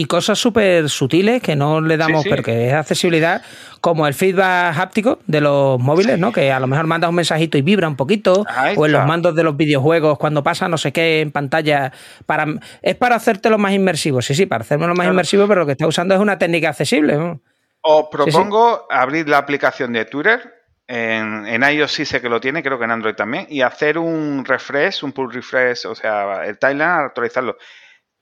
Cosas 0.05 0.38
súper 0.38 0.90
sutiles 0.90 1.42
que 1.42 1.57
no 1.57 1.80
le 1.80 1.97
damos, 1.97 2.24
pero 2.28 2.42
que 2.42 2.68
es 2.68 2.74
accesibilidad, 2.74 3.42
como 3.80 4.07
el 4.07 4.14
feedback 4.14 4.76
háptico 4.78 5.20
de 5.26 5.40
los 5.40 5.80
móviles, 5.80 6.18
¿no? 6.18 6.32
Que 6.32 6.53
a 6.53 6.61
lo 6.61 6.66
mejor 6.66 6.86
mandas 6.86 7.09
un 7.09 7.16
mensajito 7.16 7.57
y 7.57 7.62
vibra 7.62 7.88
un 7.88 7.97
poquito, 7.97 8.44
o 8.76 8.86
en 8.86 8.92
los 8.92 9.07
mandos 9.07 9.34
de 9.34 9.42
los 9.42 9.57
videojuegos 9.57 10.18
cuando 10.18 10.42
pasa 10.42 10.68
no 10.68 10.78
sé 10.78 10.92
qué 10.92 11.22
en 11.22 11.32
pantalla. 11.32 11.92
Para, 12.26 12.47
es 12.82 12.94
para 12.94 13.16
hacértelo 13.16 13.59
más 13.59 13.72
inmersivo, 13.72 14.20
sí, 14.20 14.34
sí, 14.34 14.47
para 14.47 14.62
hacerlo 14.62 14.94
más 14.94 15.07
inmersivo, 15.07 15.49
pero 15.49 15.61
lo 15.61 15.66
que 15.66 15.72
está 15.72 15.86
usando 15.86 16.14
es 16.14 16.20
una 16.20 16.38
técnica 16.38 16.68
accesible. 16.68 17.38
Os 17.80 18.07
propongo 18.11 18.86
abrir 18.90 19.28
la 19.28 19.38
aplicación 19.38 19.92
de 19.92 20.05
Twitter. 20.05 20.53
En, 20.88 21.47
en, 21.47 21.64
iOS 21.64 21.90
sí 21.90 22.05
sé 22.05 22.20
que 22.20 22.28
lo 22.28 22.40
tiene, 22.40 22.62
creo 22.62 22.78
que 22.78 22.84
en 22.84 22.92
Android 22.92 23.14
también, 23.14 23.47
y 23.49 23.62
hacer 23.62 23.99
un 23.99 24.44
refresh, 24.44 25.03
un 25.03 25.11
pull 25.11 25.32
refresh, 25.32 25.84
o 25.86 25.97
sea, 25.97 26.44
el 26.44 26.59
timeline, 26.59 26.88
actualizarlo 27.07 27.57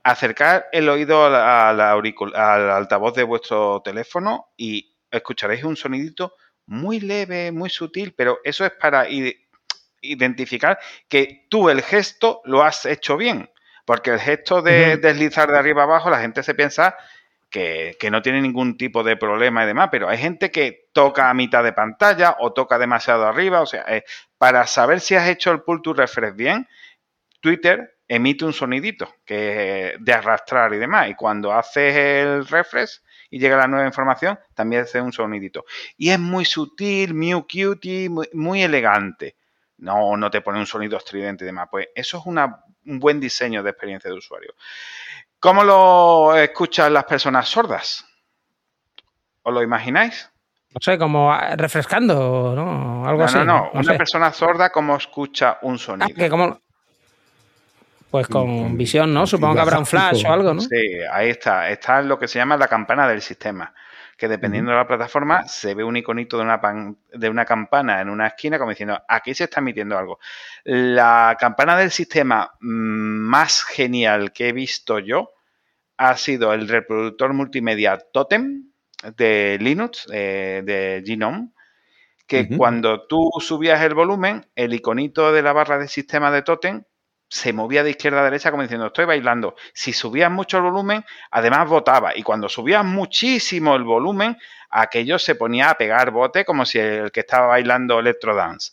acercar 0.04 0.66
el 0.70 0.88
oído 0.88 1.24
al, 1.24 1.34
al 1.34 2.70
altavoz 2.70 3.14
de 3.14 3.24
vuestro 3.24 3.80
teléfono 3.82 4.52
y 4.56 4.94
escucharéis 5.10 5.64
un 5.64 5.76
sonidito 5.76 6.34
muy 6.66 7.00
leve, 7.00 7.50
muy 7.52 7.70
sutil, 7.70 8.14
pero 8.16 8.38
eso 8.44 8.64
es 8.64 8.72
para 8.72 9.06
identificar 10.00 10.78
que 11.08 11.46
tú 11.48 11.70
el 11.70 11.82
gesto 11.82 12.42
lo 12.44 12.62
has 12.62 12.84
hecho 12.86 13.16
bien. 13.16 13.50
Porque 13.86 14.10
el 14.10 14.18
gesto 14.18 14.62
de 14.62 14.96
deslizar 14.96 15.50
de 15.50 15.58
arriba 15.58 15.82
abajo, 15.82 16.08
la 16.08 16.20
gente 16.20 16.42
se 16.42 16.54
piensa 16.54 16.96
que, 17.50 17.96
que, 18.00 18.10
no 18.10 18.22
tiene 18.22 18.40
ningún 18.40 18.78
tipo 18.78 19.02
de 19.04 19.16
problema 19.16 19.62
y 19.62 19.66
demás, 19.66 19.90
pero 19.92 20.08
hay 20.08 20.16
gente 20.16 20.50
que 20.50 20.88
toca 20.92 21.28
a 21.28 21.34
mitad 21.34 21.62
de 21.62 21.74
pantalla 21.74 22.36
o 22.40 22.54
toca 22.54 22.78
demasiado 22.78 23.26
arriba. 23.26 23.60
O 23.60 23.66
sea, 23.66 23.84
eh, 23.86 24.04
para 24.38 24.66
saber 24.66 25.00
si 25.00 25.14
has 25.16 25.28
hecho 25.28 25.50
el 25.50 25.60
pull 25.62 25.82
to 25.82 25.92
refresh 25.92 26.34
bien, 26.34 26.66
Twitter 27.40 27.93
emite 28.08 28.44
un 28.44 28.52
sonidito 28.52 29.14
que 29.24 29.94
de 29.98 30.12
arrastrar 30.12 30.72
y 30.74 30.78
demás. 30.78 31.08
Y 31.08 31.14
cuando 31.14 31.52
haces 31.52 31.94
el 31.96 32.46
refresh 32.46 33.00
y 33.30 33.38
llega 33.38 33.56
la 33.56 33.66
nueva 33.66 33.86
información, 33.86 34.38
también 34.54 34.82
hace 34.82 35.00
un 35.00 35.12
sonidito. 35.12 35.64
Y 35.96 36.10
es 36.10 36.18
muy 36.18 36.44
sutil, 36.44 37.14
muy 37.14 37.32
cutie, 37.42 38.08
muy, 38.32 38.62
elegante. 38.62 39.36
No, 39.78 40.16
no 40.16 40.30
te 40.30 40.40
pone 40.40 40.58
un 40.58 40.66
sonido 40.66 40.96
estridente 40.96 41.44
y 41.44 41.46
demás. 41.46 41.68
Pues 41.70 41.88
eso 41.94 42.18
es 42.18 42.26
un 42.26 42.98
buen 42.98 43.20
diseño 43.20 43.62
de 43.62 43.70
experiencia 43.70 44.10
de 44.10 44.16
usuario. 44.16 44.54
¿Cómo 45.40 45.62
lo 45.62 46.36
escuchan 46.36 46.94
las 46.94 47.04
personas 47.04 47.48
sordas? 47.48 48.06
¿Os 49.42 49.52
lo 49.52 49.62
imagináis? 49.62 50.30
No 50.70 50.80
sé, 50.80 50.98
como 50.98 51.36
refrescando, 51.56 52.54
¿no? 52.56 53.06
Algo 53.06 53.24
así. 53.24 53.38
No, 53.38 53.44
no, 53.44 53.70
Una 53.74 53.96
persona 53.96 54.32
sorda, 54.32 54.70
¿cómo 54.70 54.96
escucha 54.96 55.58
un 55.62 55.74
ah, 55.74 55.78
sonido? 55.78 56.16
que 56.16 56.28
como, 56.28 56.60
pues 58.14 58.28
con 58.28 58.78
visión, 58.78 59.12
¿no? 59.12 59.26
Supongo 59.26 59.54
que 59.54 59.60
habrá 59.60 59.80
un 59.80 59.86
flash 59.86 60.24
o 60.24 60.32
algo, 60.32 60.54
¿no? 60.54 60.60
Sí, 60.60 61.00
ahí 61.10 61.30
está. 61.30 61.68
Está 61.68 62.00
lo 62.00 62.16
que 62.16 62.28
se 62.28 62.38
llama 62.38 62.56
la 62.56 62.68
campana 62.68 63.08
del 63.08 63.20
sistema. 63.20 63.74
Que 64.16 64.28
dependiendo 64.28 64.70
de 64.70 64.76
la 64.76 64.86
plataforma, 64.86 65.48
se 65.48 65.74
ve 65.74 65.82
un 65.82 65.96
iconito 65.96 66.36
de 66.36 66.44
una, 66.44 66.60
de 67.12 67.28
una 67.28 67.44
campana 67.44 68.00
en 68.00 68.08
una 68.08 68.28
esquina, 68.28 68.56
como 68.56 68.70
diciendo, 68.70 69.02
aquí 69.08 69.34
se 69.34 69.42
está 69.42 69.58
emitiendo 69.58 69.98
algo. 69.98 70.20
La 70.62 71.36
campana 71.40 71.76
del 71.76 71.90
sistema 71.90 72.52
mm, 72.60 72.68
más 72.68 73.64
genial 73.64 74.30
que 74.30 74.50
he 74.50 74.52
visto 74.52 75.00
yo 75.00 75.32
ha 75.96 76.16
sido 76.16 76.52
el 76.52 76.68
reproductor 76.68 77.32
multimedia 77.32 77.98
Totem 77.98 78.70
de 79.16 79.58
Linux, 79.60 80.06
eh, 80.12 80.62
de 80.64 81.02
Genome, 81.04 81.48
que 82.28 82.46
cuando 82.56 83.08
tú 83.08 83.28
subías 83.40 83.82
el 83.82 83.94
volumen, 83.94 84.46
el 84.54 84.72
iconito 84.72 85.32
de 85.32 85.42
la 85.42 85.52
barra 85.52 85.78
de 85.78 85.88
sistema 85.88 86.30
de 86.30 86.42
Totem 86.42 86.84
se 87.28 87.52
movía 87.52 87.82
de 87.82 87.90
izquierda 87.90 88.20
a 88.20 88.24
derecha 88.24 88.50
como 88.50 88.62
diciendo 88.62 88.86
estoy 88.86 89.04
bailando. 89.06 89.56
Si 89.72 89.92
subías 89.92 90.30
mucho 90.30 90.58
el 90.58 90.64
volumen, 90.64 91.04
además 91.30 91.68
votaba. 91.68 92.16
Y 92.16 92.22
cuando 92.22 92.48
subías 92.48 92.84
muchísimo 92.84 93.74
el 93.76 93.84
volumen, 93.84 94.36
aquello 94.70 95.18
se 95.18 95.34
ponía 95.34 95.70
a 95.70 95.74
pegar 95.74 96.10
bote 96.10 96.44
como 96.44 96.64
si 96.64 96.78
el 96.78 97.10
que 97.10 97.20
estaba 97.20 97.48
bailando 97.48 97.98
electro 97.98 98.34
dance. 98.34 98.72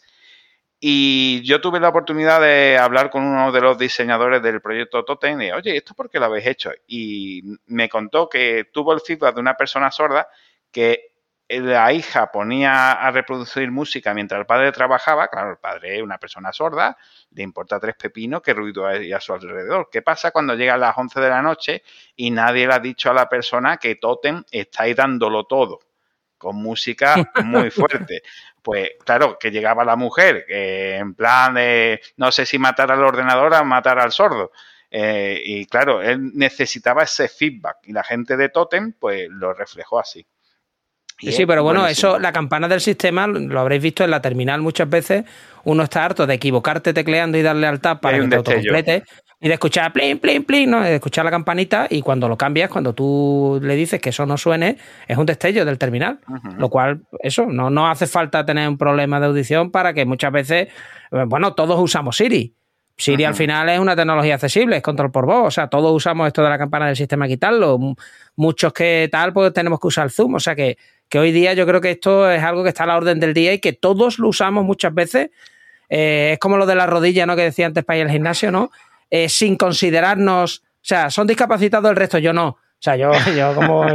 Y 0.83 1.43
yo 1.43 1.61
tuve 1.61 1.79
la 1.79 1.89
oportunidad 1.89 2.41
de 2.41 2.75
hablar 2.75 3.11
con 3.11 3.23
uno 3.23 3.51
de 3.51 3.61
los 3.61 3.77
diseñadores 3.77 4.41
del 4.41 4.61
proyecto 4.61 5.05
Totem 5.05 5.39
y, 5.41 5.51
oye, 5.51 5.77
¿esto 5.77 5.93
por 5.93 6.09
qué 6.09 6.19
lo 6.19 6.25
habéis 6.25 6.47
hecho? 6.47 6.71
Y 6.87 7.43
me 7.67 7.87
contó 7.87 8.27
que 8.27 8.65
tuvo 8.73 8.91
el 8.91 9.01
feedback 9.01 9.35
de 9.35 9.41
una 9.41 9.53
persona 9.53 9.91
sorda 9.91 10.27
que 10.71 11.10
la 11.59 11.91
hija 11.91 12.31
ponía 12.31 12.93
a 12.93 13.11
reproducir 13.11 13.69
música 13.71 14.13
mientras 14.13 14.39
el 14.39 14.45
padre 14.45 14.71
trabajaba, 14.71 15.27
claro, 15.27 15.51
el 15.51 15.57
padre 15.57 15.97
es 15.97 16.01
una 16.01 16.17
persona 16.17 16.53
sorda, 16.53 16.97
le 17.31 17.43
importa 17.43 17.79
tres 17.79 17.95
pepinos 17.95 18.41
qué 18.41 18.53
ruido 18.53 18.87
hay 18.87 19.11
a 19.11 19.19
su 19.19 19.33
alrededor. 19.33 19.89
¿Qué 19.91 20.01
pasa 20.01 20.31
cuando 20.31 20.55
llega 20.55 20.75
a 20.75 20.77
las 20.77 20.97
11 20.97 21.19
de 21.19 21.29
la 21.29 21.41
noche 21.41 21.83
y 22.15 22.31
nadie 22.31 22.67
le 22.67 22.73
ha 22.73 22.79
dicho 22.79 23.11
a 23.11 23.13
la 23.13 23.27
persona 23.27 23.77
que 23.77 23.95
Totem 23.95 24.43
está 24.51 24.83
ahí 24.83 24.93
dándolo 24.93 25.45
todo? 25.45 25.79
con 26.41 26.55
música 26.55 27.31
muy 27.45 27.69
fuerte. 27.69 28.23
Pues 28.63 28.89
claro, 29.05 29.37
que 29.39 29.51
llegaba 29.51 29.85
la 29.85 29.95
mujer, 29.95 30.43
en 30.47 31.13
plan 31.13 31.53
de, 31.53 32.01
no 32.17 32.31
sé 32.31 32.47
si 32.47 32.57
matar 32.57 32.91
al 32.91 33.03
ordenador 33.03 33.53
o 33.53 33.63
matar 33.63 33.99
al 33.99 34.11
sordo. 34.11 34.51
Eh, 34.89 35.41
y 35.45 35.65
claro, 35.67 36.01
él 36.01 36.31
necesitaba 36.33 37.03
ese 37.03 37.29
feedback 37.29 37.77
y 37.83 37.93
la 37.93 38.03
gente 38.03 38.35
de 38.35 38.49
Totem 38.49 38.93
pues 38.99 39.29
lo 39.29 39.53
reflejó 39.53 39.99
así. 39.99 40.25
Sí, 41.21 41.45
pero 41.45 41.63
bueno, 41.63 41.85
eso, 41.87 42.17
la 42.19 42.31
campana 42.31 42.67
del 42.67 42.81
sistema, 42.81 43.27
lo 43.27 43.59
habréis 43.59 43.81
visto 43.81 44.03
en 44.03 44.11
la 44.11 44.21
terminal 44.21 44.61
muchas 44.61 44.89
veces, 44.89 45.25
uno 45.63 45.83
está 45.83 46.05
harto 46.05 46.25
de 46.25 46.33
equivocarte 46.33 46.93
tecleando 46.93 47.37
y 47.37 47.41
darle 47.41 47.67
al 47.67 47.79
tab 47.79 47.99
para 47.99 48.19
que 48.19 48.27
te 48.27 48.35
autocomplete 48.35 49.03
y 49.43 49.47
de 49.47 49.55
escuchar 49.55 49.91
plin, 49.91 50.19
plin, 50.19 50.43
plin, 50.43 50.69
¿no? 50.69 50.81
de 50.81 50.95
escuchar 50.95 51.25
la 51.25 51.31
campanita 51.31 51.87
y 51.89 52.03
cuando 52.03 52.29
lo 52.29 52.37
cambias, 52.37 52.69
cuando 52.69 52.93
tú 52.93 53.59
le 53.61 53.75
dices 53.75 53.99
que 53.99 54.09
eso 54.09 54.25
no 54.27 54.37
suene, 54.37 54.77
es 55.07 55.17
un 55.17 55.25
destello 55.25 55.65
del 55.65 55.79
terminal. 55.79 56.19
Lo 56.57 56.69
cual, 56.69 57.01
eso, 57.21 57.47
no, 57.47 57.71
no 57.71 57.89
hace 57.89 58.05
falta 58.05 58.45
tener 58.45 58.69
un 58.69 58.77
problema 58.77 59.19
de 59.19 59.25
audición 59.25 59.71
para 59.71 59.93
que 59.93 60.05
muchas 60.05 60.31
veces, 60.31 60.67
eh, 61.11 61.23
bueno, 61.25 61.53
todos 61.53 61.79
usamos 61.79 62.17
Siri. 62.17 62.53
Siri 62.95 63.23
al 63.23 63.33
final 63.33 63.67
es 63.69 63.79
una 63.79 63.95
tecnología 63.95 64.35
accesible, 64.35 64.77
es 64.77 64.83
control 64.83 65.11
por 65.11 65.25
voz, 65.25 65.47
o 65.47 65.51
sea, 65.51 65.69
todos 65.69 65.91
usamos 65.91 66.27
esto 66.27 66.43
de 66.43 66.49
la 66.49 66.59
campana 66.59 66.85
del 66.85 66.95
sistema 66.95 67.27
quitarlo, 67.27 67.79
muchos 68.35 68.73
que 68.73 69.09
tal, 69.11 69.33
pues 69.33 69.51
tenemos 69.53 69.79
que 69.79 69.87
usar 69.87 70.11
Zoom, 70.11 70.35
o 70.35 70.39
sea 70.39 70.53
que, 70.55 70.77
que 71.11 71.19
hoy 71.19 71.33
día 71.33 71.53
yo 71.53 71.67
creo 71.67 71.81
que 71.81 71.91
esto 71.91 72.31
es 72.31 72.41
algo 72.41 72.63
que 72.63 72.69
está 72.69 72.85
a 72.85 72.87
la 72.87 72.95
orden 72.95 73.19
del 73.19 73.33
día 73.33 73.51
y 73.51 73.59
que 73.59 73.73
todos 73.73 74.17
lo 74.17 74.29
usamos 74.29 74.63
muchas 74.63 74.93
veces. 74.93 75.29
Eh, 75.89 76.29
es 76.33 76.39
como 76.39 76.55
lo 76.55 76.65
de 76.65 76.73
la 76.73 76.87
rodilla, 76.87 77.25
¿no? 77.25 77.35
Que 77.35 77.41
decía 77.41 77.65
antes 77.65 77.83
para 77.83 77.99
ir 77.99 78.05
al 78.05 78.11
gimnasio, 78.11 78.49
¿no? 78.49 78.71
Eh, 79.09 79.27
sin 79.27 79.57
considerarnos, 79.57 80.59
o 80.59 80.79
sea, 80.81 81.09
son 81.09 81.27
discapacitados 81.27 81.89
el 81.89 81.97
resto, 81.97 82.17
yo 82.17 82.31
no. 82.31 82.47
O 82.47 82.57
sea, 82.79 82.95
yo, 82.95 83.11
yo 83.37 83.53
como, 83.53 83.85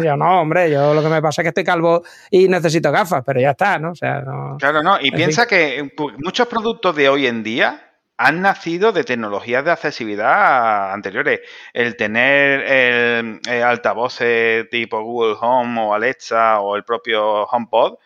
yo, 0.00 0.16
no, 0.16 0.42
hombre, 0.42 0.70
yo 0.70 0.94
lo 0.94 1.02
que 1.02 1.08
me 1.08 1.20
pasa 1.20 1.42
es 1.42 1.44
que 1.44 1.48
estoy 1.48 1.64
calvo 1.64 2.04
y 2.30 2.46
necesito 2.46 2.92
gafas, 2.92 3.24
pero 3.26 3.40
ya 3.40 3.50
está, 3.50 3.80
¿no? 3.80 3.90
O 3.90 3.96
sea, 3.96 4.20
no. 4.20 4.56
Claro, 4.56 4.80
no, 4.80 4.96
y 5.00 5.10
piensa 5.10 5.48
que 5.48 5.92
muchos 6.18 6.46
productos 6.46 6.94
de 6.94 7.08
hoy 7.08 7.26
en 7.26 7.42
día 7.42 7.89
han 8.22 8.42
nacido 8.42 8.92
de 8.92 9.02
tecnologías 9.04 9.64
de 9.64 9.70
accesibilidad 9.70 10.92
anteriores. 10.92 11.40
El 11.72 11.96
tener 11.96 12.60
el, 12.60 13.40
el 13.48 13.62
altavoces 13.62 14.68
tipo 14.68 15.02
Google 15.02 15.36
Home 15.40 15.80
o 15.80 15.94
Alexa 15.94 16.60
o 16.60 16.76
el 16.76 16.84
propio 16.84 17.44
HomePod, 17.44 17.96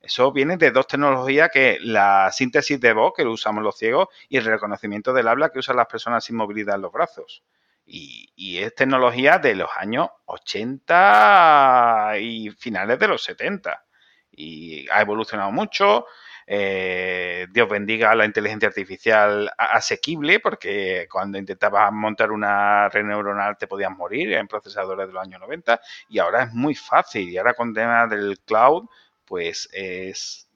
eso 0.00 0.30
viene 0.32 0.56
de 0.58 0.70
dos 0.70 0.86
tecnologías 0.86 1.50
que 1.50 1.78
la 1.80 2.30
síntesis 2.30 2.78
de 2.80 2.92
voz, 2.92 3.14
que 3.16 3.24
lo 3.24 3.32
usamos 3.32 3.64
los 3.64 3.76
ciegos, 3.76 4.08
y 4.28 4.36
el 4.36 4.44
reconocimiento 4.44 5.12
del 5.12 5.26
habla 5.26 5.50
que 5.50 5.58
usan 5.58 5.76
las 5.76 5.86
personas 5.86 6.24
sin 6.24 6.36
movilidad 6.36 6.76
en 6.76 6.82
los 6.82 6.92
brazos. 6.92 7.42
Y, 7.84 8.58
es 8.58 8.74
tecnología 8.74 9.38
de 9.38 9.56
los 9.56 9.70
años 9.76 10.08
80 10.26 12.14
y 12.20 12.50
finales 12.50 12.98
de 12.98 13.08
los 13.08 13.24
70. 13.24 13.84
Y 14.30 14.88
ha 14.90 15.00
evolucionado 15.00 15.50
mucho. 15.50 16.06
Eh, 16.46 17.46
Dios 17.50 17.68
bendiga 17.68 18.14
la 18.14 18.24
inteligencia 18.24 18.68
artificial 18.68 19.50
asequible, 19.56 20.40
porque 20.40 21.06
cuando 21.10 21.38
intentabas 21.38 21.92
montar 21.92 22.32
una 22.32 22.88
red 22.88 23.04
neuronal 23.04 23.56
te 23.56 23.66
podías 23.66 23.90
morir 23.90 24.32
en 24.34 24.48
procesadores 24.48 25.06
de 25.06 25.12
los 25.12 25.22
años 25.22 25.40
90 25.40 25.80
y 26.08 26.18
ahora 26.18 26.44
es 26.44 26.52
muy 26.52 26.74
fácil. 26.74 27.28
Y 27.28 27.38
ahora 27.38 27.54
con 27.54 27.72
tema 27.72 28.06
del 28.06 28.38
cloud 28.40 28.86
pues 29.24 29.68
es 29.72 30.48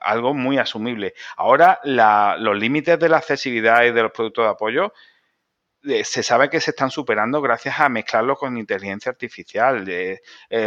algo 0.00 0.34
muy 0.34 0.58
asumible. 0.58 1.14
Ahora, 1.36 1.80
los 1.84 2.56
límites 2.56 2.98
de 2.98 3.08
la 3.08 3.18
accesibilidad 3.18 3.84
y 3.84 3.92
de 3.92 4.02
los 4.02 4.12
productos 4.12 4.44
de 4.44 4.50
apoyo 4.50 4.92
se 6.04 6.22
sabe 6.22 6.48
que 6.48 6.60
se 6.60 6.70
están 6.70 6.90
superando 6.90 7.40
gracias 7.40 7.80
a 7.80 7.88
mezclarlo 7.88 8.36
con 8.36 8.56
inteligencia 8.56 9.10
artificial. 9.10 9.84
Eh, 9.88 10.20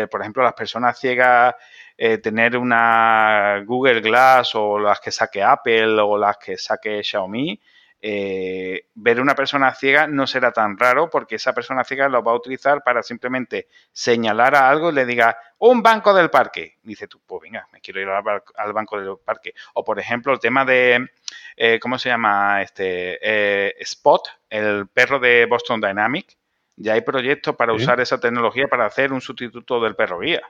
por 0.09 0.21
ejemplo, 0.21 0.43
las 0.43 0.53
personas 0.53 0.99
ciegas, 0.99 1.55
eh, 1.97 2.17
tener 2.17 2.57
una 2.57 3.63
Google 3.65 4.01
Glass 4.01 4.55
o 4.55 4.77
las 4.79 4.99
que 4.99 5.11
saque 5.11 5.41
Apple 5.41 5.99
o 6.01 6.17
las 6.17 6.37
que 6.37 6.57
saque 6.57 7.03
Xiaomi, 7.03 7.59
eh, 8.01 8.87
ver 8.93 9.19
una 9.19 9.33
persona 9.33 9.73
ciega 9.73 10.05
no 10.05 10.27
será 10.27 10.51
tan 10.51 10.77
raro 10.77 11.09
porque 11.09 11.35
esa 11.35 11.53
persona 11.53 11.83
ciega 11.83 12.07
lo 12.07 12.23
va 12.23 12.33
a 12.33 12.35
utilizar 12.35 12.83
para 12.83 13.01
simplemente 13.01 13.67
señalar 13.91 14.55
a 14.55 14.69
algo 14.69 14.91
y 14.91 14.93
le 14.93 15.05
diga 15.05 15.37
un 15.57 15.81
banco 15.81 16.13
del 16.13 16.29
parque. 16.29 16.77
Dice 16.83 17.07
tú, 17.07 17.21
pues 17.25 17.41
venga, 17.41 17.67
me 17.71 17.81
quiero 17.81 18.01
ir 18.01 18.09
al, 18.09 18.73
banco 18.73 18.99
del 18.99 19.17
parque. 19.23 19.53
O 19.73 19.83
por 19.83 19.99
ejemplo, 19.99 20.33
el 20.33 20.39
tema 20.39 20.65
de, 20.65 21.09
eh, 21.55 21.79
¿cómo 21.79 21.97
se 21.97 22.09
llama? 22.09 22.61
Este 22.61 23.17
eh, 23.21 23.75
Spot, 23.79 24.21
el 24.49 24.87
perro 24.87 25.19
de 25.19 25.45
Boston 25.45 25.81
Dynamic. 25.81 26.37
Ya 26.77 26.93
hay 26.93 27.01
proyectos 27.01 27.55
para 27.55 27.73
usar 27.73 28.01
esa 28.01 28.19
tecnología 28.19 28.67
para 28.67 28.85
hacer 28.85 29.13
un 29.13 29.21
sustituto 29.21 29.79
del 29.79 29.95
perro 29.95 30.19
guía 30.19 30.41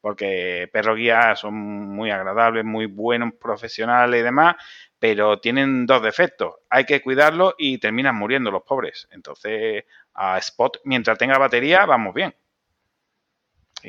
porque 0.00 0.68
perro 0.72 0.94
guía 0.94 1.36
son 1.36 1.54
muy 1.54 2.10
agradables, 2.10 2.64
muy 2.64 2.86
buenos 2.86 3.34
profesionales 3.34 4.20
y 4.20 4.24
demás, 4.24 4.56
pero 5.00 5.40
tienen 5.40 5.86
dos 5.86 6.02
defectos. 6.02 6.56
Hay 6.68 6.84
que 6.84 7.00
cuidarlos 7.00 7.54
y 7.58 7.78
terminan 7.78 8.14
muriendo 8.14 8.50
los 8.50 8.62
pobres. 8.62 9.08
Entonces, 9.10 9.84
a 10.14 10.38
Spot, 10.38 10.78
mientras 10.84 11.18
tenga 11.18 11.38
batería, 11.38 11.86
vamos 11.86 12.14
bien. 12.14 12.34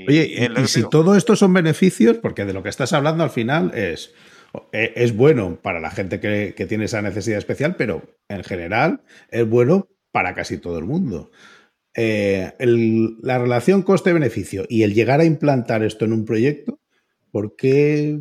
Oye, 0.08 0.50
y, 0.58 0.68
si 0.68 0.90
todo 0.90 1.18
esto 1.18 1.36
son 1.36 1.54
beneficios, 1.54 2.18
porque 2.18 2.46
de 2.46 2.54
lo 2.54 2.64
que 2.64 2.70
estás 2.70 2.94
hablando 2.94 3.26
al 3.26 3.30
final 3.30 3.74
es, 3.76 4.14
e, 4.72 4.94
es 4.96 5.16
bueno 5.16 5.60
para 5.62 5.82
la 5.82 5.92
gente 5.92 6.22
que, 6.22 6.66
tiene 6.66 6.86
esa 6.86 7.02
necesidad 7.02 7.38
especial, 7.38 7.76
pero 7.76 8.02
en 8.30 8.46
general 8.46 9.02
es 9.30 9.48
bueno 9.48 9.90
para 10.12 10.34
casi 10.34 10.60
todo 10.60 10.80
el 10.80 10.86
mundo. 10.86 11.32
Eh, 11.94 12.54
la 12.58 13.38
relación 13.38 13.82
coste-beneficio 13.82 14.64
y 14.70 14.84
el 14.84 14.94
llegar 14.94 15.20
a 15.20 15.26
implantar 15.26 15.84
esto 15.84 16.06
en 16.06 16.14
un 16.14 16.24
proyecto, 16.24 16.80
¿por 17.32 17.58
qué 17.58 18.18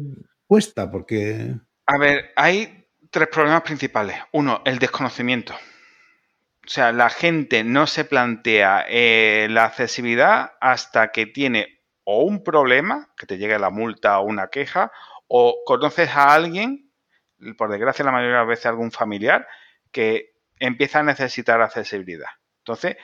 cuesta? 0.49 0.91
Porque... 0.91 1.55
A 1.86 1.99
ver, 1.99 2.30
hay 2.34 2.80
tres 3.11 3.28
problemas 3.28 3.62
principales. 3.62 4.16
Uno, 4.32 4.62
el 4.64 4.78
desconocimiento. 4.78 5.54
O 5.54 6.68
sea, 6.68 6.92
la 6.92 7.11
gente 7.11 7.64
no 7.64 7.86
se 7.86 8.04
plantea 8.04 8.84
eh, 8.88 9.48
la 9.50 9.64
accesibilidad 9.64 10.52
hasta 10.61 11.11
que 11.11 11.26
tiene 11.26 11.80
o 12.04 12.22
un 12.22 12.42
problema, 12.42 13.08
que 13.16 13.26
te 13.26 13.38
llegue 13.38 13.58
la 13.58 13.70
multa 13.70 14.18
o 14.20 14.24
una 14.24 14.48
queja, 14.48 14.92
o 15.26 15.58
conoces 15.64 16.11
a 16.11 16.34
alguien, 16.34 16.90
por 17.56 17.70
desgracia 17.70 18.04
la 18.04 18.12
mayoría 18.12 18.34
de 18.34 18.40
las 18.40 18.48
veces 18.48 18.66
algún 18.66 18.92
familiar, 18.92 19.46
que 19.90 20.32
empieza 20.58 21.00
a 21.00 21.04
necesitar 21.04 21.61
accesibilidad. 21.61 22.28
Entonces, 22.58 22.96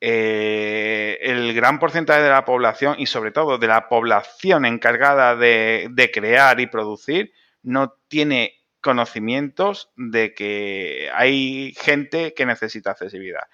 eh, 0.00 1.18
el 1.22 1.54
gran 1.54 1.78
porcentaje 1.78 2.22
de 2.22 2.30
la 2.30 2.44
población 2.44 2.96
y 2.98 3.06
sobre 3.06 3.30
todo 3.30 3.58
de 3.58 3.68
la 3.68 3.88
población 3.88 4.64
encargada 4.64 5.36
de, 5.36 5.86
de 5.90 6.10
crear 6.10 6.58
y 6.58 6.66
producir 6.66 7.32
no 7.62 7.94
tiene 8.08 8.61
conocimientos 8.82 9.90
de 9.96 10.34
que 10.34 11.10
hay 11.14 11.74
gente 11.78 12.34
que 12.34 12.44
necesita 12.44 12.90
accesibilidad. 12.90 13.48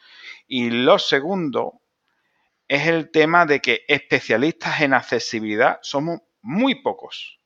Y 0.46 0.70
lo 0.70 0.98
segundo 0.98 1.82
es 2.66 2.86
el 2.86 3.10
tema 3.10 3.46
de 3.46 3.60
que 3.60 3.84
especialistas 3.88 4.80
en 4.80 4.94
accesibilidad 4.94 5.78
somos 5.82 6.20
muy 6.42 6.82
pocos. 6.82 7.38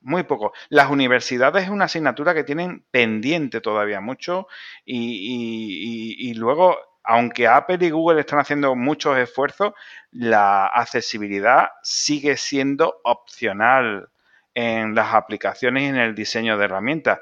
Muy 0.00 0.24
pocos. 0.24 0.50
Las 0.68 0.90
universidades 0.90 1.64
es 1.64 1.70
una 1.70 1.84
asignatura 1.84 2.34
que 2.34 2.44
tienen 2.44 2.84
pendiente 2.90 3.60
todavía 3.60 4.00
mucho 4.00 4.48
y, 4.84 6.34
luego, 6.34 6.76
aunque 7.04 7.46
Apple 7.46 7.78
y 7.80 7.90
Google 7.90 8.20
están 8.20 8.40
haciendo 8.40 8.74
muchos 8.74 9.16
esfuerzos, 9.16 9.74
la 10.10 10.66
accesibilidad 10.66 11.68
sigue 11.82 12.36
siendo 12.36 13.00
opcional 13.04 14.10
en 14.54 14.94
las 14.94 15.14
aplicaciones 15.14 15.84
y 15.84 15.86
en 15.86 15.96
el 15.96 16.14
diseño 16.14 16.58
de 16.58 16.64
herramientas. 16.64 17.20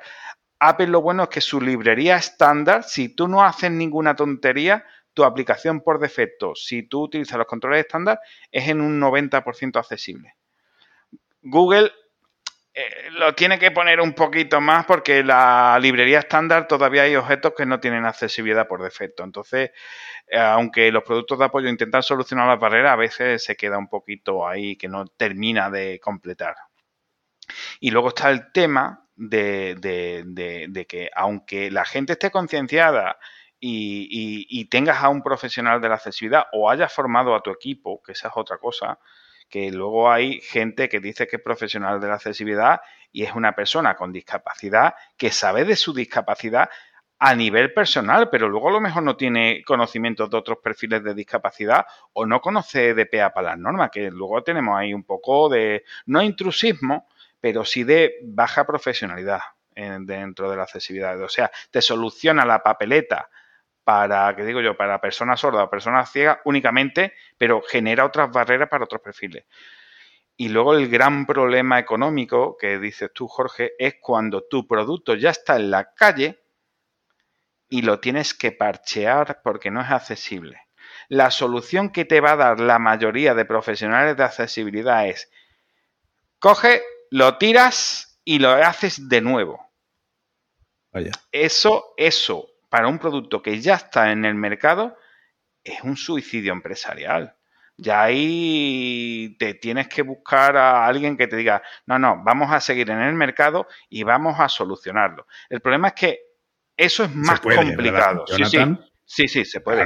Apple 0.59 0.89
lo 0.89 1.01
bueno 1.01 1.25
es 1.25 1.29
que 1.31 1.41
su 1.41 1.61
librería 1.61 2.17
estándar, 2.17 2.85
si 2.85 3.09
tú 3.15 3.29
no 3.29 3.43
haces 3.43 3.71
ninguna 3.71 4.15
tontería, 4.15 4.85
tu 5.15 5.25
aplicación 5.25 5.81
por 5.81 5.99
defecto, 5.99 6.55
si 6.55 6.83
tú 6.83 7.03
utilizas 7.03 7.39
los 7.39 7.47
controles 7.47 7.81
estándar, 7.81 8.21
es 8.51 8.69
en 8.69 8.81
un 8.81 9.01
90% 9.01 9.77
accesible. 9.77 10.35
Google 11.43 11.91
eh, 12.73 13.11
lo 13.13 13.35
tiene 13.35 13.59
que 13.59 13.73
poner 13.73 14.01
un 14.01 14.13
poquito 14.13 14.61
más 14.61 14.87
porque 14.87 15.25
la 15.25 15.79
librería 15.81 16.21
estándar 16.21 16.69
todavía 16.69 17.03
hay 17.03 17.17
objetos 17.17 17.53
que 17.57 17.67
no 17.67 17.81
tienen 17.81 18.05
accesibilidad 18.05 18.69
por 18.69 18.83
defecto. 18.83 19.25
Entonces, 19.25 19.71
eh, 20.29 20.39
aunque 20.39 20.93
los 20.93 21.03
productos 21.03 21.39
de 21.39 21.47
apoyo 21.47 21.69
intentan 21.69 22.03
solucionar 22.03 22.47
las 22.47 22.61
barreras, 22.61 22.93
a 22.93 22.97
veces 22.97 23.43
se 23.43 23.57
queda 23.57 23.79
un 23.79 23.89
poquito 23.89 24.47
ahí 24.47 24.77
que 24.77 24.89
no 24.89 25.07
termina 25.07 25.71
de 25.71 25.99
completar. 26.01 26.55
Y 27.81 27.91
luego 27.91 28.09
está 28.09 28.31
el 28.31 28.53
tema 28.53 29.07
de, 29.17 30.87
que 30.89 31.11
aunque 31.15 31.71
la 31.71 31.85
gente 31.85 32.13
esté 32.13 32.31
concienciada 32.31 33.19
y, 33.59 34.65
tengas 34.67 35.03
a 35.03 35.09
un 35.09 35.23
profesional 35.23 35.81
de 35.81 35.89
la 35.89 35.97
accesibilidad 35.97 36.47
o 36.53 36.71
hayas 36.71 36.93
formado 36.93 37.35
a 37.35 37.43
tu 37.43 37.51
equipo, 37.51 38.03
que 38.03 38.13
esa 38.13 38.29
es 38.29 38.35
otra 38.37 38.59
cosa, 38.59 38.99
que 39.49 39.73
luego 39.73 40.11
hay 40.11 40.41
gente 40.41 40.89
que 40.89 41.01
dice 41.01 41.27
que 41.27 41.37
es 41.37 41.43
profesional 41.43 42.01
de 42.01 42.09
la 42.09 42.15
accesibilidad 42.15 42.81
y 43.11 43.25
es 43.25 43.35
una 43.35 43.53
persona 43.57 43.97
con 43.97 44.13
discapacidad 44.13 44.95
que 45.17 45.31
sabe 45.31 45.65
de 45.65 45.75
su 45.75 45.93
discapacidad 45.93 46.71
a 47.19 47.35
nivel 47.35 47.75
personal, 47.75 48.31
pero 48.31 48.49
luego 48.49 48.69
a 48.69 48.73
lo 48.73 48.81
mejor 48.81 49.03
no 49.03 49.17
tiene 49.17 49.63
conocimientos 49.67 50.31
de 50.31 50.39
otros 50.39 50.59
perfiles 50.63 51.03
de 51.05 51.15
discapacidad 51.15 51.85
o 52.15 52.25
no 52.25 52.41
conoce 52.41 52.95
de 52.95 53.07
PEA 53.07 53.35
para 53.35 53.51
las 53.51 53.59
normas, 53.59 53.91
que 53.91 54.11
luego 54.11 54.43
tenemos 54.43 54.79
ahí 54.79 54.95
un 54.95 55.05
poco 55.05 55.51
de, 55.51 55.85
no 56.07 56.23
intrusismo, 56.23 57.09
pero 57.41 57.65
sí 57.65 57.85
de 57.85 58.17
baja 58.23 58.67
profesionalidad 58.67 59.41
dentro 59.75 60.51
de 60.51 60.57
la 60.57 60.65
accesibilidad. 60.65 61.21
O 61.23 61.29
sea, 61.29 61.51
te 61.71 61.81
soluciona 61.81 62.45
la 62.45 62.63
papeleta 62.63 63.31
para, 63.83 64.35
¿qué 64.37 64.45
digo 64.45 64.61
yo?, 64.61 64.77
para 64.77 65.01
personas 65.01 65.41
sordas 65.41 65.65
o 65.65 65.71
personas 65.71 66.13
ciegas 66.13 66.39
únicamente, 66.45 67.15
pero 67.39 67.63
genera 67.63 68.05
otras 68.05 68.31
barreras 68.31 68.69
para 68.69 68.85
otros 68.85 69.01
perfiles. 69.01 69.47
Y 70.37 70.49
luego 70.49 70.75
el 70.75 70.89
gran 70.89 71.27
problema 71.27 71.79
económico 71.79 72.57
que 72.59 72.79
dices 72.79 73.11
tú, 73.13 73.27
Jorge, 73.29 73.73
es 73.79 73.97
cuando 74.01 74.45
tu 74.45 74.67
producto 74.67 75.15
ya 75.15 75.31
está 75.31 75.57
en 75.57 75.71
la 75.71 75.93
calle 75.95 76.43
y 77.69 77.83
lo 77.83 78.01
tienes 78.01 78.35
que 78.35 78.53
parchear 78.53 79.41
porque 79.43 79.71
no 79.71 79.81
es 79.81 79.91
accesible. 79.91 80.61
La 81.09 81.31
solución 81.31 81.91
que 81.91 82.05
te 82.05 82.21
va 82.21 82.33
a 82.33 82.37
dar 82.37 82.61
la 82.61 82.79
mayoría 82.79 83.35
de 83.35 83.45
profesionales 83.45 84.17
de 84.17 84.25
accesibilidad 84.25 85.07
es, 85.09 85.31
coge, 86.39 86.83
lo 87.11 87.37
tiras 87.39 88.21
y 88.25 88.39
lo 88.39 88.51
haces 88.51 89.09
de 89.09 89.21
nuevo. 89.21 89.71
Vaya. 90.93 91.13
Eso, 91.31 91.95
eso, 91.97 92.49
para 92.69 92.89
un 92.89 92.99
producto 92.99 93.43
que 93.43 93.61
ya 93.61 93.75
está 93.75 94.11
en 94.13 94.25
el 94.25 94.35
mercado, 94.35 94.97
es 95.63 95.83
un 95.83 95.97
suicidio 95.97 96.53
empresarial. 96.53 97.37
Ya 97.77 98.03
ahí 98.03 99.37
te 99.39 99.55
tienes 99.55 99.89
que 99.89 100.03
buscar 100.03 100.57
a 100.57 100.87
alguien 100.87 101.17
que 101.17 101.27
te 101.27 101.37
diga, 101.37 101.63
no, 101.87 101.99
no, 101.99 102.23
vamos 102.23 102.53
a 102.53 102.61
seguir 102.61 102.91
en 102.91 103.01
el 103.01 103.15
mercado 103.15 103.67
y 103.89 104.03
vamos 104.03 104.39
a 104.39 104.49
solucionarlo. 104.49 105.27
El 105.49 105.61
problema 105.61 105.89
es 105.89 105.95
que 105.95 106.21
eso 106.77 107.05
es 107.05 107.15
más 107.15 107.41
complicado. 107.41 108.25
Sí, 108.27 108.45
sí, 109.05 109.29
sí, 109.29 109.45
se 109.45 109.61
puede. 109.61 109.83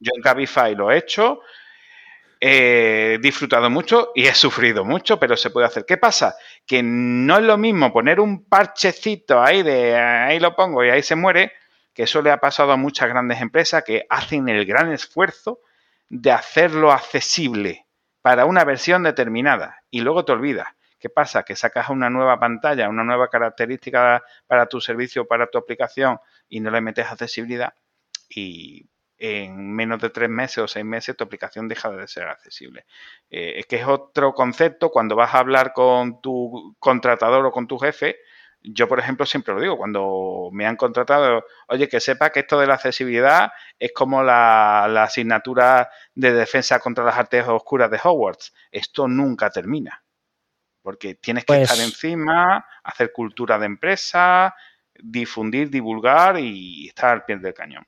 Yo 0.00 0.10
en 0.16 0.22
Cabify 0.22 0.74
lo 0.74 0.90
he 0.90 0.98
hecho, 0.98 1.40
he 2.44 3.18
disfrutado 3.22 3.70
mucho 3.70 4.10
y 4.16 4.26
he 4.26 4.34
sufrido 4.34 4.84
mucho, 4.84 5.20
pero 5.20 5.36
se 5.36 5.50
puede 5.50 5.68
hacer. 5.68 5.84
¿Qué 5.86 5.96
pasa? 5.96 6.34
Que 6.66 6.82
no 6.82 7.36
es 7.36 7.44
lo 7.44 7.56
mismo 7.56 7.92
poner 7.92 8.18
un 8.18 8.44
parchecito 8.46 9.40
ahí 9.40 9.62
de 9.62 9.96
ahí 9.96 10.40
lo 10.40 10.56
pongo 10.56 10.84
y 10.84 10.90
ahí 10.90 11.04
se 11.04 11.14
muere, 11.14 11.52
que 11.94 12.02
eso 12.02 12.20
le 12.20 12.32
ha 12.32 12.38
pasado 12.38 12.72
a 12.72 12.76
muchas 12.76 13.08
grandes 13.08 13.40
empresas 13.40 13.84
que 13.84 14.06
hacen 14.10 14.48
el 14.48 14.66
gran 14.66 14.90
esfuerzo 14.92 15.60
de 16.08 16.32
hacerlo 16.32 16.90
accesible 16.90 17.86
para 18.22 18.44
una 18.44 18.64
versión 18.64 19.04
determinada 19.04 19.84
y 19.88 20.00
luego 20.00 20.24
te 20.24 20.32
olvidas. 20.32 20.66
¿Qué 20.98 21.10
pasa? 21.10 21.44
Que 21.44 21.54
sacas 21.54 21.90
una 21.90 22.10
nueva 22.10 22.40
pantalla, 22.40 22.88
una 22.88 23.04
nueva 23.04 23.28
característica 23.28 24.20
para 24.48 24.66
tu 24.66 24.80
servicio, 24.80 25.28
para 25.28 25.46
tu 25.46 25.58
aplicación 25.58 26.18
y 26.48 26.58
no 26.58 26.72
le 26.72 26.80
metes 26.80 27.06
accesibilidad 27.06 27.72
y 28.28 28.88
en 29.24 29.72
menos 29.72 30.00
de 30.00 30.10
tres 30.10 30.28
meses 30.28 30.58
o 30.58 30.66
seis 30.66 30.84
meses 30.84 31.16
tu 31.16 31.22
aplicación 31.22 31.68
deja 31.68 31.88
de 31.90 32.08
ser 32.08 32.24
accesible. 32.24 32.86
Eh, 33.30 33.54
es 33.58 33.66
que 33.66 33.76
es 33.76 33.86
otro 33.86 34.34
concepto 34.34 34.90
cuando 34.90 35.14
vas 35.14 35.32
a 35.32 35.38
hablar 35.38 35.72
con 35.72 36.20
tu 36.20 36.74
contratador 36.80 37.46
o 37.46 37.52
con 37.52 37.68
tu 37.68 37.78
jefe. 37.78 38.16
Yo, 38.62 38.88
por 38.88 38.98
ejemplo, 38.98 39.24
siempre 39.24 39.54
lo 39.54 39.60
digo, 39.60 39.76
cuando 39.78 40.48
me 40.52 40.66
han 40.66 40.74
contratado, 40.74 41.44
oye, 41.68 41.88
que 41.88 42.00
sepa 42.00 42.30
que 42.30 42.40
esto 42.40 42.58
de 42.58 42.66
la 42.66 42.74
accesibilidad 42.74 43.52
es 43.78 43.92
como 43.92 44.24
la, 44.24 44.88
la 44.90 45.04
asignatura 45.04 45.88
de 46.16 46.32
defensa 46.32 46.80
contra 46.80 47.04
las 47.04 47.16
artes 47.16 47.46
oscuras 47.46 47.92
de 47.92 48.00
Hogwarts. 48.02 48.52
Esto 48.72 49.06
nunca 49.06 49.50
termina 49.50 50.02
porque 50.82 51.14
tienes 51.14 51.44
que 51.44 51.62
estar 51.62 51.76
pues 51.76 51.86
encima, 51.86 52.66
hacer 52.82 53.12
cultura 53.12 53.56
de 53.56 53.66
empresa, 53.66 54.52
difundir, 55.00 55.70
divulgar 55.70 56.40
y 56.40 56.88
estar 56.88 57.10
al 57.10 57.24
pie 57.24 57.36
del 57.36 57.54
cañón. 57.54 57.86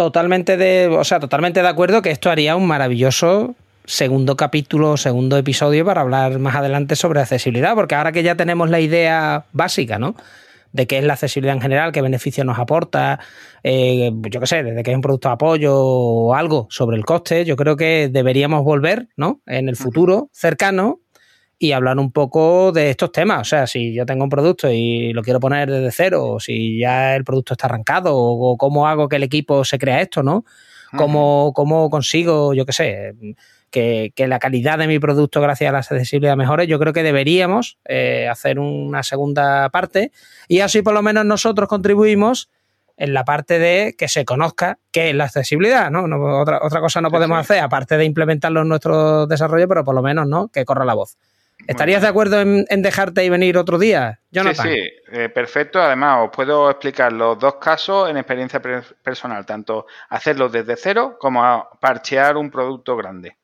Totalmente 0.00 0.56
de, 0.56 0.88
o 0.88 1.04
sea, 1.04 1.20
totalmente 1.20 1.60
de 1.60 1.68
acuerdo 1.68 2.00
que 2.00 2.10
esto 2.10 2.30
haría 2.30 2.56
un 2.56 2.66
maravilloso 2.66 3.54
segundo 3.84 4.34
capítulo, 4.34 4.96
segundo 4.96 5.36
episodio 5.36 5.84
para 5.84 6.00
hablar 6.00 6.38
más 6.38 6.56
adelante 6.56 6.96
sobre 6.96 7.20
accesibilidad, 7.20 7.74
porque 7.74 7.96
ahora 7.96 8.10
que 8.10 8.22
ya 8.22 8.34
tenemos 8.34 8.70
la 8.70 8.80
idea 8.80 9.44
básica, 9.52 9.98
¿no? 9.98 10.14
de 10.72 10.86
qué 10.86 10.96
es 10.96 11.04
la 11.04 11.12
accesibilidad 11.12 11.54
en 11.54 11.60
general, 11.60 11.92
qué 11.92 12.00
beneficios 12.00 12.46
nos 12.46 12.58
aporta, 12.58 13.20
eh, 13.62 14.10
yo 14.30 14.40
qué 14.40 14.46
sé, 14.46 14.62
desde 14.62 14.82
que 14.82 14.90
es 14.90 14.96
un 14.96 15.02
producto 15.02 15.28
de 15.28 15.34
apoyo 15.34 15.76
o 15.76 16.34
algo 16.34 16.66
sobre 16.70 16.96
el 16.96 17.04
coste, 17.04 17.44
yo 17.44 17.54
creo 17.56 17.76
que 17.76 18.08
deberíamos 18.10 18.64
volver, 18.64 19.08
¿no? 19.16 19.42
En 19.44 19.68
el 19.68 19.76
futuro 19.76 20.30
cercano 20.32 21.00
y 21.62 21.72
hablar 21.72 21.98
un 21.98 22.10
poco 22.10 22.72
de 22.72 22.88
estos 22.88 23.12
temas. 23.12 23.42
O 23.42 23.44
sea, 23.44 23.66
si 23.66 23.92
yo 23.92 24.06
tengo 24.06 24.24
un 24.24 24.30
producto 24.30 24.70
y 24.72 25.12
lo 25.12 25.22
quiero 25.22 25.40
poner 25.40 25.70
desde 25.70 25.92
cero, 25.92 26.26
o 26.26 26.40
si 26.40 26.78
ya 26.78 27.14
el 27.14 27.22
producto 27.22 27.52
está 27.52 27.66
arrancado, 27.66 28.16
o, 28.16 28.56
cómo 28.56 28.88
hago 28.88 29.10
que 29.10 29.16
el 29.16 29.22
equipo 29.24 29.62
se 29.62 29.78
crea 29.78 30.00
esto, 30.00 30.22
¿no? 30.22 30.44
Cómo, 30.96 31.52
cómo 31.54 31.90
consigo, 31.90 32.54
yo 32.54 32.64
qué 32.64 32.72
sé, 32.72 33.14
que, 33.70 34.12
la 34.16 34.38
calidad 34.38 34.78
de 34.78 34.88
mi 34.88 34.98
producto 34.98 35.40
gracias 35.42 35.68
a 35.68 35.72
la 35.72 35.78
accesibilidad 35.80 36.34
mejore, 36.34 36.66
yo 36.66 36.78
creo 36.78 36.94
que 36.94 37.02
deberíamos 37.02 37.78
eh, 37.84 38.26
hacer 38.28 38.58
una 38.58 39.02
segunda 39.04 39.68
parte 39.68 40.10
y 40.48 40.60
así 40.60 40.82
por 40.82 40.94
lo 40.94 41.02
menos 41.02 41.24
nosotros 41.24 41.68
contribuimos 41.68 42.50
en 42.96 43.14
la 43.14 43.24
parte 43.24 43.60
de 43.60 43.94
que 43.96 44.08
se 44.08 44.24
conozca 44.24 44.78
qué 44.90 45.10
es 45.10 45.14
la 45.14 45.24
accesibilidad, 45.24 45.92
¿no? 45.92 46.04
otra, 46.40 46.58
otra 46.60 46.80
cosa 46.80 47.00
no 47.00 47.10
podemos 47.10 47.38
hacer, 47.38 47.60
aparte 47.60 47.96
de 47.96 48.04
implementarlo 48.04 48.62
en 48.62 48.68
nuestro 48.68 49.28
desarrollo, 49.28 49.68
pero 49.68 49.84
por 49.84 49.94
lo 49.94 50.02
menos, 50.02 50.26
¿no? 50.26 50.48
Que 50.48 50.64
corra 50.64 50.84
la 50.84 50.94
voz. 50.94 51.16
¿Estarías 51.66 52.02
de 52.02 52.08
acuerdo 52.08 52.40
en, 52.40 52.82
dejarte 52.82 53.24
y 53.24 53.28
venir 53.28 53.56
otro 53.56 53.78
día, 53.78 54.20
Jonathan? 54.30 54.66
Sí, 54.66 54.74
sí, 54.74 54.90
eh, 55.12 55.28
perfecto. 55.28 55.80
Además, 55.80 56.24
os 56.24 56.30
puedo 56.30 56.70
explicar 56.70 57.12
los 57.12 57.38
dos 57.38 57.56
casos 57.56 58.10
en 58.10 58.16
experiencia 58.16 58.60
personal, 59.02 59.44
tanto 59.46 59.86
hacerlo 60.08 60.48
desde 60.48 60.76
cero 60.76 61.16
como 61.18 61.68
parchear 61.80 62.36
un 62.36 62.50
producto 62.50 62.96
grande. 62.96 63.36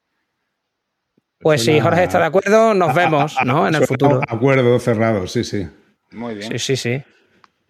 Pues 1.39 1.63
si 1.63 1.79
Jorge 1.79 2.05
está 2.05 2.19
de 2.19 2.25
acuerdo, 2.25 2.75
nos 2.75 2.95
vemos 2.95 3.37
¿no? 3.45 3.69
en 3.69 3.75
el 3.75 3.87
futuro. 3.87 4.21
Acuerdo 4.27 4.79
cerrado, 4.79 5.27
sí, 5.27 5.45
sí. 5.45 5.69
Muy 6.13 6.35
bien. 6.35 6.51
Sí, 6.51 6.59
sí, 6.59 6.77
sí. 6.77 7.03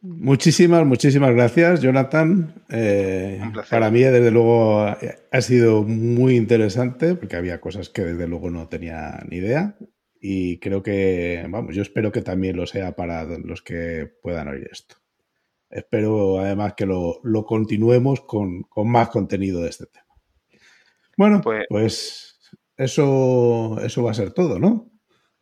Muchísimas, 0.03 0.87
muchísimas 0.87 1.35
gracias, 1.35 1.81
Jonathan. 1.81 2.55
Eh, 2.71 3.41
para 3.69 3.91
mí, 3.91 4.03
desde 4.03 4.31
luego, 4.31 4.87
ha 4.87 5.41
sido 5.41 5.83
muy 5.83 6.37
interesante 6.37 7.17
porque 7.17 7.37
había 7.37 7.61
cosas 7.61 7.89
que 7.89 8.03
desde 8.03 8.29
luego 8.29 8.51
no 8.51 8.69
tenía 8.69 9.19
ni 9.29 9.39
idea 9.39 9.75
y 10.21 10.59
creo 10.59 10.83
que, 10.83 11.47
vamos, 11.49 11.75
yo 11.75 11.83
espero 11.83 12.11
que 12.13 12.23
también 12.23 12.57
lo 12.57 12.67
sea 12.67 12.97
para 12.97 13.25
los 13.25 13.63
que 13.63 14.11
puedan 14.23 14.49
oír 14.49 14.69
esto. 14.71 14.97
Espero 15.71 16.39
además 16.39 16.75
que 16.77 16.87
lo, 16.87 17.21
continuemos 17.47 18.21
con, 18.23 18.67
más 18.85 19.09
contenido 19.09 19.63
de 19.63 19.71
este 19.71 19.87
tema. 19.87 20.07
Bueno, 21.17 21.41
pues, 21.43 21.65
pues, 21.69 22.39
eso, 22.77 23.79
eso 23.83 24.03
va 24.03 24.11
a 24.11 24.15
ser 24.15 24.33
todo, 24.33 24.59
¿no? 24.59 24.91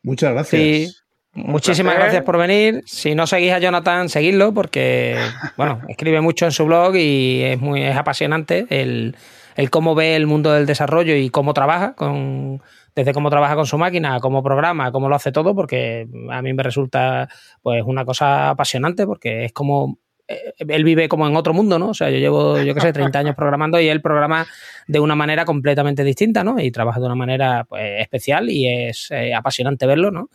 Muchas 0.02 0.32
gracias. 0.32 0.62
Sí. 0.62 0.94
Muchísimas 1.36 1.96
gracias 1.96 2.22
por 2.22 2.38
venir. 2.38 2.82
Si 2.86 3.14
no 3.16 3.26
seguís 3.26 3.52
a 3.52 3.58
Jonathan, 3.58 4.08
seguidlo 4.08 4.54
porque, 4.54 5.16
bueno, 5.56 5.82
escribe 5.88 6.20
mucho 6.20 6.44
en 6.44 6.52
su 6.52 6.64
blog 6.64 6.94
y 6.94 7.42
es 7.42 7.60
muy 7.60 7.82
es 7.82 7.96
apasionante 7.96 8.66
el, 8.70 9.16
el 9.56 9.70
cómo 9.70 9.94
ve 9.96 10.14
el 10.14 10.26
mundo 10.26 10.52
del 10.52 10.66
desarrollo 10.66 11.16
y 11.16 11.30
cómo 11.30 11.52
trabaja 11.52 11.94
con, 11.94 12.62
desde 12.94 13.12
cómo 13.12 13.30
trabaja 13.30 13.56
con 13.56 13.66
su 13.66 13.76
máquina, 13.78 14.20
cómo 14.20 14.42
programa, 14.42 14.92
cómo 14.92 15.08
lo 15.08 15.16
hace 15.16 15.32
todo, 15.32 15.54
porque 15.54 16.08
a 16.30 16.42
mí 16.42 16.52
me 16.52 16.62
resulta 16.62 17.28
pues 17.62 17.82
una 17.84 18.04
cosa 18.04 18.50
apasionante, 18.50 19.06
porque 19.06 19.44
es 19.46 19.52
como 19.52 19.98
eh, 20.28 20.54
él 20.58 20.84
vive 20.84 21.08
como 21.08 21.26
en 21.26 21.36
otro 21.36 21.52
mundo, 21.52 21.78
¿no? 21.78 21.88
O 21.88 21.94
sea, 21.94 22.10
yo 22.10 22.18
llevo, 22.18 22.60
yo 22.60 22.74
qué 22.74 22.80
sé, 22.80 22.92
30 22.92 23.18
años 23.18 23.34
programando 23.34 23.80
y 23.80 23.88
él 23.88 24.00
programa 24.00 24.46
de 24.86 25.00
una 25.00 25.14
manera 25.14 25.44
completamente 25.44 26.04
distinta, 26.04 26.44
¿no? 26.44 26.58
Y 26.60 26.70
trabaja 26.70 27.00
de 27.00 27.06
una 27.06 27.14
manera 27.14 27.64
pues, 27.64 28.00
especial 28.00 28.48
y 28.48 28.68
es 28.68 29.10
eh, 29.10 29.34
apasionante 29.34 29.86
verlo, 29.86 30.10
¿no? 30.10 30.30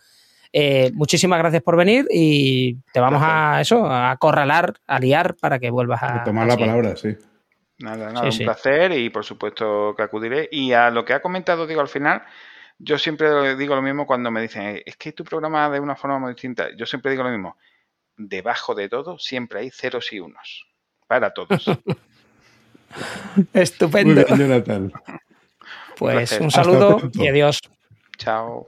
Eh, 0.51 0.91
muchísimas 0.95 1.38
gracias 1.39 1.62
por 1.62 1.76
venir 1.76 2.07
y 2.12 2.76
te 2.91 2.99
vamos 2.99 3.22
a 3.24 3.62
eso, 3.62 3.86
a 3.86 4.12
acorralar, 4.12 4.74
a 4.88 4.99
liar 4.99 5.36
para 5.39 5.60
que 5.60 5.70
vuelvas 5.70 6.01
a... 6.01 6.24
tomar 6.24 6.47
la 6.47 6.57
palabra, 6.57 6.95
sí. 6.95 7.16
Nada, 7.80 8.12
nada, 8.12 8.30
un 8.30 8.38
placer 8.38 8.92
y 8.92 9.10
por 9.10 9.24
supuesto 9.24 9.94
que 9.96 10.04
acudiré. 10.04 10.50
Y 10.52 10.74
a 10.74 10.90
lo 10.90 11.06
que 11.06 11.14
ha 11.14 11.22
comentado, 11.22 11.66
digo, 11.66 11.82
al 11.82 11.88
final, 11.88 12.24
yo 12.78 12.98
siempre 12.98 13.56
digo 13.56 13.76
lo 13.76 13.82
mismo 13.82 14.06
cuando 14.06 14.32
me 14.32 14.42
dicen, 14.42 14.82
es 14.86 14.98
que 14.98 15.14
tu 15.14 15.24
programa 15.24 15.70
de 15.70 15.80
una 15.80 15.96
forma 15.96 16.20
muy 16.20 16.34
distinta. 16.34 16.70
Yo 16.76 16.86
siempre 16.86 17.12
digo 17.12 17.24
lo 17.24 17.30
mismo. 17.30 17.58
Debajo 18.18 18.76
de 18.76 18.90
todo 18.90 19.18
siempre 19.18 19.62
hay 19.62 19.72
ceros 19.72 20.12
y 20.12 20.20
unos. 20.20 20.68
Para 21.08 21.34
todos. 21.34 21.66
Estupendo. 23.54 24.26
Pues 25.98 26.40
un 26.40 26.52
saludo 26.52 27.00
y 27.14 27.28
adiós. 27.28 27.60
Chao. 28.18 28.68